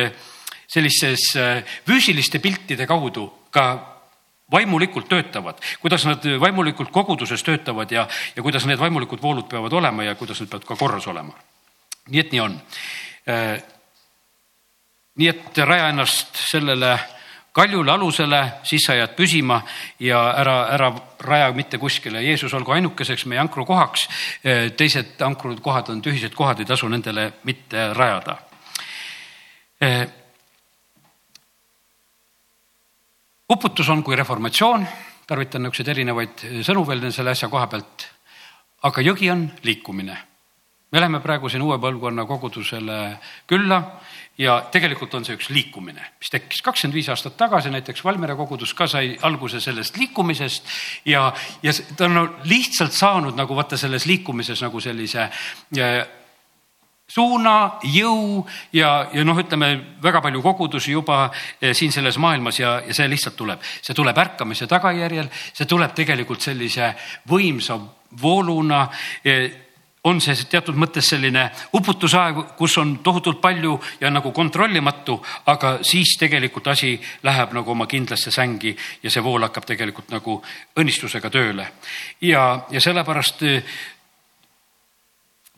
sellises 0.70 1.30
füüsiliste 1.86 2.42
piltide 2.42 2.86
kaudu 2.86 3.28
ka 3.50 3.89
vaimulikult 4.52 5.08
töötavad, 5.08 5.60
kuidas 5.80 6.04
nad 6.06 6.24
vaimulikult 6.40 6.90
koguduses 6.90 7.42
töötavad 7.42 7.90
ja, 7.90 8.06
ja 8.36 8.42
kuidas 8.42 8.66
need 8.66 8.80
vaimulikud 8.80 9.22
voolud 9.22 9.48
peavad 9.48 9.72
olema 9.72 10.04
ja 10.04 10.14
kuidas 10.14 10.40
need 10.40 10.50
peavad 10.50 10.66
ka 10.66 10.76
korras 10.76 11.06
olema. 11.06 11.34
nii 12.08 12.20
et 12.20 12.32
nii 12.32 12.40
on. 12.40 12.60
Äh, 13.28 13.62
nii 15.14 15.28
et 15.28 15.58
raja 15.58 15.88
ennast 15.88 16.36
sellele 16.50 16.98
kaljule 17.52 17.92
alusele, 17.92 18.40
siis 18.62 18.84
sa 18.86 18.94
jääd 18.94 19.16
püsima 19.18 19.60
ja 20.00 20.20
ära, 20.38 20.56
ära 20.74 20.92
raja 21.20 21.52
mitte 21.52 21.78
kuskile. 21.78 22.22
Jeesus 22.22 22.54
olgu 22.54 22.72
ainukeseks 22.72 23.26
meie 23.26 23.40
ankrukohaks. 23.42 24.08
Äh, 24.46 24.70
teised 24.76 25.20
ankrukohad 25.22 25.90
on 25.90 26.02
tühised 26.02 26.34
kohad, 26.34 26.62
ei 26.62 26.66
tasu 26.66 26.88
nendele 26.88 27.32
mitte 27.44 27.92
rajada 27.94 28.38
äh, 29.82 30.08
uputus 33.50 33.88
on 33.88 34.02
kui 34.06 34.16
reformatsioon, 34.16 34.86
tarvitan 35.26 35.64
niisuguseid 35.64 35.92
erinevaid 35.94 36.42
sõnu 36.66 36.84
veel 36.86 37.10
selle 37.12 37.34
asja 37.34 37.50
koha 37.50 37.66
pealt. 37.70 38.08
aga 38.82 39.02
jõgi 39.02 39.30
on 39.30 39.50
liikumine. 39.62 40.16
me 40.92 41.00
läheme 41.00 41.20
praegu 41.20 41.48
siin 41.48 41.62
uue 41.62 41.78
põlvkonna 41.78 42.24
kogudusele 42.26 43.18
külla 43.46 43.82
ja 44.38 44.60
tegelikult 44.72 45.14
on 45.14 45.24
see 45.24 45.34
üks 45.36 45.50
liikumine, 45.50 46.02
mis 46.18 46.30
tekkis 46.30 46.62
kakskümmend 46.62 46.94
viis 46.94 47.08
aastat 47.08 47.36
tagasi, 47.36 47.70
näiteks 47.70 48.04
Valmiera 48.04 48.36
kogudus 48.36 48.74
ka 48.74 48.86
sai 48.86 49.18
alguse 49.22 49.60
sellest 49.60 49.96
liikumisest 49.96 50.64
ja, 51.04 51.32
ja 51.62 51.72
ta 51.96 52.06
on 52.06 52.36
lihtsalt 52.44 52.92
saanud 52.92 53.36
nagu 53.36 53.56
vaata 53.56 53.76
selles 53.76 54.06
liikumises 54.06 54.62
nagu 54.62 54.80
sellise 54.80 55.28
suuna, 57.10 57.54
jõu 57.82 58.44
ja, 58.76 59.08
ja 59.12 59.24
noh, 59.26 59.38
ütleme 59.38 59.72
väga 60.02 60.22
palju 60.24 60.42
kogudusi 60.44 60.94
juba 60.94 61.24
eh, 61.60 61.74
siin 61.74 61.92
selles 61.92 62.18
maailmas 62.22 62.60
ja, 62.60 62.76
ja 62.86 62.94
see 62.96 63.08
lihtsalt 63.10 63.38
tuleb, 63.38 63.64
see 63.82 63.96
tuleb 63.96 64.18
ärkamise 64.18 64.68
tagajärjel, 64.70 65.30
see 65.52 65.66
tuleb 65.70 65.96
tegelikult 65.96 66.44
sellise 66.44 66.94
võimsa 67.30 67.78
vooluna. 68.22 68.86
Eh, 69.24 69.66
on 70.04 70.16
see 70.24 70.32
teatud 70.48 70.78
mõttes 70.80 71.10
selline 71.12 71.42
uputusaeg, 71.76 72.38
kus 72.56 72.78
on 72.80 72.94
tohutult 73.04 73.36
palju 73.40 73.74
ja 74.00 74.08
nagu 74.08 74.32
kontrollimatu, 74.32 75.18
aga 75.52 75.74
siis 75.84 76.14
tegelikult 76.16 76.70
asi 76.72 76.94
läheb 77.26 77.52
nagu 77.52 77.74
oma 77.74 77.84
kindlasse 77.90 78.32
sängi 78.32 78.72
ja 79.02 79.12
see 79.12 79.24
vool 79.24 79.44
hakkab 79.44 79.68
tegelikult 79.68 80.08
nagu 80.14 80.38
õnnistusega 80.80 81.30
tööle. 81.30 81.68
ja, 82.20 82.64
ja 82.70 82.80
sellepärast 82.80 83.42
eh, 83.42 83.74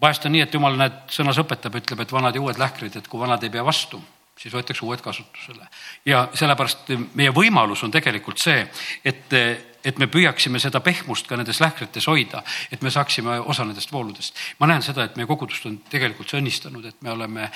vahest 0.02 0.26
on 0.26 0.34
nii, 0.34 0.42
et 0.46 0.54
jumal 0.54 0.76
näed, 0.78 1.04
sõnas 1.14 1.38
õpetab, 1.42 1.78
ütleb, 1.78 2.02
et 2.04 2.12
vanad 2.12 2.34
ja 2.34 2.42
uued 2.42 2.58
lähkrid, 2.58 2.96
et 2.98 3.08
kui 3.08 3.20
vanad 3.20 3.42
ei 3.42 3.52
pea 3.54 3.64
vastu, 3.64 4.02
siis 4.38 4.54
võetakse 4.54 4.84
uued 4.84 5.02
kasutusele. 5.02 5.68
ja 6.06 6.28
sellepärast 6.34 6.90
meie 7.14 7.30
võimalus 7.30 7.84
on 7.84 7.90
tegelikult 7.90 8.42
see, 8.42 8.64
et 9.04 9.38
et 9.84 9.98
me 9.98 10.06
püüaksime 10.06 10.60
seda 10.62 10.80
pehmust 10.80 11.26
ka 11.26 11.36
nendes 11.36 11.58
lähkrites 11.60 12.06
hoida, 12.06 12.42
et 12.72 12.82
me 12.82 12.90
saaksime 12.90 13.40
osa 13.40 13.64
nendest 13.64 13.92
vooludest. 13.92 14.36
ma 14.58 14.66
näen 14.66 14.82
seda, 14.82 15.04
et 15.04 15.16
meie 15.16 15.26
kogudust 15.26 15.66
on 15.66 15.78
tegelikult 15.90 16.30
see 16.30 16.38
õnnistanud, 16.38 16.86
et 16.86 17.02
me 17.02 17.10
oleme 17.10 17.50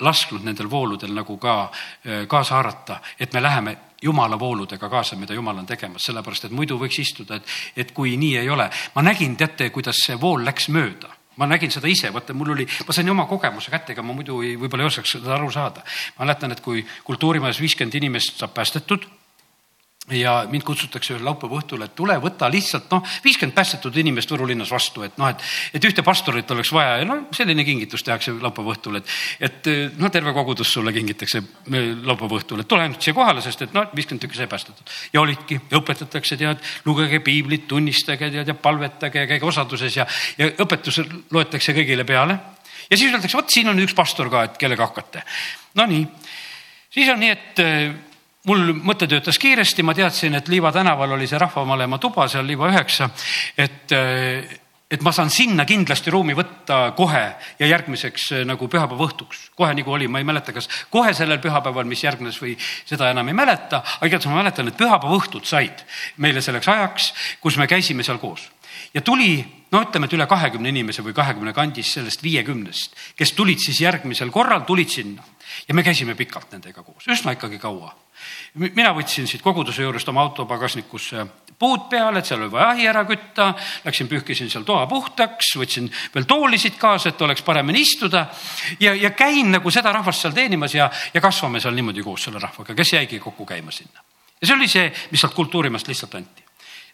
lasknud 0.00 0.44
nendel 0.44 0.70
vooludel 0.70 1.14
nagu 1.14 1.36
ka 1.38 1.56
äh, 1.64 2.26
kaasa 2.28 2.54
haarata, 2.54 3.00
et 3.18 3.32
me 3.32 3.42
läheme 3.42 3.76
jumala 4.02 4.38
vooludega 4.38 4.88
kaasa, 4.88 5.16
mida 5.16 5.34
jumal 5.34 5.58
on 5.58 5.66
tegemas, 5.66 6.02
sellepärast 6.06 6.44
et 6.44 6.54
muidu 6.54 6.78
võiks 6.78 7.00
istuda, 7.00 7.36
et, 7.36 7.52
et 7.76 7.92
kui 7.92 8.16
nii 8.16 8.36
ei 8.38 8.50
ole. 8.50 8.70
ma 8.94 9.02
nägin, 9.02 9.36
teate, 9.36 9.70
kuidas 9.70 9.98
see 10.06 10.20
vool 10.20 10.44
läks 10.44 10.68
mööda 10.68 11.23
ma 11.36 11.48
nägin 11.50 11.72
seda 11.74 11.90
ise, 11.90 12.12
vaata, 12.14 12.34
mul 12.36 12.54
oli, 12.54 12.66
ma 12.86 12.94
sain 12.96 13.10
oma 13.10 13.26
kogemuse 13.30 13.72
kätte, 13.72 13.92
ega 13.92 14.02
ma 14.02 14.14
muidu 14.16 14.40
ei, 14.44 14.54
võib-olla 14.60 14.86
ei 14.86 14.92
osaks 14.92 15.16
seda 15.16 15.34
aru 15.36 15.50
saada. 15.50 15.84
mäletan, 16.18 16.52
et 16.52 16.60
kui 16.64 16.84
kultuurimajas 17.04 17.60
viiskümmend 17.60 17.94
inimest 18.00 18.38
saab 18.38 18.54
päästetud 18.54 19.06
ja 20.12 20.32
mind 20.50 20.64
kutsutakse 20.66 21.14
ühel 21.14 21.24
laupäeva 21.24 21.56
õhtul, 21.56 21.82
et 21.86 21.94
tule, 21.96 22.16
võta 22.20 22.50
lihtsalt 22.52 22.90
noh, 22.92 23.00
viiskümmend 23.24 23.54
päästetud 23.56 23.96
inimest 23.96 24.30
Võru 24.34 24.44
linnas 24.50 24.68
vastu, 24.72 25.04
et 25.06 25.16
noh, 25.20 25.30
et, 25.32 25.40
et 25.78 25.86
ühte 25.88 26.04
pastorit 26.04 26.50
oleks 26.52 26.72
vaja 26.76 26.98
ja 27.00 27.06
no 27.08 27.16
selline 27.32 27.64
kingitus 27.64 28.04
tehakse 28.04 28.34
laupäeva 28.36 28.74
õhtul, 28.74 28.98
et, 29.00 29.14
et 29.48 29.70
no 29.96 30.10
terve 30.12 30.34
kogudus 30.36 30.74
sulle 30.76 30.92
kingitakse 30.92 31.40
laupäeva 32.04 32.40
õhtul, 32.40 32.60
et 32.60 32.68
tule 32.68 32.84
ainult 32.84 33.00
siia 33.00 33.16
kohale, 33.16 33.44
sest 33.44 33.64
et 33.64 33.76
noh, 33.76 33.88
viiskümmend 33.96 34.26
tükki 34.26 34.42
sai 34.42 34.50
päästetud. 34.50 34.94
ja 35.14 35.24
olidki 35.24 35.60
õpetatakse, 35.80 36.36
tead, 36.40 36.60
lugege 36.84 37.22
piiblit, 37.24 37.68
tunnistage 37.68 38.28
tead 38.30 38.52
ja 38.52 38.54
palvetage 38.54 39.24
ja 39.24 39.30
käige 39.30 39.48
osaduses 39.48 39.96
ja, 40.02 40.08
ja 40.38 40.52
õpetus 40.60 41.00
loetakse 41.32 41.72
kõigile 41.72 42.04
peale. 42.04 42.38
ja 42.90 42.96
siis 42.96 43.08
öeldakse, 43.08 43.38
vot 43.40 43.56
siin 43.56 43.72
on 43.72 43.80
üks 43.80 43.96
pastor 43.96 44.28
ka, 44.28 44.50
et 44.50 44.60
kellega 44.60 44.84
hakkate. 44.84 45.24
Nonii, 45.80 46.04
siis 46.92 47.08
on 47.08 47.24
nii, 47.24 47.30
et 47.32 48.12
mul 48.48 48.74
mõte 48.84 49.08
töötas 49.08 49.38
kiiresti, 49.40 49.84
ma 49.86 49.94
teadsin, 49.96 50.36
et 50.38 50.48
Liiva 50.52 50.72
tänaval 50.72 51.16
oli 51.16 51.28
see 51.30 51.40
rahvamalema 51.40 51.98
tuba 52.02 52.26
seal 52.28 52.46
Liiva 52.46 52.68
üheksa, 52.72 53.08
et, 53.56 53.94
et 53.94 55.04
ma 55.04 55.12
saan 55.16 55.32
sinna 55.32 55.64
kindlasti 55.68 56.12
ruumi 56.12 56.36
võtta 56.36 56.80
kohe 56.96 57.24
ja 57.60 57.70
järgmiseks 57.70 58.30
nagu 58.48 58.68
pühapäeva 58.68 59.08
õhtuks, 59.08 59.48
kohe 59.56 59.72
nagu 59.76 59.96
oli, 59.96 60.08
ma 60.08 60.20
ei 60.20 60.28
mäleta, 60.28 60.52
kas 60.56 60.68
kohe 60.92 61.14
sellel 61.16 61.40
pühapäeval, 61.44 61.88
mis 61.88 62.04
järgnes 62.04 62.40
või 62.42 62.56
seda 62.60 63.10
enam 63.14 63.32
ei 63.32 63.38
mäleta, 63.38 63.80
aga 63.96 64.12
igatahes 64.12 64.32
ma 64.32 64.42
mäletan, 64.42 64.68
et 64.68 64.78
pühapäeva 64.80 65.16
õhtud 65.20 65.48
said 65.48 65.86
meile 66.20 66.44
selleks 66.44 66.68
ajaks, 66.68 67.10
kus 67.40 67.58
me 67.60 67.68
käisime 67.70 68.04
seal 68.04 68.20
koos. 68.20 68.50
Ja 68.94 69.00
tuli, 69.06 69.38
no 69.72 69.80
ütleme, 69.86 70.06
et 70.06 70.14
üle 70.14 70.26
kahekümne 70.28 70.68
inimese 70.68 71.02
või 71.02 71.14
kahekümne 71.16 71.54
kandis 71.54 71.94
sellest 71.96 72.22
viiekümnest, 72.22 72.98
kes 73.16 73.32
tulid 73.32 73.62
siis 73.62 73.80
järgmisel 73.80 74.30
korral, 74.34 74.66
tulid 74.66 74.90
sinna. 74.90 75.24
Ja 75.68 75.74
me 75.74 75.84
käisime 75.86 76.16
pikalt 76.18 76.52
nendega 76.52 76.82
koos, 76.82 77.06
üsna 77.10 77.36
ikkagi 77.36 77.60
kaua 77.62 77.92
mina 78.54 78.92
võtsin 78.94 79.26
siit 79.26 79.42
koguduse 79.42 79.82
juurest 79.82 80.08
oma 80.08 80.22
auto 80.22 80.46
pagasnikusse 80.46 81.26
puud 81.58 81.88
peale, 81.90 82.18
et 82.18 82.28
seal 82.28 82.42
oli 82.42 82.52
vaja 82.52 82.70
ahi 82.72 82.86
ära 82.90 83.04
kütta, 83.08 83.52
läksin 83.84 84.08
pühkisin 84.10 84.50
seal 84.50 84.66
toa 84.66 84.86
puhtaks, 84.90 85.54
võtsin 85.60 85.88
veel 86.14 86.26
toolisid 86.28 86.78
kaasa, 86.80 87.12
et 87.12 87.22
oleks 87.22 87.44
paremini 87.46 87.84
istuda 87.84 88.26
ja, 88.80 88.94
ja 88.94 89.12
käin 89.16 89.52
nagu 89.54 89.70
seda 89.74 89.92
rahvast 89.94 90.24
seal 90.24 90.34
teenimas 90.36 90.74
ja, 90.74 90.90
ja 91.14 91.22
kasvame 91.24 91.62
seal 91.62 91.76
niimoodi 91.76 92.02
koos 92.02 92.26
selle 92.28 92.42
rahvaga, 92.42 92.74
kes 92.74 92.96
jäigi 92.96 93.20
kokku 93.22 93.46
käima 93.46 93.74
sinna. 93.74 94.02
ja 94.40 94.46
see 94.46 94.56
oli 94.56 94.68
see, 94.68 94.90
mis 95.12 95.22
sealt 95.22 95.36
kultuurimast 95.36 95.88
lihtsalt 95.88 96.18
anti 96.18 96.44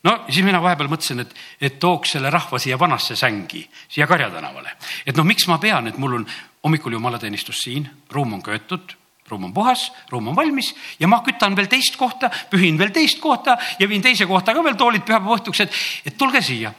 no 0.04 0.16
siis 0.28 0.44
mina 0.44 0.60
vahepeal 0.62 0.92
mõtlesin, 0.92 1.24
et, 1.24 1.34
et 1.60 1.80
tooks 1.80 2.16
selle 2.16 2.30
rahva 2.30 2.60
siia 2.60 2.78
vanasse 2.78 3.16
sängi, 3.16 3.64
siia 3.88 4.06
Karja 4.06 4.30
tänavale. 4.30 4.76
et 5.06 5.16
noh, 5.16 5.26
miks 5.26 5.48
ma 5.48 5.58
pean, 5.58 5.88
et 5.88 5.98
mul 5.98 6.20
on 6.20 6.26
hommikul 6.64 6.92
jumalateenistus 6.92 7.64
siin, 7.64 7.88
ruum 8.12 8.38
on 8.38 8.42
köetud, 8.44 8.96
ruum 9.30 9.48
on 9.48 9.54
puhas, 9.54 9.88
ruum 10.10 10.28
on 10.32 10.36
valmis 10.36 10.72
ja 11.00 11.08
ma 11.08 11.20
kütan 11.26 11.56
veel 11.56 11.68
teist 11.70 11.96
kohta, 12.00 12.30
pühin 12.50 12.78
veel 12.78 12.92
teist 12.94 13.20
kohta 13.22 13.56
ja 13.78 13.88
viin 13.88 14.02
teise 14.02 14.26
kohta 14.30 14.54
ka 14.54 14.64
veel 14.64 14.78
toolid 14.78 15.06
pühapäeva 15.06 15.38
õhtuks, 15.38 15.62
et, 15.64 15.80
et 16.06 16.18
tulge 16.18 16.42
siia. 16.44 16.72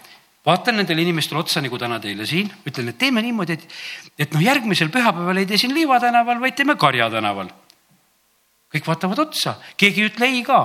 vaatan 0.46 0.80
nendele 0.82 1.04
inimestele 1.06 1.40
otsa, 1.40 1.62
nagu 1.62 1.78
täna 1.78 2.00
teile 2.02 2.26
siin, 2.26 2.50
ütlen, 2.66 2.90
et 2.90 2.98
teeme 2.98 3.22
niimoodi, 3.22 3.54
et, 3.54 3.66
et 4.26 4.32
noh, 4.34 4.42
järgmisel 4.42 4.90
pühapäeval 4.90 5.38
ei 5.38 5.46
tee 5.46 5.60
siin 5.62 5.74
Liiva 5.74 6.00
tänaval, 6.02 6.40
vaid 6.42 6.56
teeme 6.58 6.76
Karja 6.76 7.10
tänaval. 7.10 7.52
kõik 8.72 8.88
vaatavad 8.88 9.20
otsa, 9.20 9.58
keegi 9.78 10.02
ei 10.02 10.10
ütle 10.10 10.30
ei 10.32 10.44
ka, 10.48 10.62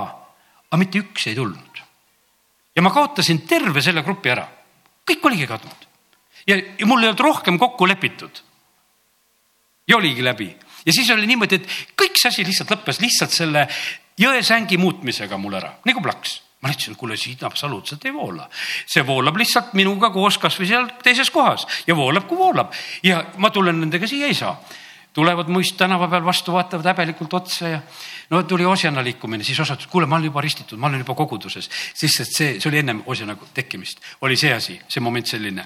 aga 0.69 0.79
mitte 0.79 0.99
üks 0.99 1.27
ei 1.27 1.35
tulnud. 1.35 1.83
ja 2.75 2.81
ma 2.81 2.93
kaotasin 2.93 3.45
terve 3.47 3.81
selle 3.81 4.03
grupi 4.03 4.33
ära, 4.33 4.47
kõik 5.07 5.25
oligi 5.25 5.47
kadunud 5.47 5.87
ja, 6.47 6.57
ja 6.79 6.85
mul 6.85 7.03
ei 7.03 7.11
olnud 7.11 7.23
rohkem 7.23 7.59
kokku 7.59 7.87
lepitud. 7.87 8.43
ja 9.87 9.97
oligi 9.97 10.23
läbi 10.23 10.49
ja 10.87 10.93
siis 10.95 11.09
oli 11.11 11.27
niimoodi, 11.27 11.59
et 11.59 11.77
kõik 11.99 12.17
see 12.17 12.31
asi 12.31 12.45
lihtsalt 12.47 12.71
lõppes 12.73 13.01
lihtsalt 13.03 13.35
selle 13.35 13.67
jõesängi 14.17 14.79
muutmisega 14.81 15.37
mul 15.37 15.59
ära, 15.59 15.75
nagu 15.85 16.03
plaks. 16.03 16.41
Ma 16.57 16.71
ütlesin, 16.73 16.95
kuule, 16.97 17.13
siit 17.21 17.43
absoluutselt 17.45 18.05
ei 18.09 18.13
voola. 18.13 18.47
see 18.89 19.03
voolab 19.05 19.35
lihtsalt 19.37 19.75
minuga 19.77 20.09
koos 20.09 20.39
kasvõi 20.41 20.65
seal 20.65 20.87
teises 21.05 21.29
kohas 21.29 21.67
ja 21.85 21.95
voolab, 21.95 22.25
kui 22.25 22.37
voolab. 22.37 22.73
Ja 23.05 23.21
ma 23.37 23.51
tulen 23.53 23.77
nendega 23.79 24.07
siia 24.09 24.25
ei 24.27 24.33
saa. 24.33 24.57
tulevad 25.13 25.47
muist 25.49 25.77
tänava 25.77 26.07
peal 26.07 26.25
vastu, 26.25 26.53
vaatavad 26.53 26.85
häbelikult 26.85 27.33
otsa 27.33 27.67
ja 27.67 27.79
no 28.29 28.43
tuli 28.43 28.65
Osjana 28.65 29.03
liikumine, 29.03 29.43
siis 29.43 29.59
osad, 29.59 29.85
kuule, 29.89 30.05
ma 30.05 30.15
olen 30.15 30.29
juba 30.29 30.41
ristitud, 30.41 30.77
ma 30.79 30.87
olen 30.87 31.01
juba 31.01 31.15
koguduses, 31.15 31.69
sest 31.93 32.21
et 32.21 32.33
see, 32.35 32.59
see 32.59 32.69
oli 32.69 32.83
ennem 32.83 33.01
Osjana 33.05 33.33
tekkimist, 33.53 34.01
oli 34.21 34.37
see 34.37 34.53
asi, 34.53 34.77
see 34.87 35.01
moment 35.01 35.25
selline 35.25 35.65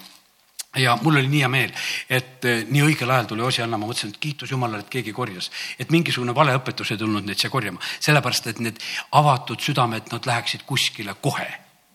ja 0.75 0.97
mul 1.01 1.19
oli 1.19 1.27
nii 1.27 1.41
hea 1.43 1.49
meel, 1.51 1.71
et 2.09 2.45
eh, 2.47 2.61
nii 2.69 2.83
õigel 2.85 3.11
ajal 3.11 3.27
tuli 3.31 3.43
Osianna, 3.43 3.77
ma 3.77 3.89
mõtlesin, 3.89 4.13
et 4.13 4.21
kiitus 4.23 4.53
Jumalale, 4.53 4.85
et 4.85 4.93
keegi 4.93 5.11
korjas, 5.15 5.49
et 5.79 5.91
mingisugune 5.91 6.35
valeõpetus 6.35 6.93
ei 6.93 7.01
tulnud 7.01 7.27
neid 7.27 7.41
siia 7.41 7.51
korjama, 7.51 7.81
sellepärast 7.99 8.47
et 8.53 8.61
need 8.63 8.79
avatud 9.19 9.59
südamed, 9.59 10.07
nad 10.13 10.29
läheksid 10.29 10.63
kuskile 10.67 11.17
kohe. 11.19 11.49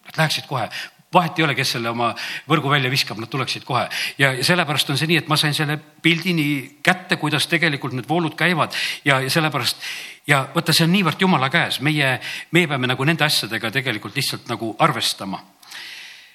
Nad 0.07 0.21
läheksid 0.21 0.45
kohe, 0.47 0.69
vahet 1.17 1.39
ei 1.39 1.47
ole, 1.47 1.55
kes 1.57 1.73
selle 1.77 1.91
oma 1.91 2.11
võrgu 2.51 2.71
välja 2.71 2.91
viskab, 2.93 3.21
nad 3.23 3.31
tuleksid 3.33 3.65
kohe. 3.65 3.87
Ja, 4.21 4.33
ja 4.37 4.45
sellepärast 4.45 4.93
on 4.93 5.01
see 5.01 5.09
nii, 5.11 5.23
et 5.23 5.33
ma 5.33 5.39
sain 5.41 5.57
selle 5.57 5.79
pildi 6.03 6.35
nii 6.37 6.59
kätte, 6.85 7.17
kuidas 7.21 7.49
tegelikult 7.51 7.97
need 7.97 8.09
voolud 8.09 8.37
käivad. 8.39 8.77
Ja, 9.09 9.23
ja 9.25 9.33
sellepärast 9.33 9.81
ja 10.29 10.43
vaata, 10.55 10.75
see 10.77 10.85
on 10.87 10.93
niivõrd 10.93 11.23
jumala 11.23 11.49
käes, 11.53 11.81
meie, 11.87 12.17
meie 12.53 12.69
peame 12.69 12.91
nagu 12.91 13.09
nende 13.09 13.25
asjadega 13.25 13.71
tegelikult 13.75 14.17
lihtsalt 14.19 14.51
nagu 14.53 14.75
arvestama. 14.85 15.41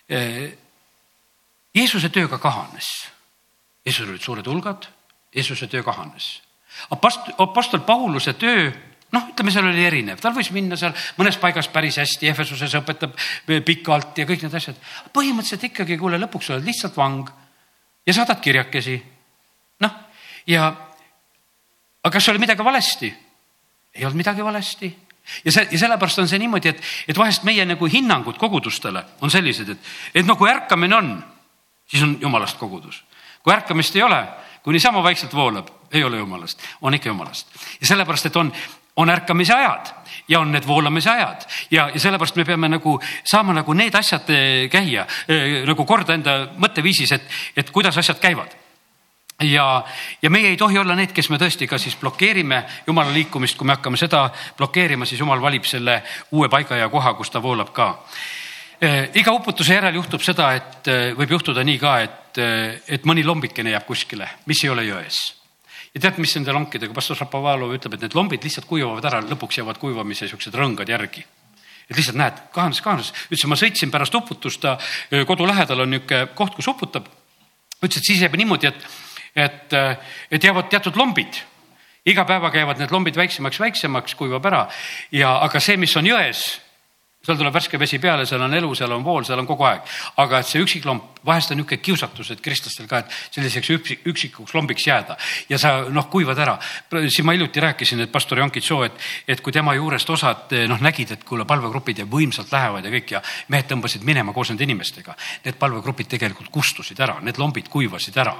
Eh, 0.10 0.71
Jeesuse 1.76 2.10
töö 2.10 2.28
ka 2.28 2.38
kahanes. 2.38 2.88
Jeesusel 3.86 4.14
olid 4.14 4.22
suured 4.22 4.48
hulgad, 4.48 4.88
Jeesuse 5.36 5.68
töö 5.68 5.84
kahanes. 5.84 6.42
Apost-, 6.92 7.34
apostel 7.38 7.80
Pauluse 7.88 8.34
töö 8.34 8.72
noh, 9.12 9.28
ütleme, 9.32 9.52
seal 9.52 9.68
oli 9.68 9.84
erinev, 9.86 10.20
tal 10.24 10.34
võis 10.36 10.52
minna 10.56 10.78
seal 10.80 10.94
mõnes 11.20 11.38
paigas 11.42 11.68
päris 11.72 12.00
hästi, 12.00 12.30
Efesuses 12.32 12.76
õpetab 12.80 13.16
pikalt 13.68 14.22
ja 14.22 14.28
kõik 14.28 14.46
need 14.46 14.56
asjad. 14.56 14.78
põhimõtteliselt 15.14 15.68
ikkagi, 15.72 15.98
kuule, 16.00 16.20
lõpuks 16.22 16.52
oled 16.54 16.68
lihtsalt 16.68 16.96
vang 16.98 17.30
ja 18.08 18.16
saadad 18.16 18.40
kirjakesi. 18.44 19.02
noh, 19.84 19.98
ja 20.48 20.70
aga 22.04 22.14
kas 22.14 22.30
oli 22.30 22.40
midagi 22.40 22.64
valesti? 22.64 23.14
ei 23.94 24.06
olnud 24.06 24.22
midagi 24.24 24.44
valesti. 24.44 24.96
ja 25.46 25.52
see, 25.52 25.68
ja 25.72 25.78
sellepärast 25.84 26.24
on 26.24 26.32
see 26.32 26.40
niimoodi, 26.40 26.72
et, 26.72 26.82
et 27.08 27.18
vahest 27.18 27.44
meie 27.44 27.66
nagu 27.66 27.86
hinnangud 27.86 28.40
kogudustele 28.40 29.04
on 29.22 29.32
sellised, 29.32 29.70
et, 29.70 29.92
et 30.16 30.26
no 30.26 30.36
kui 30.40 30.50
ärkamine 30.50 30.96
on 30.96 31.12
siis 31.92 32.04
on 32.04 32.18
jumalast 32.22 32.58
kogudus. 32.58 33.04
kui 33.44 33.54
ärkamist 33.54 33.96
ei 33.96 34.04
ole, 34.04 34.28
kui 34.64 34.74
niisama 34.74 35.04
vaikselt 35.04 35.34
voolab, 35.34 35.68
ei 35.92 36.04
ole 36.04 36.18
jumalast, 36.18 36.62
on 36.82 36.94
ikka 36.94 37.10
jumalast. 37.10 37.48
ja 37.82 37.88
sellepärast, 37.88 38.26
et 38.26 38.36
on, 38.36 38.54
on 38.96 39.10
ärkamise 39.10 39.54
ajad 39.54 39.94
ja 40.28 40.40
on 40.40 40.52
need 40.52 40.68
voolamise 40.68 41.10
ajad 41.10 41.46
ja, 41.72 41.90
ja 41.94 42.00
sellepärast 42.00 42.36
me 42.36 42.46
peame 42.46 42.70
nagu 42.70 43.00
saama 43.24 43.54
nagu 43.54 43.74
need 43.74 43.96
asjad 43.96 44.30
eh, 44.30 44.70
käia 44.70 45.06
eh, 45.28 45.64
nagu 45.68 45.86
korda 45.86 46.14
enda 46.14 46.36
mõtteviisis, 46.58 47.16
et, 47.16 47.30
et 47.58 47.72
kuidas 47.72 47.98
asjad 47.98 48.20
käivad 48.20 48.56
ja, 49.42 49.84
ja 50.22 50.30
meie 50.30 50.50
ei 50.50 50.58
tohi 50.58 50.78
olla 50.78 50.96
need, 50.96 51.12
kes 51.16 51.30
me 51.30 51.40
tõesti 51.42 51.68
ka 51.68 51.80
siis 51.82 51.96
blokeerime 52.00 52.64
jumala 52.88 53.14
liikumist, 53.14 53.58
kui 53.58 53.68
me 53.68 53.76
hakkame 53.76 53.98
seda 53.98 54.28
blokeerima, 54.58 55.06
siis 55.06 55.20
jumal 55.20 55.42
valib 55.42 55.66
selle 55.66 56.02
uue 56.32 56.50
paiga 56.50 56.78
ja 56.78 56.90
koha, 56.90 57.14
kus 57.18 57.32
ta 57.34 57.42
voolab 57.42 57.74
ka 57.74 57.96
iga 58.82 59.34
uputuse 59.36 59.76
järel 59.76 60.00
juhtub 60.00 60.24
seda, 60.26 60.52
et 60.58 60.90
eh, 60.90 61.12
võib 61.18 61.36
juhtuda 61.36 61.62
nii 61.66 61.78
ka, 61.82 61.92
et, 62.02 62.40
eh, 62.42 62.80
et 62.98 63.06
mõni 63.06 63.24
lombikene 63.26 63.76
jääb 63.76 63.86
kuskile, 63.86 64.28
mis 64.50 64.64
ei 64.64 64.74
ole 64.74 64.88
jões. 64.88 65.20
ja 65.94 66.00
tead, 66.00 66.18
mis 66.24 66.34
nende 66.38 66.54
lonkidega, 66.56 66.94
pastor 66.96 67.18
Šapovalov 67.20 67.74
ütleb, 67.76 67.94
et 67.94 68.02
need 68.06 68.14
lombid 68.16 68.44
lihtsalt 68.44 68.66
kuivavad 68.66 69.06
ära, 69.06 69.20
lõpuks 69.28 69.58
jäävad 69.60 69.78
kuivamise 69.78 70.30
siuksed 70.30 70.56
rõngad 70.56 70.88
järgi. 70.88 71.26
Et 71.90 71.98
lihtsalt 71.98 72.16
näed, 72.16 72.38
kahanes, 72.56 72.80
kahanes, 72.82 73.10
ütles, 73.28 73.44
ma 73.52 73.58
sõitsin 73.60 73.92
pärast 73.92 74.16
uputust, 74.16 74.62
ta 74.62 74.78
kodu 75.28 75.44
lähedal 75.46 75.84
on 75.84 75.92
niisugune 75.92 76.32
koht, 76.34 76.56
kus 76.56 76.72
uputab. 76.72 77.10
Ütles, 77.84 78.00
et 78.00 78.08
siis 78.08 78.24
jääb 78.24 78.40
niimoodi, 78.40 78.72
et, 78.72 78.88
et, 79.36 79.76
et 80.32 80.44
jäävad 80.48 80.72
teatud 80.72 80.96
lombid. 80.96 81.44
Iga 82.08 82.24
päevaga 82.24 82.64
jäävad 82.64 82.80
need 82.80 82.96
lombid 82.96 83.20
väiksemaks, 83.20 83.60
väiksemaks, 83.60 84.16
kuivab 84.16 84.48
ära. 84.48 84.64
Ja, 85.12 85.42
aga 85.44 85.60
see, 85.60 85.76
mis 85.76 85.98
on 86.00 86.08
jões 86.08 86.48
seal 87.22 87.38
tuleb 87.38 87.54
värske 87.54 87.78
vesi 87.78 88.00
peale, 88.02 88.26
seal 88.26 88.42
on 88.42 88.54
elu, 88.58 88.70
seal 88.74 88.92
on 88.96 89.04
vool, 89.06 89.22
seal 89.26 89.38
on 89.38 89.46
kogu 89.46 89.66
aeg. 89.70 89.82
aga 90.24 90.40
et 90.42 90.48
see 90.50 90.62
üksiklomp, 90.64 91.20
vahest 91.26 91.52
on 91.54 91.60
niisugune 91.60 91.82
kiusatus, 91.86 92.32
et 92.34 92.40
kristlastel 92.42 92.88
ka, 92.90 93.04
et 93.04 93.12
selliseks 93.36 93.70
üksik, 93.76 94.08
üksikuks 94.10 94.56
lombiks 94.58 94.88
jääda 94.88 95.18
ja 95.50 95.60
sa 95.62 95.74
noh, 95.94 96.08
kuivad 96.10 96.40
ära. 96.42 96.58
siin 97.08 97.26
ma 97.26 97.36
hiljuti 97.36 97.62
rääkisin, 97.62 98.02
et 98.02 98.12
pastor 98.12 98.40
Jankit 98.42 98.66
Soo, 98.66 98.82
et, 98.84 98.98
et 99.28 99.42
kui 99.42 99.54
tema 99.54 99.76
juurest 99.78 100.10
osad 100.10 100.56
noh, 100.68 100.82
nägid, 100.82 101.12
et 101.12 101.24
kuule, 101.24 101.46
palvegrupid 101.46 102.02
ja 102.02 102.08
võimsalt 102.10 102.50
lähevad 102.52 102.86
ja 102.86 102.94
kõik 102.96 103.14
ja 103.14 103.22
mehed 103.54 103.70
tõmbasid 103.70 104.04
minema 104.04 104.34
koos 104.34 104.50
nende 104.50 104.66
inimestega. 104.66 105.14
Need 105.46 105.60
palvegrupid 105.62 106.10
tegelikult 106.10 106.50
kustusid 106.50 107.00
ära, 107.00 107.20
need 107.22 107.38
lombid 107.38 107.70
kuivasid 107.70 108.18
ära. 108.18 108.34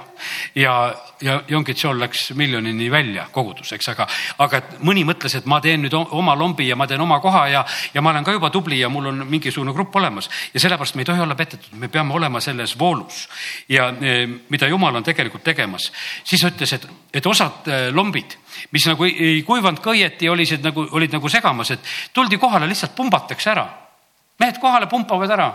ja, 0.54 0.74
ja 1.20 1.38
Jankit 1.48 1.78
Sool 1.78 2.02
läks 2.02 2.32
miljonini 2.34 2.90
välja 2.90 3.28
kogudus, 3.30 3.72
eks, 3.72 3.88
aga, 3.94 4.08
aga 4.38 4.62
mõni 4.82 5.06
mõtles, 5.06 5.38
et 5.38 5.46
ma 5.46 5.60
teen 5.60 5.86
nüüd 5.86 5.94
oma 5.94 6.34
lombi 6.34 6.66
ja 6.66 6.76
ma 6.76 6.90
teen 6.90 7.00
oma 7.00 7.20
koha 7.20 7.46
ja, 7.48 7.64
ja 7.94 8.02
ma 8.02 8.10
olen 8.10 8.24
ka 8.24 8.34
juba 8.34 8.50
tubli 8.50 8.71
tubli 8.72 8.80
ja 8.80 8.88
mul 8.88 9.06
on 9.06 9.26
mingisugune 9.26 9.72
grupp 9.72 9.96
olemas. 9.96 10.30
Ja 10.54 10.60
sellepärast 10.60 10.94
me 10.94 11.02
ei 11.02 11.04
tohi 11.04 11.20
olla 11.20 11.34
petetud, 11.34 11.72
me 11.76 11.88
peame 11.88 12.14
olema 12.14 12.40
selles 12.40 12.78
voolus. 12.78 13.28
Ja 13.68 13.92
e, 14.00 14.26
mida 14.48 14.68
jumal 14.68 14.94
on 14.96 15.02
tegelikult 15.02 15.44
tegemas. 15.44 15.92
siis 16.24 16.44
ütles, 16.44 16.72
et, 16.72 16.86
et 17.14 17.26
osad 17.26 17.68
e, 17.68 17.90
lombid, 17.90 18.36
mis 18.72 18.86
nagu 18.86 19.04
ei, 19.04 19.42
kuivanud 19.42 19.80
ka 19.80 19.90
õieti, 19.90 20.28
olid 20.28 20.62
nagu, 20.62 20.86
olid 20.92 21.12
nagu 21.12 21.28
segamas, 21.28 21.70
et 21.70 21.80
tuldi 22.12 22.38
kohale, 22.38 22.66
lihtsalt 22.66 22.94
pumbatakse 22.96 23.50
ära. 23.50 23.68
mehed 24.40 24.58
kohale 24.58 24.86
pumpavad 24.86 25.30
ära. 25.30 25.52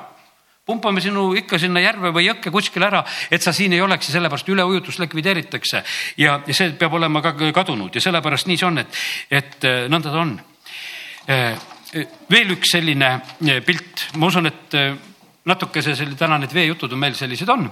Pumpame 0.65 0.99
sinu 0.99 1.33
ikka 1.33 1.57
sinna 1.57 1.79
järve 1.79 2.11
või 2.11 2.25
jõkke 2.25 2.51
kuskile 2.51 2.85
ära, 2.85 3.05
et 3.31 3.41
sa 3.41 3.53
siin 3.53 3.73
ei 3.73 3.81
oleks 3.81 4.09
ja 4.09 4.17
sellepärast 4.17 4.49
üleujutus 4.49 4.99
likvideeritakse. 4.99 5.83
Ja, 6.17 6.41
ja 6.45 6.53
see 6.53 6.73
peab 6.75 6.93
olema 6.93 7.21
ka 7.21 7.33
kadunud. 7.55 7.95
Ja 7.95 8.01
sellepärast 8.01 8.47
nii 8.47 8.57
see 8.57 8.67
on, 8.67 8.77
et, 8.83 8.99
et 9.31 9.63
e, 9.63 9.73
nõnda 9.87 10.11
ta 10.11 10.19
on 10.19 10.35
veel 12.31 12.55
üks 12.55 12.73
selline 12.75 13.11
eh, 13.47 13.59
pilt, 13.65 14.07
ma 14.19 14.27
usun, 14.27 14.49
et 14.49 14.77
eh, 14.77 14.95
natukese 15.47 15.95
selle, 15.95 16.17
täna 16.19 16.39
need 16.41 16.53
veejutud 16.55 16.93
on 16.93 16.99
meil 17.01 17.15
sellised 17.15 17.49
on. 17.49 17.67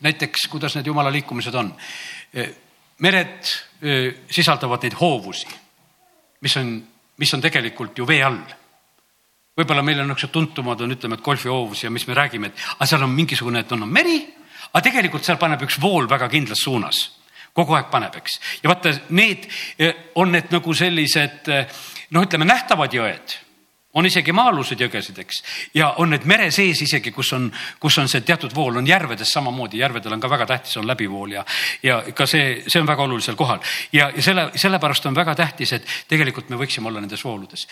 näiteks, 0.00 0.46
kuidas 0.50 0.76
need 0.76 0.86
jumala 0.86 1.10
liikumised 1.10 1.54
on. 1.54 1.72
Eh, 2.34 2.54
mered 2.98 3.46
sisaldavad 4.30 4.82
neid 4.82 4.94
hoovusi, 4.98 5.46
mis 6.42 6.56
on, 6.58 6.72
mis 7.18 7.34
on 7.34 7.42
tegelikult 7.42 7.98
ju 7.98 8.06
vee 8.06 8.24
all 8.26 8.40
võib-olla 9.58 9.82
meil 9.82 10.00
on 10.02 10.08
niisugused 10.10 10.32
tuntumad 10.34 10.80
on, 10.82 10.94
ütleme, 10.94 11.14
et 11.18 11.22
golfihoovus 11.22 11.84
ja 11.84 11.90
mis 11.90 12.06
me 12.06 12.14
räägime, 12.14 12.50
et 12.50 12.60
aga 12.76 12.86
seal 12.86 13.02
on 13.06 13.14
mingisugune, 13.14 13.62
et 13.62 13.72
on, 13.74 13.82
on 13.86 13.90
meri, 13.90 14.18
aga 14.72 14.82
tegelikult 14.82 15.26
seal 15.26 15.38
paneb 15.38 15.62
üks 15.66 15.80
vool 15.82 16.06
väga 16.10 16.28
kindlas 16.30 16.62
suunas 16.62 17.00
kogu 17.58 17.76
aeg 17.78 17.90
paneb, 17.92 18.14
eks. 18.20 18.38
ja 18.62 18.70
vaata, 18.70 18.94
need 19.18 19.50
on 20.18 20.32
need 20.34 20.54
nagu 20.54 20.74
sellised 20.74 21.50
noh, 22.14 22.24
ütleme 22.24 22.48
nähtavad 22.48 22.94
jõed. 22.94 23.36
On 23.98 24.04
isegi 24.04 24.34
maa-alused 24.36 24.78
jõgesid, 24.78 25.16
eks, 25.22 25.38
ja 25.74 25.88
on 26.02 26.12
need 26.12 26.26
mere 26.28 26.50
sees 26.54 26.82
isegi, 26.84 27.10
kus 27.10 27.32
on, 27.34 27.46
kus 27.80 27.96
on 27.98 28.10
see 28.10 28.20
teatud 28.22 28.52
vool, 28.54 28.76
on 28.78 28.86
järvedes 28.86 29.32
samamoodi, 29.32 29.80
järvedel 29.80 30.12
on 30.14 30.20
ka 30.22 30.30
väga 30.30 30.46
tähtis, 30.50 30.76
on 30.78 30.86
läbivool 30.86 31.32
ja, 31.32 31.44
ja 31.82 32.02
ka 32.14 32.26
see, 32.28 32.60
see 32.68 32.82
on 32.82 32.86
väga 32.86 33.06
olulisel 33.08 33.38
kohal. 33.38 33.64
Ja, 33.92 34.10
ja 34.14 34.22
selle, 34.22 34.50
sellepärast 34.60 35.08
on 35.08 35.16
väga 35.16 35.34
tähtis, 35.40 35.72
et 35.72 35.88
tegelikult 36.12 36.52
me 36.52 36.60
võiksime 36.60 36.92
olla 36.92 37.02
nendes 37.02 37.24
vooludes 37.24 37.64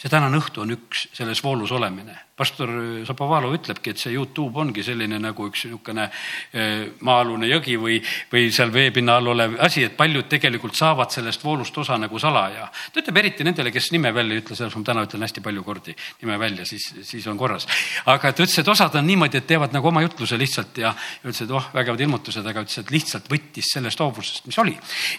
see 0.00 0.08
tänane 0.08 0.38
õhtu 0.40 0.62
on 0.64 0.72
üks 0.72 1.08
selles 1.12 1.42
voolus 1.44 1.72
olemine. 1.76 2.16
pastor 2.40 2.70
Zapovalov 3.04 3.52
ütlebki, 3.52 3.92
et 3.92 4.00
see 4.00 4.14
Youtube 4.14 4.56
ongi 4.62 4.80
selline 4.80 5.18
nagu 5.20 5.44
üks 5.50 5.66
niisugune 5.66 6.06
eh, 6.08 6.86
maa-alune 7.04 7.50
jõgi 7.50 7.76
või, 7.76 7.98
või 8.32 8.46
seal 8.48 8.72
veepinna 8.72 9.18
all 9.20 9.28
olev 9.34 9.58
asi, 9.60 9.84
et 9.84 9.98
paljud 9.98 10.24
tegelikult 10.24 10.78
saavad 10.78 11.12
sellest 11.12 11.44
voolust 11.44 11.76
osa 11.82 11.98
nagu 12.00 12.18
salaja. 12.18 12.70
ta 12.92 13.02
ütleb 13.02 13.20
eriti 13.20 13.44
nendele, 13.44 13.74
kes 13.74 13.90
nime 13.92 14.14
välja 14.16 14.38
ei 14.38 14.40
ütle, 14.40 14.56
sellepärast 14.56 14.80
ma 14.80 14.88
täna 14.88 15.04
ütlen 15.04 15.26
hästi 15.28 15.44
palju 15.44 15.66
kordi 15.68 15.96
nime 16.22 16.40
välja, 16.40 16.64
siis, 16.64 16.88
siis 17.04 17.28
on 17.28 17.36
korras. 17.36 17.68
aga 18.06 18.32
ta 18.32 18.46
ütles, 18.46 18.56
et 18.56 18.72
osad 18.72 18.96
on 18.96 19.06
niimoodi, 19.06 19.36
et 19.36 19.48
teevad 19.52 19.76
nagu 19.76 19.92
oma 19.92 20.00
jutluse 20.06 20.40
lihtsalt 20.40 20.80
ja 20.80 20.94
ütles, 21.20 21.44
et 21.44 21.52
oh, 21.52 21.70
vägevad 21.76 22.00
ilmutused, 22.00 22.46
aga 22.46 22.64
ütles, 22.64 22.80
et 22.80 22.96
lihtsalt 22.96 23.28
võttis 23.28 23.74
sellest 23.76 24.00
hoovusest, 24.00 24.48
mis 24.48 24.64
oli. 24.64 24.78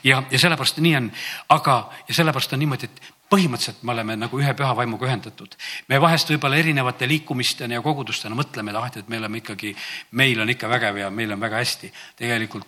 ja, 0.10 0.24
ja 0.32 0.42
sellepärast 0.42 0.82
nii 0.82 0.98
on, 1.04 1.14
aga, 1.54 1.84
ja 2.10 2.18
sellepärast 2.18 2.58
on 2.58 2.66
niimoodi, 2.66 2.90
et 2.90 3.21
põhimõtteliselt 3.32 3.84
me 3.88 3.94
oleme 3.96 4.18
nagu 4.20 4.40
ühe 4.42 4.52
püha 4.58 4.74
vaimuga 4.76 5.08
ühendatud. 5.08 5.56
me 5.88 6.00
vahest 6.02 6.30
võib-olla 6.34 6.60
erinevate 6.60 7.08
liikumistena 7.08 7.78
ja 7.78 7.82
kogudustena 7.82 8.36
mõtleme, 8.36 8.72
et 8.72 8.82
ah, 8.82 8.90
et 8.98 9.10
me 9.10 9.22
oleme 9.22 9.40
ikkagi, 9.40 9.76
meil 10.20 10.42
on 10.42 10.52
ikka 10.52 10.68
vägev 10.68 10.98
ja 10.98 11.10
meil 11.10 11.32
on 11.32 11.40
väga 11.40 11.64
hästi. 11.64 11.92
tegelikult 12.20 12.68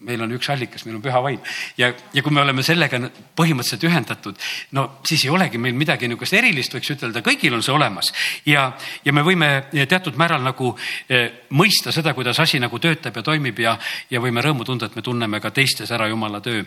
meil 0.00 0.22
on 0.24 0.32
üks 0.32 0.48
allikas, 0.50 0.84
meil 0.86 0.96
on 0.96 1.02
püha 1.04 1.20
vaim 1.22 1.38
ja, 1.78 1.92
ja 2.14 2.22
kui 2.24 2.32
me 2.32 2.40
oleme 2.40 2.62
sellega 2.66 2.98
põhimõtteliselt 3.36 3.84
ühendatud, 3.86 4.40
no 4.72 4.86
siis 5.06 5.26
ei 5.26 5.30
olegi 5.30 5.60
meil 5.60 5.76
midagi 5.76 6.08
niisugust 6.08 6.38
erilist, 6.40 6.74
võiks 6.74 6.94
ütelda, 6.96 7.22
kõigil 7.22 7.54
on 7.54 7.62
see 7.62 7.74
olemas 7.76 8.10
ja, 8.48 8.70
ja 9.04 9.14
me 9.14 9.22
võime 9.26 9.52
teatud 9.70 10.18
määral 10.18 10.42
nagu 10.42 10.72
eh, 11.08 11.44
mõista 11.54 11.92
seda, 11.94 12.16
kuidas 12.16 12.40
asi 12.40 12.58
nagu 12.58 12.80
töötab 12.82 13.20
ja 13.20 13.22
toimib 13.22 13.60
ja, 13.62 13.76
ja 14.10 14.24
võime 14.24 14.42
rõõmu 14.42 14.66
tunda, 14.66 14.88
et 14.88 14.96
me 14.96 15.04
tunneme 15.06 15.44
ka 15.44 15.52
teistes 15.54 15.92
ära 15.92 16.08
jumala 16.10 16.40
töö 16.40 16.64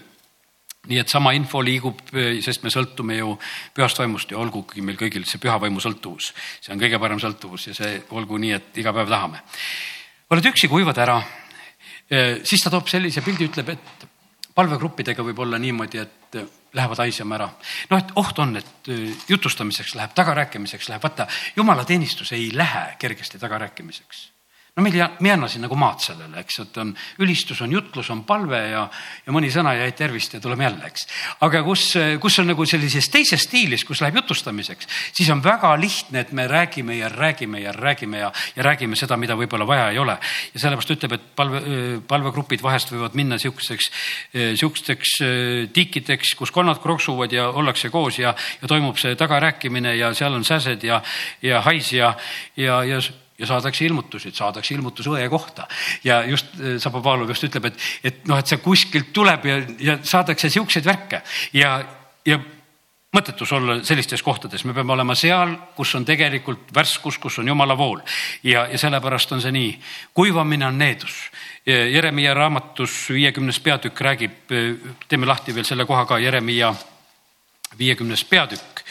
nii 0.90 1.00
et 1.00 1.12
sama 1.12 1.32
info 1.36 1.62
liigub, 1.64 2.02
sest 2.44 2.64
me 2.66 2.72
sõltume 2.74 3.16
ju 3.16 3.38
pühast 3.76 4.00
vaimust 4.02 4.34
ja 4.34 4.40
olgugi 4.42 4.84
meil 4.84 4.98
kõigil 5.00 5.24
see 5.28 5.40
püha 5.40 5.56
vaimu 5.62 5.80
sõltuvus, 5.84 6.34
see 6.60 6.74
on 6.76 6.82
kõige 6.82 7.00
parem 7.00 7.22
sõltuvus 7.24 7.70
ja 7.70 7.78
see 7.78 8.02
olgu 8.12 8.40
nii, 8.42 8.52
et 8.58 8.82
iga 8.84 8.92
päev 8.96 9.12
tahame. 9.12 9.40
oled 10.30 10.50
üksi, 10.52 10.68
kuivad 10.68 11.00
ära, 11.00 11.22
siis 12.44 12.66
ta 12.66 12.74
toob 12.74 12.92
sellise 12.92 13.24
pildi, 13.24 13.48
ütleb, 13.48 13.72
et 13.78 14.06
palvegruppidega 14.54 15.24
võib 15.24 15.40
olla 15.46 15.58
niimoodi, 15.62 16.04
et 16.04 16.38
lähevad 16.74 17.00
haisema 17.06 17.40
ära. 17.40 17.50
noh, 17.90 18.04
et 18.04 18.14
oht 18.20 18.44
on, 18.44 18.58
et 18.58 18.92
jutustamiseks 19.30 19.96
läheb, 19.96 20.12
tagarääkimiseks 20.20 20.90
läheb, 20.90 21.04
vaata 21.04 21.28
jumalateenistus 21.56 22.36
ei 22.36 22.52
lähe 22.54 22.96
kergesti 23.00 23.40
tagarääkimiseks 23.40 24.33
no 24.74 24.82
meil 24.82 24.96
ei, 24.98 25.04
me 25.22 25.30
ei 25.30 25.34
anna 25.36 25.48
siin 25.52 25.62
nagu 25.68 25.76
maad 25.78 26.02
sellele, 26.02 26.42
eks, 26.42 26.56
et 26.64 26.78
on 26.82 26.92
ülistus, 27.22 27.60
on 27.62 27.72
jutlus, 27.76 28.08
on 28.10 28.24
palve 28.26 28.58
ja, 28.72 28.82
ja 29.22 29.34
mõni 29.36 29.52
sõna 29.54 29.76
ja 29.78 29.86
tervist 29.94 30.34
ja 30.34 30.42
tuleme 30.42 30.66
jälle, 30.66 30.88
eks. 30.90 31.06
aga 31.46 31.62
kus, 31.66 31.84
kus 32.22 32.40
on 32.42 32.50
nagu 32.50 32.66
sellises 32.66 33.10
teises 33.14 33.46
stiilis, 33.46 33.84
kus 33.86 34.02
läheb 34.02 34.18
jutustamiseks, 34.18 34.90
siis 35.14 35.30
on 35.30 35.44
väga 35.46 35.76
lihtne, 35.78 36.24
et 36.26 36.34
me 36.34 36.48
räägime 36.50 36.98
ja 36.98 37.12
räägime 37.14 37.62
ja 37.62 37.74
räägime 37.78 38.24
ja, 38.24 38.32
ja 38.56 38.66
räägime 38.66 38.98
seda, 38.98 39.18
mida 39.22 39.38
võib-olla 39.38 39.68
vaja 39.70 39.92
ei 39.94 40.02
ole. 40.02 40.18
ja 40.56 40.64
sellepärast 40.66 40.96
ütleb, 40.98 41.18
et 41.20 41.30
palve, 41.38 41.62
palvegrupid 42.10 42.66
vahest 42.66 42.96
võivad 42.96 43.14
minna 43.20 43.38
sihukeseks, 43.38 43.92
sihukesteks 44.34 45.18
tiikideks, 45.74 46.34
kus 46.40 46.52
konnad 46.52 46.82
kroksuvad 46.82 47.34
ja 47.34 47.52
ollakse 47.54 47.94
koos 47.94 48.18
ja, 48.18 48.34
ja 48.62 48.72
toimub 48.72 48.98
see 48.98 49.14
tagarääkimine 49.20 49.94
ja 50.00 50.16
seal 50.18 50.34
on 50.34 50.48
säsed 50.48 50.82
ja, 50.82 51.04
ja 51.46 51.62
hais 51.62 51.94
ja, 51.94 52.16
ja, 52.58 52.82
ja 52.90 53.04
ja 53.44 53.52
saadakse 53.52 53.86
ilmutusi, 53.86 54.32
saadakse 54.34 54.76
ilmutus 54.78 55.12
õe 55.12 55.28
kohta 55.32 55.68
ja 56.08 56.24
just 56.28 56.56
Zapovalov 56.80 57.30
just 57.34 57.48
ütleb, 57.50 57.70
et, 57.70 57.86
et 58.04 58.26
noh, 58.32 58.40
et 58.40 58.50
see 58.50 58.64
kuskilt 58.64 59.12
tuleb 59.16 59.48
ja, 59.50 59.62
ja 59.84 60.00
saadakse 60.08 60.50
siukseid 60.54 60.88
värke 60.88 61.24
ja, 61.60 61.78
ja 62.26 62.40
mõttetus 63.14 63.52
olla 63.54 63.78
sellistes 63.86 64.24
kohtades, 64.26 64.64
me 64.66 64.74
peame 64.74 64.96
olema 64.96 65.16
seal, 65.18 65.54
kus 65.78 65.94
on 66.00 66.06
tegelikult 66.06 66.72
värskus, 66.76 67.20
kus 67.22 67.38
on 67.44 67.52
jumala 67.52 67.78
vool 67.78 68.02
ja, 68.44 68.66
ja 68.72 68.80
sellepärast 68.80 69.36
on 69.36 69.44
see 69.44 69.54
nii. 69.54 69.74
kuivamine 70.14 70.68
on 70.68 70.80
needus. 70.82 71.20
Jeremiah 71.66 72.36
raamatus 72.36 73.10
viiekümnes 73.14 73.60
peatükk 73.64 74.02
räägib, 74.02 74.56
teeme 75.08 75.30
lahti 75.30 75.56
veel 75.56 75.68
selle 75.68 75.86
koha 75.86 76.06
ka, 76.10 76.20
Jeremiah 76.20 76.76
viiekümnes 77.80 78.26
peatükk 78.30 78.82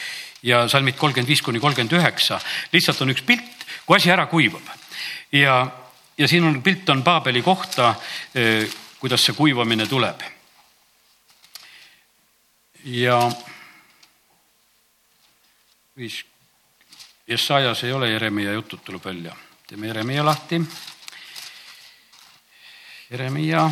ja 0.43 0.67
salmid 0.67 0.97
kolmkümmend 0.99 1.29
viis 1.29 1.41
kuni 1.41 1.59
kolmkümmend 1.59 1.93
üheksa. 1.99 2.39
lihtsalt 2.73 3.01
on 3.01 3.13
üks 3.13 3.23
pilt 3.27 3.62
kui 3.85 3.95
asi 3.97 4.11
ära 4.11 4.25
kuivab 4.31 4.69
ja, 5.33 5.67
ja 6.17 6.27
siin 6.27 6.43
on 6.43 6.61
pilt 6.63 6.89
on 6.89 7.03
Paabeli 7.03 7.41
kohta, 7.41 7.95
eh, 8.35 8.69
kuidas 8.99 9.25
see 9.25 9.35
kuivamine 9.35 9.87
tuleb. 9.87 10.21
ja 12.83 13.31
viis, 15.97 16.25
Jesajas 17.27 17.83
ei 17.83 17.91
ole 17.91 18.09
Jeremiah 18.09 18.53
jutud, 18.53 18.79
tuleb 18.83 19.05
välja, 19.05 19.35
teeme 19.67 19.87
Jeremiah 19.87 20.25
lahti. 20.25 20.61
Jeremiah 23.09 23.71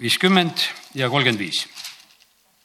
viiskümmend 0.00 0.58
ja 0.94 1.10
kolmkümmend 1.10 1.38
viis. 1.38 1.68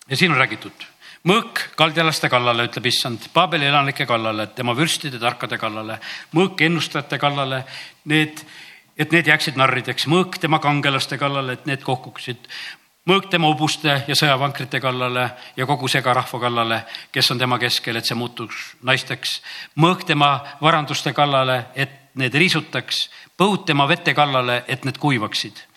ja 0.10 0.18
siin 0.18 0.32
on 0.32 0.38
räägitud 0.38 0.91
mõõk 1.28 1.63
kaldjalaste 1.78 2.30
kallale, 2.30 2.65
ütleb 2.69 2.89
issand, 2.89 3.30
Paabeli 3.34 3.69
elanike 3.69 4.05
kallale, 4.09 4.47
tema 4.55 4.76
vürstide 4.78 5.19
tarkade 5.22 5.57
kallale, 5.61 5.99
mõõk 6.36 6.61
ennustajate 6.65 7.19
kallale, 7.22 7.63
need, 8.09 8.43
et 8.97 9.13
need 9.13 9.30
jääksid 9.30 9.59
narrideks, 9.59 10.07
mõõk 10.11 10.39
tema 10.41 10.59
kangelaste 10.63 11.19
kallale, 11.22 11.57
et 11.59 11.65
need 11.69 11.86
kohkuksid, 11.86 12.49
mõõk 13.09 13.30
tema 13.30 13.49
hobuste 13.49 14.01
ja 14.07 14.17
sõjavankrite 14.17 14.82
kallale 14.82 15.30
ja 15.57 15.65
kogu 15.69 15.89
segarahva 15.89 16.39
kallale, 16.41 16.84
kes 17.13 17.32
on 17.34 17.41
tema 17.41 17.57
keskel, 17.61 17.97
et 17.97 18.05
see 18.05 18.17
muutuks 18.17 18.76
naisteks. 18.84 19.41
mõõk 19.76 20.05
tema 20.05 20.39
varanduste 20.61 21.13
kallale, 21.13 21.65
et 21.76 22.15
need 22.15 22.34
riisutaks, 22.36 23.09
põud 23.38 23.65
tema 23.65 23.88
vete 23.88 24.13
kallale, 24.13 24.63
et 24.67 24.86
need 24.86 24.97
kuivaksid. 24.97 25.67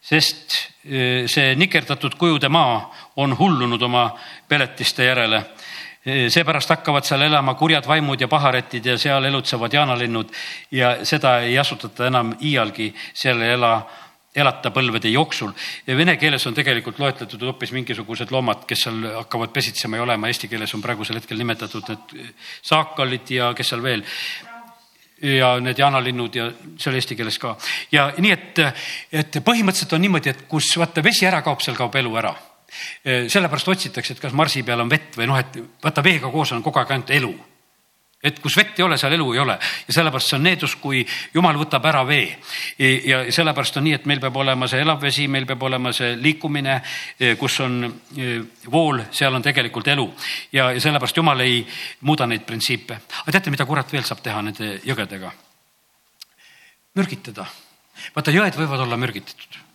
sest 0.00 0.54
eh, 0.84 1.28
see 1.28 1.54
nikerdatud 1.54 2.14
kujude 2.16 2.48
maa 2.48 2.90
on 3.20 3.36
hullunud 3.38 3.82
oma 3.82 4.08
peletiste 4.48 5.04
järele 5.04 5.44
seepärast 6.04 6.70
hakkavad 6.72 7.04
seal 7.04 7.22
elama 7.26 7.54
kurjad 7.60 7.84
vaimud 7.88 8.20
ja 8.20 8.28
paharetid 8.28 8.86
ja 8.86 8.98
seal 8.98 9.24
elutsevad 9.28 9.72
jaanalinnud 9.72 10.30
ja 10.72 10.94
seda 11.04 11.40
ei 11.44 11.58
asutata 11.58 12.06
enam 12.08 12.32
iialgi, 12.40 12.94
seal 13.14 13.42
ei 13.44 13.52
ela 13.58 13.74
elata 14.34 14.70
põlvede 14.70 15.10
jooksul. 15.10 15.50
ja 15.86 15.96
vene 15.96 16.16
keeles 16.16 16.46
on 16.46 16.54
tegelikult 16.54 16.98
loetletud 16.98 17.42
hoopis 17.42 17.72
mingisugused 17.72 18.30
loomad, 18.30 18.62
kes 18.66 18.86
seal 18.86 19.00
hakkavad 19.16 19.50
pesitsema 19.52 19.98
ja 19.98 20.02
olema, 20.06 20.28
eesti 20.30 20.48
keeles 20.48 20.74
on 20.74 20.82
praegusel 20.82 21.18
hetkel 21.18 21.38
nimetatud 21.38 21.90
need 21.90 22.14
saakalid 22.62 23.30
ja 23.34 23.50
kes 23.54 23.74
seal 23.74 23.82
veel 23.82 24.04
ja 25.20 25.56
need 25.60 25.78
jaanalinnud 25.78 26.36
ja 26.38 26.46
see 26.78 26.92
oli 26.92 27.02
eesti 27.02 27.18
keeles 27.18 27.38
ka. 27.42 27.56
ja 27.92 28.12
nii, 28.16 28.32
et, 28.32 28.62
et 29.12 29.42
põhimõtteliselt 29.44 29.98
on 29.98 30.06
niimoodi, 30.06 30.32
et 30.32 30.46
kus 30.48 30.70
vaata 30.78 31.04
vesi 31.04 31.26
ära 31.26 31.42
kaob, 31.42 31.60
seal 31.60 31.76
kaob 31.76 31.98
elu 32.00 32.16
ära 32.22 32.32
sellepärast 33.04 33.68
otsitakse, 33.68 34.14
et 34.14 34.20
kas 34.22 34.34
marsi 34.36 34.62
peal 34.66 34.80
on 34.84 34.90
vett 34.90 35.16
või 35.18 35.28
noh, 35.30 35.38
et 35.38 35.56
vaata 35.82 36.04
veega 36.04 36.30
koos 36.32 36.52
on 36.54 36.62
kogu 36.62 36.80
aeg 36.80 36.92
ainult 36.94 37.10
elu. 37.16 37.32
et 38.22 38.36
kus 38.38 38.56
vett 38.56 38.78
ei 38.78 38.84
ole, 38.84 38.98
seal 39.00 39.14
elu 39.16 39.32
ei 39.32 39.38
ole 39.40 39.54
ja 39.88 39.94
sellepärast 39.96 40.28
see 40.28 40.36
on 40.36 40.42
needus, 40.44 40.74
kui 40.76 41.06
jumal 41.34 41.56
võtab 41.56 41.86
ära 41.88 42.02
vee. 42.06 42.36
ja 42.78 43.22
sellepärast 43.32 43.76
on 43.80 43.84
nii, 43.84 43.94
et 43.94 44.06
meil 44.06 44.20
peab 44.20 44.36
olema 44.36 44.68
see 44.68 44.80
elav 44.80 45.00
vesi, 45.02 45.28
meil 45.28 45.46
peab 45.46 45.62
olema 45.62 45.92
see 45.92 46.16
liikumine, 46.16 46.80
kus 47.38 47.60
on 47.60 47.80
vool, 48.70 49.02
seal 49.10 49.34
on 49.34 49.42
tegelikult 49.42 49.88
elu 49.88 50.06
ja, 50.52 50.70
ja 50.72 50.80
sellepärast 50.80 51.16
jumal 51.16 51.40
ei 51.40 51.64
muuda 52.00 52.26
neid 52.26 52.44
printsiipe. 52.46 53.00
aga 53.22 53.32
teate, 53.32 53.50
mida 53.50 53.66
kurat 53.66 53.92
veel 53.92 54.04
saab 54.04 54.20
teha 54.22 54.42
nende 54.42 54.76
jõgedega? 54.84 55.32
mürgitada. 56.94 57.46
vaata, 58.14 58.30
jõed 58.30 58.56
võivad 58.58 58.86
olla 58.86 59.00
mürgitatud 59.00 59.69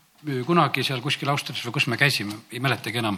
kunagi 0.46 0.84
seal 0.86 1.02
kuskil 1.04 1.30
Austrias 1.30 1.62
või 1.66 1.76
kus 1.76 1.88
me 1.92 1.98
käisime, 2.00 2.36
ei 2.52 2.62
mäletagi 2.64 3.00
enam 3.02 3.18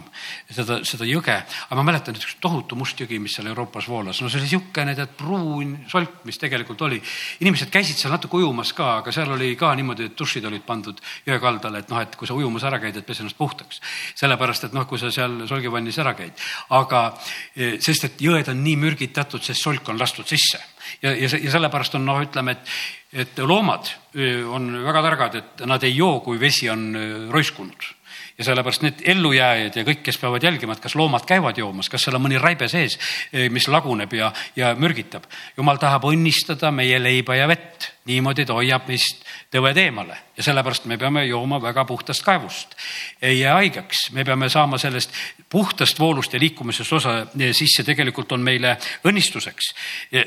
seda, 0.50 0.78
seda 0.86 1.06
jõge, 1.08 1.34
aga 1.38 1.78
ma 1.78 1.84
mäletan, 1.88 2.16
et 2.16 2.24
üks 2.24 2.36
tohutu 2.42 2.76
must 2.78 3.00
jõgi, 3.00 3.20
mis 3.22 3.34
seal 3.38 3.48
Euroopas 3.50 3.88
voolas, 3.88 4.20
no 4.20 4.28
see 4.28 4.40
oli 4.40 4.48
niisugune 4.48 4.94
tead 4.98 5.14
pruun 5.18 5.74
solk, 5.88 6.20
mis 6.28 6.40
tegelikult 6.40 6.82
oli. 6.86 7.00
inimesed 7.40 7.72
käisid 7.72 8.00
seal 8.00 8.12
natuke 8.12 8.40
ujumas 8.40 8.72
ka, 8.76 8.98
aga 9.02 9.14
seal 9.14 9.32
oli 9.34 9.54
ka 9.56 9.72
niimoodi, 9.78 10.10
et 10.10 10.18
dušid 10.18 10.44
olid 10.48 10.64
pandud 10.68 11.00
jõe 11.26 11.40
kaldale, 11.42 11.82
et 11.84 11.92
noh, 11.92 12.00
et 12.04 12.16
kui 12.16 12.28
sa 12.28 12.36
ujumas 12.36 12.66
ära 12.68 12.80
käid, 12.82 12.96
et 12.96 13.06
pese 13.06 13.24
ennast 13.24 13.38
puhtaks. 13.38 13.80
sellepärast, 14.18 14.68
et 14.68 14.76
noh, 14.76 14.86
kui 14.86 14.98
sa 14.98 15.10
seal 15.14 15.46
solgivannis 15.48 15.98
ära 15.98 16.14
käid, 16.18 16.36
aga 16.76 17.04
e, 17.54 17.76
sest 17.80 18.04
et 18.04 18.26
jõed 18.28 18.52
on 18.52 18.64
nii 18.64 18.76
mürgitatud, 18.76 19.42
sest 19.42 19.62
solk 19.62 19.88
on 19.88 19.98
lastud 19.98 20.28
sisse 20.28 20.60
ja, 21.02 21.12
ja, 21.12 21.28
ja 21.28 21.50
sellepärast 21.50 21.98
on 21.98 22.06
noh, 22.08 22.22
ütleme, 22.24 22.56
et 22.56 22.78
et 23.08 23.38
loomad 23.40 23.88
on 24.52 24.66
väga 24.84 25.00
targad, 25.00 25.36
et 25.38 25.62
nad 25.64 25.84
ei 25.86 25.94
joo, 25.96 26.18
kui 26.20 26.36
vesi 26.40 26.68
on 26.68 26.90
roiskunud 27.32 27.86
ja 28.38 28.44
sellepärast 28.44 28.84
need 28.84 29.00
ellujääjad 29.14 29.76
ja 29.80 29.84
kõik, 29.86 30.02
kes 30.06 30.18
peavad 30.20 30.44
jälgima, 30.44 30.76
et 30.76 30.82
kas 30.82 30.94
loomad 30.98 31.24
käivad 31.26 31.58
joomas, 31.58 31.88
kas 31.90 32.04
seal 32.06 32.18
on 32.18 32.22
mõni 32.22 32.38
raibe 32.40 32.68
sees, 32.70 32.98
mis 33.50 33.66
laguneb 33.68 34.12
ja, 34.14 34.30
ja 34.56 34.74
mürgitab. 34.78 35.26
jumal 35.56 35.80
tahab 35.82 36.06
õnnistada 36.06 36.70
meie 36.74 37.00
leiba 37.02 37.34
ja 37.34 37.48
vett, 37.50 37.90
niimoodi 38.08 38.46
ta 38.48 38.56
hoiab 38.56 38.88
meist 38.88 39.24
tõved 39.52 39.78
eemale 39.80 40.16
ja 40.36 40.44
sellepärast 40.46 40.86
me 40.90 40.98
peame 41.00 41.24
jooma 41.28 41.60
väga 41.62 41.84
puhtast 41.88 42.24
kaevust. 42.24 42.74
ei 43.22 43.40
jää 43.40 43.54
haigeks, 43.54 44.10
me 44.12 44.24
peame 44.24 44.48
saama 44.48 44.78
sellest 44.78 45.12
puhtast 45.48 45.98
voolust 45.98 46.32
ja 46.32 46.40
liikumisest 46.40 46.92
osa, 46.92 47.14
siis 47.52 47.74
see 47.76 47.84
tegelikult 47.84 48.32
on 48.32 48.44
meile 48.44 48.76
õnnistuseks. 49.04 49.72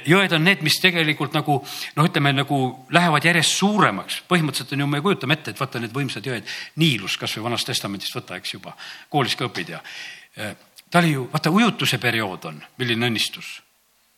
jõed 0.06 0.36
on 0.36 0.44
need, 0.44 0.62
mis 0.62 0.80
tegelikult 0.82 1.34
nagu 1.38 1.60
noh, 1.96 2.06
ütleme 2.10 2.34
nagu 2.34 2.62
lähevad 2.90 3.26
järjest 3.26 3.58
suuremaks. 3.58 4.22
põhimõtteliselt 4.30 4.74
on 4.74 4.86
ju, 4.86 4.88
me 4.88 5.02
kujutame 5.02 5.40
ette, 5.40 5.52
et 5.52 5.60
vaata 5.60 5.80
need 5.80 5.96
võimsad 5.96 6.26
jõed, 6.26 6.48
Niilus 6.76 7.18
kasvõi 7.18 7.44
Vanast 7.50 7.68
Testamendist 7.68 8.16
võta, 8.16 8.38
eks 8.38 8.54
juba, 8.54 8.76
koolis 9.10 9.36
ka 9.36 9.50
õpid 9.50 9.76
ja 9.76 9.82
ta 10.92 11.00
oli 11.00 11.12
ju, 11.16 11.28
vaata 11.34 11.52
ujutuse 11.52 11.98
periood 11.98 12.46
on, 12.46 12.64
milline 12.78 13.12
õnnistus 13.12 13.60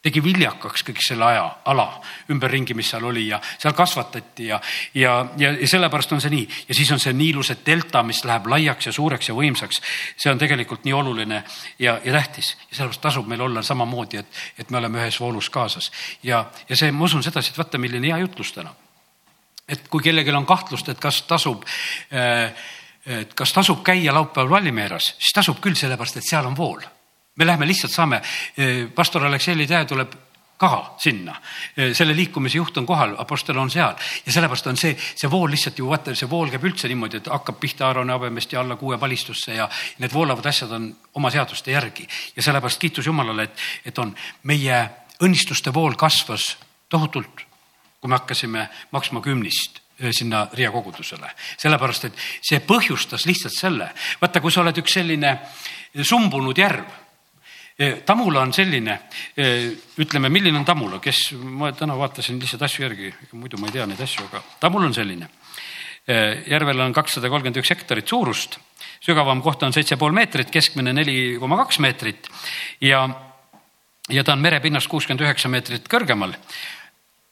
tegi 0.04 0.24
viljakaks 0.24 0.84
kõik 0.84 1.00
selle 1.04 1.26
aja, 1.26 1.44
ala 1.72 1.86
ümberringi, 2.32 2.76
mis 2.76 2.90
seal 2.92 3.06
oli 3.08 3.26
ja 3.30 3.40
seal 3.54 3.76
kasvatati 3.78 4.50
ja, 4.50 4.60
ja, 5.00 5.14
ja, 5.40 5.52
ja 5.56 5.70
sellepärast 5.70 6.12
on 6.16 6.22
see 6.24 6.34
nii. 6.34 6.48
ja 6.68 6.76
siis 6.76 6.92
on 6.92 7.00
see 7.00 7.14
Niiluse 7.16 7.56
delta, 7.66 8.04
mis 8.04 8.24
läheb 8.28 8.50
laiaks 8.52 8.90
ja 8.90 8.94
suureks 8.96 9.32
ja 9.32 9.36
võimsaks. 9.38 9.82
see 10.18 10.32
on 10.32 10.42
tegelikult 10.42 10.84
nii 10.84 10.96
oluline 10.98 11.44
ja, 11.80 12.00
ja 12.04 12.16
tähtis 12.20 12.54
ja 12.70 12.76
sellepärast 12.76 13.02
tasub 13.02 13.30
meil 13.32 13.42
olla 13.42 13.64
samamoodi, 13.64 14.20
et, 14.20 14.42
et 14.60 14.72
me 14.72 14.82
oleme 14.82 15.00
ühes 15.00 15.20
voolus 15.20 15.50
kaasas. 15.50 15.92
ja, 16.24 16.46
ja 16.70 16.80
see, 16.80 16.92
ma 16.92 17.08
usun 17.08 17.24
sedasi, 17.24 17.54
et 17.54 17.62
vaata, 17.62 17.80
milline 17.80 18.12
hea 18.12 18.20
jutlus 18.26 18.52
täna. 18.54 18.76
et 19.68 19.88
kui 19.88 20.04
kellelgi 20.04 20.36
on 20.36 20.46
kahtlust, 20.46 20.90
et 20.90 21.00
kas 21.00 21.22
tasub 21.30 21.64
äh, 22.12 22.52
et 23.08 23.34
kas 23.34 23.52
tasub 23.54 23.84
käia 23.84 24.14
laupäeval 24.16 24.50
Vallimeeras, 24.58 25.14
siis 25.16 25.32
tasub 25.36 25.64
küll, 25.64 25.80
sellepärast 25.80 26.20
et 26.20 26.28
seal 26.28 26.52
on 26.52 26.58
vool 26.58 26.84
me 27.36 27.46
lähme 27.46 27.68
lihtsalt 27.68 27.92
saame, 27.92 28.22
pastor 28.96 29.26
Aleksei 29.26 29.68
Tähe 29.68 29.86
tuleb 29.86 30.14
ka 30.64 30.96
sinna, 31.02 31.36
selle 31.94 32.16
liikumise 32.16 32.58
juht 32.58 32.78
on 32.78 32.86
kohal, 32.88 33.16
apostel 33.20 33.58
on 33.60 33.72
seal. 33.74 33.96
Ja 34.26 34.32
sellepärast 34.32 34.68
on 34.72 34.78
see, 34.80 34.94
see 34.96 35.30
vool 35.32 35.52
lihtsalt 35.52 35.80
ju 35.80 35.90
vaata, 35.90 36.14
see 36.16 36.30
vool 36.30 36.52
käib 36.54 36.64
üldse 36.70 36.88
niimoodi, 36.88 37.20
et 37.20 37.30
hakkab 37.32 37.60
pihta 37.60 37.88
Aaroni 37.90 38.14
habemest 38.14 38.54
ja 38.54 38.62
alla 38.62 38.78
kuue 38.80 38.98
palistusse 39.02 39.58
ja 39.58 39.68
need 40.00 40.14
voolavad 40.14 40.48
asjad 40.54 40.72
on 40.78 40.88
oma 41.20 41.34
seaduste 41.34 41.74
järgi. 41.74 42.08
Ja 42.36 42.46
sellepärast 42.46 42.80
kiitus 42.80 43.10
Jumalale, 43.10 43.50
et, 43.50 43.66
et 43.92 44.00
on 44.00 44.16
meie 44.50 44.80
õnnistuste 45.24 45.74
vool 45.74 45.98
kasvas 46.00 46.54
tohutult, 46.90 47.46
kui 48.00 48.12
me 48.12 48.22
hakkasime 48.22 48.68
maksma 48.92 49.22
kümnist 49.26 49.82
sinna 50.12 50.48
Riia 50.54 50.72
kogudusele, 50.72 51.30
sellepärast 51.62 52.08
et 52.10 52.26
see 52.42 52.60
põhjustas 52.66 53.28
lihtsalt 53.30 53.56
selle, 53.56 53.92
vaata, 54.22 54.42
kui 54.42 54.52
sa 54.52 54.64
oled 54.64 54.80
üks 54.82 54.96
selline 55.00 55.38
sumbunud 56.02 56.58
järv 56.58 57.03
Tamula 58.06 58.44
on 58.46 58.52
selline, 58.54 59.00
ütleme, 59.98 60.30
milline 60.30 60.60
on 60.60 60.66
Tamula, 60.66 61.00
kes, 61.02 61.32
ma 61.42 61.72
täna 61.74 61.96
vaatasin 61.98 62.38
lihtsalt 62.42 62.68
asju 62.68 62.86
järgi, 62.86 63.10
muidu 63.34 63.58
ma 63.58 63.70
ei 63.70 63.74
tea 63.74 63.88
neid 63.90 64.04
asju, 64.06 64.28
aga 64.30 64.44
Tamul 64.62 64.86
on 64.86 64.94
selline. 64.94 65.30
järvel 66.48 66.80
on 66.84 66.94
kakssada 66.94 67.30
kolmkümmend 67.32 67.62
üks 67.62 67.72
hektarit 67.72 68.08
suurust, 68.08 68.60
sügavam 69.02 69.42
koht 69.42 69.64
on 69.64 69.74
seitse 69.74 69.96
pool 69.98 70.12
meetrit, 70.12 70.52
keskmine 70.52 70.94
neli 70.94 71.38
koma 71.40 71.58
kaks 71.64 71.80
meetrit 71.80 72.28
ja, 72.84 73.08
ja 74.10 74.24
ta 74.24 74.36
on 74.36 74.44
merepinnast 74.44 74.92
kuuskümmend 74.92 75.24
üheksa 75.24 75.50
meetrit 75.50 75.88
kõrgemal. 75.90 76.36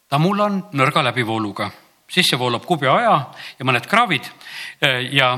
Tamul 0.09 0.39
on 0.39 0.61
nõrga 0.73 1.03
läbivooluga, 1.03 1.69
sisse 2.11 2.39
voolab 2.39 2.65
kubjaaja 2.65 3.17
ja 3.59 3.67
mõned 3.67 3.85
kraavid 3.91 4.31
ja 5.11 5.35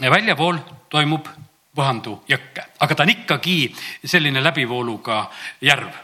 väljavool 0.00 0.62
toimub 0.90 1.28
Võhandu 1.76 2.22
jõkke, 2.28 2.64
aga 2.80 2.94
ta 2.94 3.04
on 3.04 3.12
ikkagi 3.12 3.56
selline 4.04 4.42
läbivooluga 4.42 5.22
järv. 5.60 6.02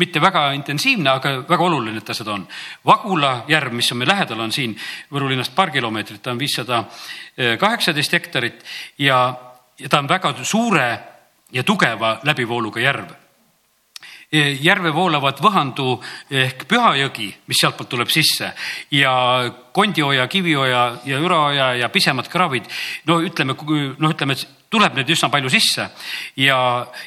Mitte 0.00 0.18
väga 0.20 0.48
intensiivne, 0.56 1.10
aga 1.10 1.34
väga 1.46 1.64
oluline, 1.64 2.00
et 2.00 2.06
ta 2.08 2.14
seda 2.16 2.32
on. 2.34 2.46
Vagula 2.86 3.44
järv, 3.48 3.72
mis 3.72 3.92
on 3.92 4.00
meil 4.00 4.10
lähedal, 4.10 4.40
on 4.40 4.52
siin 4.52 4.74
Võru 5.12 5.28
linnast 5.30 5.54
paar 5.54 5.70
kilomeetrit, 5.70 6.22
ta 6.22 6.32
on 6.32 6.40
viissada 6.40 6.84
kaheksateist 7.60 8.16
hektarit 8.18 8.64
ja, 8.98 9.20
ja 9.78 9.88
ta 9.88 10.00
on 10.02 10.08
väga 10.10 10.34
suure 10.42 10.88
ja 11.52 11.62
tugeva 11.62 12.18
läbivooluga 12.26 12.82
järv 12.82 13.12
järve 14.32 14.92
voolavad 14.94 15.38
Võhandu 15.42 15.98
ehk 16.30 16.66
Pühajõgi, 16.70 17.28
mis 17.46 17.60
sealtpoolt 17.60 17.90
tuleb 17.90 18.10
sisse 18.10 18.52
ja 18.90 19.14
Kondioja, 19.74 20.26
Kivioja 20.28 20.84
ja 21.04 21.18
Üraoja 21.18 21.74
ja 21.74 21.88
pisemad 21.88 22.28
kraavid. 22.28 22.64
no 23.06 23.20
ütleme, 23.20 23.56
noh, 23.98 24.10
ütleme, 24.10 24.32
et 24.32 24.46
tuleb 24.74 24.96
neid 24.98 25.10
üsna 25.10 25.28
palju 25.30 25.50
sisse 25.52 25.86
ja, 26.40 26.58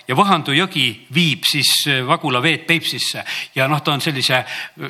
ja 0.08 0.16
Võhandu 0.16 0.56
jõgi 0.56 0.86
viib 1.14 1.44
siis 1.48 1.72
Vagula 2.08 2.42
veed 2.44 2.66
Peipsisse 2.68 3.24
ja 3.56 3.68
noh, 3.68 3.82
ta 3.84 3.96
on 3.96 4.04
sellise 4.04 4.44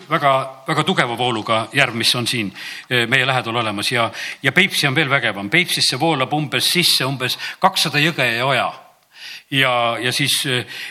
väga-väga 0.10 0.86
tugeva 0.86 1.18
vooluga 1.18 1.64
järv, 1.74 1.98
mis 1.98 2.14
on 2.16 2.28
siin 2.30 2.52
eh, 2.90 3.08
meie 3.10 3.26
lähedal 3.26 3.64
olemas 3.64 3.92
ja, 3.92 4.10
ja 4.44 4.52
Peipsi 4.52 4.88
on 4.88 4.96
veel 4.96 5.10
vägevam. 5.10 5.50
Peipsisse 5.50 6.00
voolab 6.00 6.34
umbes 6.34 6.70
sisse 6.78 7.06
umbes 7.06 7.40
kakssada 7.60 8.02
jõge 8.04 8.30
ja 8.38 8.46
oja 8.46 8.68
ja, 9.52 9.98
ja 10.02 10.12
siis 10.12 10.39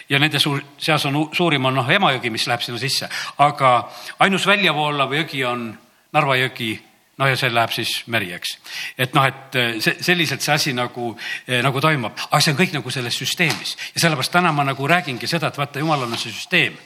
ja 0.08 0.18
nende 0.18 0.38
suur, 0.38 0.62
seas 0.78 1.04
on 1.06 1.28
suurim 1.32 1.64
on 1.64 1.74
noh, 1.80 1.90
Emajõgi, 1.90 2.30
mis 2.30 2.46
läheb 2.48 2.64
sinna 2.64 2.80
sisse, 2.80 3.08
aga 3.38 3.76
ainus 4.24 4.46
väljavoolav 4.46 5.12
jõgi 5.20 5.44
on 5.48 5.68
Narva 6.16 6.36
jõgi 6.38 6.74
no 7.16 7.26
ja 7.28 7.36
see 7.38 7.48
läheb 7.52 7.72
siis 7.72 7.92
meri, 8.12 8.28
eks. 8.36 8.52
et 8.98 9.14
noh, 9.16 9.24
et 9.24 9.56
eh, 9.56 9.76
see 9.80 9.96
selliselt 10.04 10.44
see 10.44 10.52
asi 10.52 10.72
nagu, 10.76 11.14
eh, 11.46 11.62
nagu 11.64 11.80
toimub, 11.80 12.12
aga 12.28 12.40
see 12.44 12.52
on 12.52 12.58
kõik 12.58 12.74
nagu 12.76 12.92
selles 12.92 13.16
süsteemis 13.16 13.72
ja 13.94 14.02
sellepärast 14.04 14.34
täna 14.34 14.52
ma 14.52 14.66
nagu 14.68 14.88
räägingi 14.88 15.30
seda, 15.30 15.48
et 15.48 15.60
vaata, 15.60 15.80
jumalal 15.80 16.10
on 16.10 16.20
see 16.20 16.34
süsteem. 16.34 16.76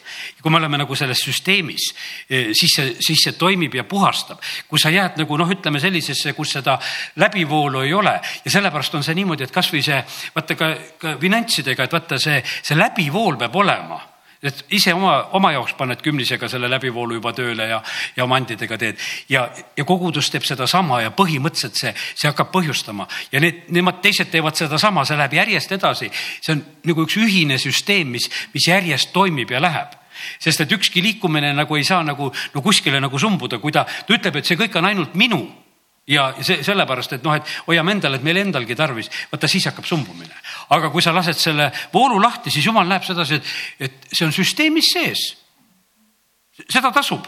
kui 0.43 0.53
me 0.53 0.61
oleme 0.61 0.79
nagu 0.79 0.95
selles 0.95 1.23
süsteemis, 1.27 1.89
eh, 2.31 2.53
siis 2.55 2.77
see, 2.77 2.95
siis 3.03 3.25
see 3.27 3.35
toimib 3.39 3.75
ja 3.75 3.85
puhastab. 3.85 4.39
kui 4.69 4.79
sa 4.79 4.91
jääd 4.91 5.19
nagu 5.19 5.37
noh, 5.37 5.51
ütleme 5.51 5.81
sellisesse, 5.81 6.33
kus 6.33 6.55
seda 6.59 6.79
läbivoolu 7.17 7.83
ei 7.83 7.93
ole 7.95 8.21
ja 8.45 8.51
sellepärast 8.51 8.95
on 8.95 9.03
see 9.03 9.19
niimoodi, 9.19 9.45
et 9.45 9.55
kasvõi 9.55 9.83
see 9.83 9.99
vaata 10.35 10.55
ka, 10.55 10.71
ka 10.99 11.17
finantsidega, 11.19 11.85
et 11.85 11.99
vaata 11.99 12.19
see, 12.23 12.39
see 12.63 12.79
läbivool 12.79 13.37
peab 13.41 13.57
olema 13.57 13.99
et 14.43 14.65
ise 14.73 14.93
oma, 14.97 15.15
oma 15.37 15.53
jaoks 15.53 15.75
paned 15.77 16.01
kümnisega 16.05 16.49
selle 16.49 16.69
läbivoolu 16.73 17.19
juba 17.19 17.33
tööle 17.37 17.67
ja, 17.69 17.81
ja 18.17 18.25
oma 18.25 18.39
andidega 18.41 18.79
teed. 18.81 19.01
Ja, 19.29 19.45
ja 19.77 19.85
kogudus 19.89 20.31
teeb 20.33 20.47
sedasama 20.49 21.03
ja 21.05 21.13
põhimõtteliselt 21.17 21.77
see, 21.77 21.93
see 22.15 22.31
hakkab 22.31 22.53
põhjustama. 22.55 23.07
Ja 23.33 23.43
need, 23.45 23.67
nemad 23.75 24.01
teised 24.05 24.33
teevad 24.33 24.57
sedasama, 24.57 25.05
see 25.05 25.19
läheb 25.21 25.37
järjest 25.37 25.77
edasi. 25.77 26.11
see 26.41 26.57
on 26.57 26.65
nagu 26.89 27.05
üks 27.05 27.19
ühine 27.21 27.61
süsteem, 27.61 28.17
mis, 28.17 28.31
mis 28.55 28.69
järjest 28.73 29.13
toimib 29.13 29.53
ja 29.53 29.61
läheb. 29.61 29.97
Sest 30.41 30.65
et 30.65 30.73
ükski 30.73 31.03
liikumine 31.05 31.53
nagu 31.57 31.77
ei 31.77 31.85
saa 31.85 32.03
nagu 32.05 32.33
no 32.55 32.63
kuskile 32.63 33.01
nagu 33.01 33.19
sumbuda, 33.19 33.61
kui 33.61 33.73
ta, 33.73 33.85
ta 33.85 34.17
ütleb, 34.17 34.41
et 34.41 34.49
see 34.49 34.59
kõik 34.61 34.77
on 34.77 34.89
ainult 34.89 35.15
minu 35.21 35.45
ja 36.09 36.31
see 36.43 36.63
sellepärast, 36.65 37.13
et 37.17 37.27
noh, 37.27 37.35
et 37.37 37.51
hoiame 37.67 37.93
endale, 37.97 38.19
et 38.19 38.25
meil 38.27 38.41
endalgi 38.41 38.77
tarvis, 38.79 39.11
vaata 39.31 39.49
siis 39.49 39.67
hakkab 39.71 39.87
sumbumine. 39.87 40.35
aga 40.71 40.91
kui 40.91 41.03
sa 41.03 41.13
lased 41.15 41.39
selle 41.39 41.71
voolu 41.93 42.21
lahti, 42.23 42.51
siis 42.51 42.67
jumal 42.67 42.89
näeb 42.89 43.05
sedasi, 43.05 43.35
et, 43.35 43.53
et 43.79 44.11
see 44.13 44.27
on 44.27 44.33
süsteemis 44.35 44.93
sees. 44.95 45.27
Seda 46.69 46.93
tasub 46.93 47.27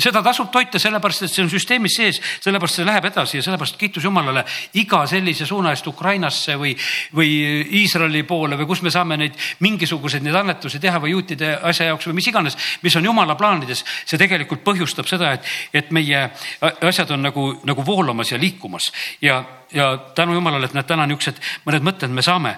seda 0.00 0.22
tasub 0.24 0.48
toita, 0.52 0.78
sellepärast 0.80 1.26
et 1.26 1.32
see 1.32 1.42
on 1.44 1.50
süsteemis 1.52 1.92
sees, 1.98 2.20
sellepärast 2.40 2.78
see 2.78 2.86
läheb 2.88 3.04
edasi 3.10 3.36
ja 3.36 3.44
sellepärast 3.44 3.76
kiitus 3.76 4.06
Jumalale 4.06 4.44
iga 4.80 5.02
sellise 5.08 5.44
suuna 5.46 5.74
eest 5.74 5.86
Ukrainasse 5.90 6.56
või, 6.60 6.72
või 7.16 7.34
Iisraeli 7.82 8.22
poole 8.28 8.56
või 8.56 8.68
kus 8.70 8.80
me 8.86 8.92
saame 8.94 9.18
neid 9.20 9.36
mingisuguseid 9.60 10.24
neid 10.24 10.38
annetusi 10.40 10.80
teha 10.80 11.02
või 11.02 11.12
juutide 11.12 11.52
asja 11.60 11.90
jaoks 11.90 12.08
või 12.08 12.16
mis 12.22 12.30
iganes, 12.32 12.56
mis 12.80 12.96
on 12.96 13.04
Jumala 13.04 13.36
plaanides. 13.36 13.84
see 14.06 14.18
tegelikult 14.18 14.64
põhjustab 14.64 15.08
seda, 15.08 15.34
et, 15.36 15.44
et 15.74 15.92
meie 15.92 16.24
asjad 16.80 17.12
on 17.12 17.28
nagu, 17.28 17.46
nagu 17.68 17.84
voolamas 17.86 18.32
ja 18.32 18.40
liikumas 18.40 18.88
ja, 19.20 19.44
ja 19.72 19.92
tänu 20.14 20.40
Jumalale, 20.40 20.72
et 20.72 20.74
näed, 20.74 20.88
täna 20.88 21.06
niisugused 21.06 21.36
mõned 21.68 21.84
mõtted 21.84 22.08
me 22.16 22.24
saame 22.24 22.56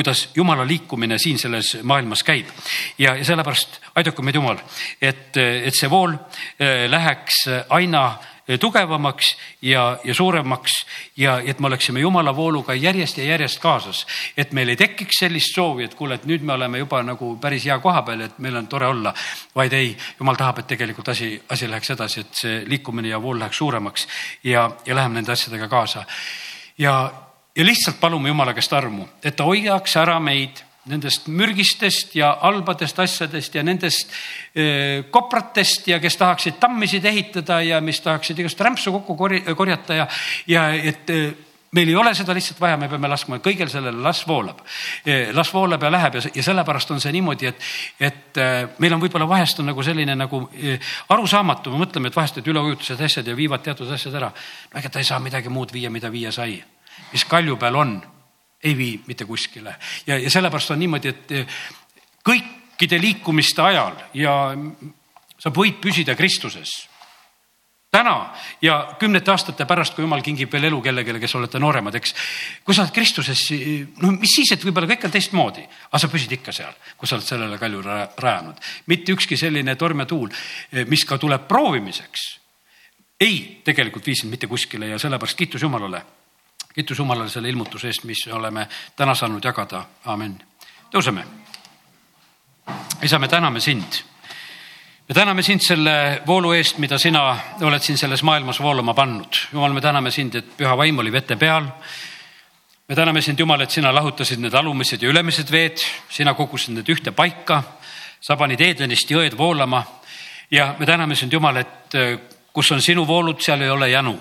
kuidas 0.00 0.30
jumala 0.34 0.64
liikumine 0.66 1.18
siin 1.20 1.38
selles 1.38 1.76
maailmas 1.82 2.24
käib. 2.24 2.48
ja, 2.98 3.14
ja 3.16 3.24
sellepärast 3.24 3.80
aidaku 3.94 4.24
meid 4.24 4.40
Jumal, 4.40 4.58
et, 5.00 5.36
et 5.36 5.76
see 5.76 5.90
vool 5.90 6.16
eh, 6.58 6.88
läheks 6.88 7.44
aina 7.68 8.04
tugevamaks 8.58 9.36
ja, 9.62 9.98
ja 10.04 10.14
suuremaks 10.14 10.86
ja 11.16 11.40
et 11.44 11.60
me 11.60 11.66
oleksime 11.66 12.00
jumala 12.00 12.36
vooluga 12.36 12.74
järjest 12.74 13.18
ja 13.18 13.24
järjest 13.24 13.60
kaasas. 13.60 14.06
et 14.36 14.52
meil 14.52 14.68
ei 14.68 14.76
tekiks 14.76 15.20
sellist 15.20 15.54
soovi, 15.54 15.84
et 15.84 15.94
kuule, 15.94 16.14
et 16.14 16.24
nüüd 16.24 16.42
me 16.42 16.52
oleme 16.52 16.78
juba 16.78 17.02
nagu 17.02 17.36
päris 17.40 17.64
hea 17.64 17.78
koha 17.78 18.02
peal, 18.02 18.20
et 18.20 18.38
meil 18.38 18.56
on 18.56 18.66
tore 18.66 18.86
olla. 18.86 19.14
vaid 19.54 19.72
ei, 19.72 19.96
jumal 20.18 20.36
tahab, 20.36 20.58
et 20.58 20.66
tegelikult 20.66 21.08
asi, 21.08 21.42
asi 21.48 21.70
läheks 21.70 21.90
edasi, 21.90 22.20
et 22.20 22.34
see 22.34 22.62
liikumine 22.66 23.08
ja 23.08 23.22
vool 23.22 23.38
läheks 23.38 23.58
suuremaks 23.58 24.08
ja, 24.44 24.70
ja 24.86 24.94
läheme 24.94 25.14
nende 25.14 25.32
asjadega 25.32 25.68
kaasa. 25.68 26.04
ja 26.78 27.12
ja 27.56 27.64
lihtsalt 27.64 28.00
palume 28.00 28.28
Jumala 28.28 28.54
käest 28.54 28.72
armu, 28.72 29.08
et 29.24 29.36
ta 29.36 29.44
hoiaks 29.44 29.96
ära 29.96 30.18
meid 30.22 30.64
nendest 30.90 31.28
mürgistest 31.28 32.14
ja 32.16 32.32
halbadest 32.40 32.98
asjadest 33.02 33.54
ja 33.54 33.62
nendest 33.66 34.14
kopratest 35.12 35.90
ja 35.90 36.00
kes 36.00 36.16
tahaksid 36.16 36.56
tammisid 36.60 37.04
ehitada 37.04 37.60
ja 37.62 37.80
mis 37.84 38.00
tahaksid 38.00 38.38
igast 38.40 38.60
rämpsu 38.60 38.92
kokku 38.92 39.16
korjata 39.56 40.00
ja, 40.00 40.08
ja 40.48 40.70
et 40.72 41.12
meil 41.76 41.92
ei 41.92 41.94
ole 42.00 42.14
seda 42.18 42.34
lihtsalt 42.34 42.58
vaja, 42.60 42.78
me 42.80 42.88
peame 42.90 43.10
laskma 43.12 43.38
kõigel 43.44 43.68
sellele, 43.70 44.00
las 44.02 44.24
voolab. 44.26 44.64
las 45.36 45.52
voolab 45.54 45.84
ja 45.84 45.92
läheb 45.92 46.16
ja, 46.18 46.24
ja 46.34 46.42
sellepärast 46.48 46.90
on 46.96 47.04
see 47.04 47.12
niimoodi, 47.14 47.52
et, 47.52 47.70
et 48.00 48.42
meil 48.82 48.96
on 48.96 49.04
võib-olla 49.04 49.28
vahest 49.28 49.60
on 49.60 49.70
nagu 49.70 49.84
selline 49.86 50.16
nagu 50.16 50.42
arusaamatu, 51.12 51.70
me 51.70 51.84
mõtleme, 51.84 52.10
et 52.10 52.16
vahest, 52.16 52.40
et 52.40 52.50
üleujutused 52.50 53.04
asjad 53.04 53.28
ja 53.28 53.36
viivad 53.36 53.62
teatud 53.62 53.92
asjad 53.92 54.16
ära. 54.18 54.32
no 54.72 54.80
ega 54.80 54.90
ta 54.90 54.98
ei 54.98 55.12
saa 55.12 55.20
midagi 55.22 55.52
muud 55.52 55.72
viia, 55.76 55.92
mida 55.92 56.10
viia 56.10 56.32
sai 56.32 56.58
mis 57.12 57.24
kalju 57.24 57.56
peal 57.56 57.76
on, 57.76 57.96
ei 58.64 58.76
vii 58.76 59.00
mitte 59.06 59.24
kuskile 59.24 59.74
ja, 60.06 60.18
ja 60.18 60.30
sellepärast 60.30 60.74
on 60.74 60.80
niimoodi, 60.82 61.08
et 61.08 61.32
eh, 61.32 61.58
kõikide 62.26 63.00
liikumiste 63.00 63.62
ajal 63.62 63.96
ja 64.14 64.36
sa 65.40 65.52
võid 65.54 65.80
püsida 65.80 66.16
Kristuses 66.18 66.90
täna 67.90 68.34
ja 68.62 68.94
kümnete 68.98 69.32
aastate 69.32 69.66
pärast, 69.66 69.96
kui 69.96 70.04
jumal 70.04 70.22
kingib 70.22 70.52
veel 70.52 70.68
elu 70.68 70.78
kellelegi, 70.84 71.18
kes 71.24 71.34
olete 71.34 71.58
nooremad, 71.58 71.96
eks. 71.98 72.14
kui 72.64 72.74
sa 72.74 72.84
oled 72.84 72.94
Kristuses, 72.94 73.42
no 74.02 74.12
mis 74.14 74.36
siis, 74.36 74.52
et 74.54 74.64
võib-olla 74.64 74.92
kõik 74.92 75.08
on 75.08 75.14
teistmoodi, 75.14 75.64
aga 75.90 76.02
sa 76.02 76.10
püsid 76.12 76.36
ikka 76.38 76.54
seal, 76.54 76.76
kui 76.96 77.10
sa 77.10 77.18
oled 77.18 77.26
sellele 77.26 77.58
kalju 77.58 77.82
rajanud. 77.82 78.62
mitte 78.86 79.16
ükski 79.16 79.36
selline 79.36 79.74
torm 79.76 80.04
ja 80.04 80.06
tuul, 80.06 80.30
eh, 80.72 80.86
mis 80.86 81.04
ka 81.04 81.18
tuleb 81.18 81.48
proovimiseks, 81.48 82.28
ei 83.20 83.60
tegelikult 83.64 84.06
vii 84.06 84.22
sind 84.22 84.30
mitte 84.30 84.46
kuskile 84.46 84.94
ja 84.94 84.98
sellepärast 84.98 85.36
kiitus 85.36 85.62
Jumalale 85.62 86.04
kiitus 86.74 86.98
Jumalale 86.98 87.28
selle 87.28 87.48
ilmutuse 87.48 87.88
eest, 87.88 88.04
mis 88.04 88.26
oleme 88.32 88.68
täna 88.96 89.14
saanud 89.14 89.44
jagada, 89.44 89.84
amin. 90.04 90.36
tõuseme. 90.90 91.24
isa, 93.02 93.18
me 93.18 93.28
täname 93.28 93.60
sind. 93.60 94.02
me 95.08 95.14
täname 95.14 95.42
sind 95.42 95.60
selle 95.60 96.22
voolu 96.26 96.52
eest, 96.52 96.78
mida 96.78 96.98
sina 96.98 97.38
oled 97.60 97.82
siin 97.82 97.98
selles 97.98 98.22
maailmas 98.22 98.60
voolama 98.60 98.94
pannud. 98.94 99.36
jumal, 99.52 99.72
me 99.72 99.80
täname 99.80 100.10
sind, 100.10 100.34
et 100.34 100.56
püha 100.56 100.76
vaim 100.76 100.98
oli 100.98 101.12
vete 101.12 101.36
peal. 101.36 101.66
me 102.88 102.94
täname 102.94 103.20
sind, 103.20 103.38
Jumal, 103.38 103.60
et 103.60 103.70
sina 103.70 103.94
lahutasid 103.94 104.38
need 104.38 104.54
alumised 104.54 105.02
ja 105.02 105.08
ülemised 105.08 105.50
veed, 105.50 105.82
sina 106.08 106.34
kogusid 106.34 106.74
need 106.74 106.88
ühte 106.88 107.10
paika. 107.10 107.62
sa 108.20 108.36
panid 108.36 108.60
Eedlenist 108.60 109.10
jõed 109.10 109.36
voolama 109.36 109.84
ja 110.50 110.74
me 110.78 110.86
täname 110.86 111.16
sind, 111.16 111.32
Jumal, 111.32 111.56
et 111.56 111.98
kus 112.52 112.72
on 112.72 112.82
sinu 112.82 113.06
voolud, 113.06 113.40
seal 113.40 113.62
ei 113.62 113.70
ole 113.70 113.90
janu 113.90 114.20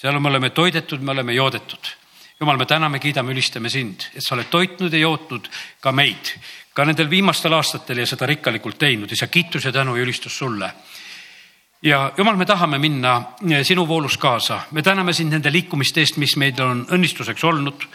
seal 0.00 0.20
me 0.20 0.28
oleme 0.28 0.50
toidetud, 0.50 1.00
me 1.00 1.12
oleme 1.12 1.34
joodetud. 1.36 1.96
jumal, 2.40 2.56
me 2.56 2.64
täname, 2.66 2.98
kiidame, 2.98 3.34
ülistame 3.34 3.68
sind, 3.68 4.06
et 4.16 4.24
sa 4.24 4.32
oled 4.34 4.48
toitnud 4.48 4.92
ja 4.92 5.02
jootnud 5.02 5.50
ka 5.80 5.92
meid, 5.92 6.30
ka 6.72 6.86
nendel 6.88 7.10
viimastel 7.10 7.52
aastatel 7.52 8.00
ja 8.00 8.06
seda 8.08 8.26
rikkalikult 8.30 8.78
teinud 8.80 9.10
ja 9.10 9.16
sa 9.16 9.28
kiitus 9.28 9.64
ja 9.68 9.72
tänu 9.72 9.96
ja 9.96 10.06
ülistus 10.06 10.38
sulle 10.38 10.70
ja 11.82 12.12
jumal, 12.16 12.36
me 12.36 12.46
tahame 12.46 12.78
minna 12.78 13.22
eh, 13.50 13.64
sinu 13.64 13.88
voolus 13.88 14.18
kaasa, 14.18 14.60
me 14.70 14.82
täname 14.82 15.12
sind 15.12 15.32
nende 15.32 15.52
liikumiste 15.52 16.00
eest, 16.00 16.18
mis 16.20 16.36
meid 16.36 16.60
on 16.60 16.84
õnnistuseks 16.92 17.44
olnud. 17.44 17.86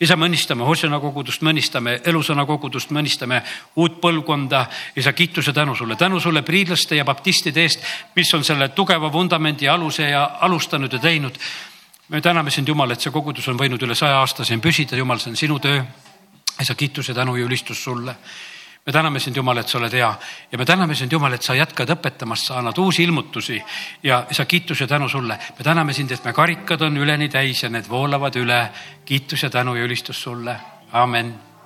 isa, 0.00 0.16
me 0.16 0.26
õnnistame 0.26 0.64
Hosjana 0.66 1.00
kogudust, 1.00 1.42
me 1.42 1.50
õnnistame 1.50 2.00
Elusõna 2.04 2.46
kogudust, 2.46 2.90
me 2.90 3.00
õnnistame 3.02 3.42
uut 3.76 4.00
põlvkonda. 4.00 4.66
isa, 4.96 5.12
kiituse 5.12 5.52
tänu 5.52 5.74
sulle, 5.74 5.96
tänu 5.96 6.20
sulle 6.20 6.42
priidlaste 6.42 6.96
ja 6.96 7.04
baptistide 7.04 7.62
eest, 7.62 7.82
mis 8.16 8.34
on 8.34 8.44
selle 8.44 8.68
tugeva 8.68 9.12
vundamendi 9.12 9.68
aluse 9.68 10.10
ja 10.10 10.24
alustanud 10.40 10.92
ja 10.92 10.98
teinud. 10.98 11.38
me 12.08 12.20
täname 12.20 12.50
sind, 12.50 12.68
Jumal, 12.68 12.90
et 12.90 13.00
see 13.00 13.10
kogudus 13.10 13.48
on 13.48 13.58
võinud 13.58 13.82
üle 13.82 13.94
saja 13.94 14.18
aasta 14.20 14.44
siin 14.44 14.60
püsida, 14.60 14.96
Jumal, 14.96 15.18
see 15.18 15.30
on 15.30 15.36
sinu 15.36 15.58
töö. 15.58 15.82
isa, 16.60 16.74
kiituse, 16.74 17.14
tänu 17.14 17.36
ja 17.36 17.44
ülistus 17.44 17.84
sulle 17.84 18.14
me 18.86 18.92
täname 18.92 19.20
sind, 19.20 19.36
Jumal, 19.36 19.58
et 19.58 19.68
sa 19.68 19.78
oled 19.78 19.92
hea 19.92 20.10
ja 20.52 20.58
me 20.58 20.64
täname 20.66 20.94
sind, 20.94 21.12
Jumal, 21.12 21.32
et 21.32 21.42
sa 21.42 21.54
jätkad 21.54 21.90
õpetamast, 21.94 22.48
sa 22.48 22.58
annad 22.58 22.78
uusi 22.78 23.04
ilmutusi 23.04 23.60
ja 24.02 24.24
sa 24.30 24.44
kiitus 24.44 24.80
ja 24.80 24.86
tänu 24.86 25.08
sulle. 25.08 25.38
me 25.58 25.64
täname 25.64 25.92
sind, 25.92 26.10
et 26.10 26.24
me 26.24 26.32
karikad 26.32 26.82
on 26.82 26.96
üleni 26.96 27.28
täis 27.28 27.62
ja 27.62 27.70
need 27.70 27.88
voolavad 27.88 28.36
üle. 28.36 28.68
kiitus 29.04 29.42
ja 29.42 29.50
tänu 29.50 29.74
ja 29.74 29.84
ülistus 29.84 30.22
sulle, 30.22 30.56
amen 30.92 31.51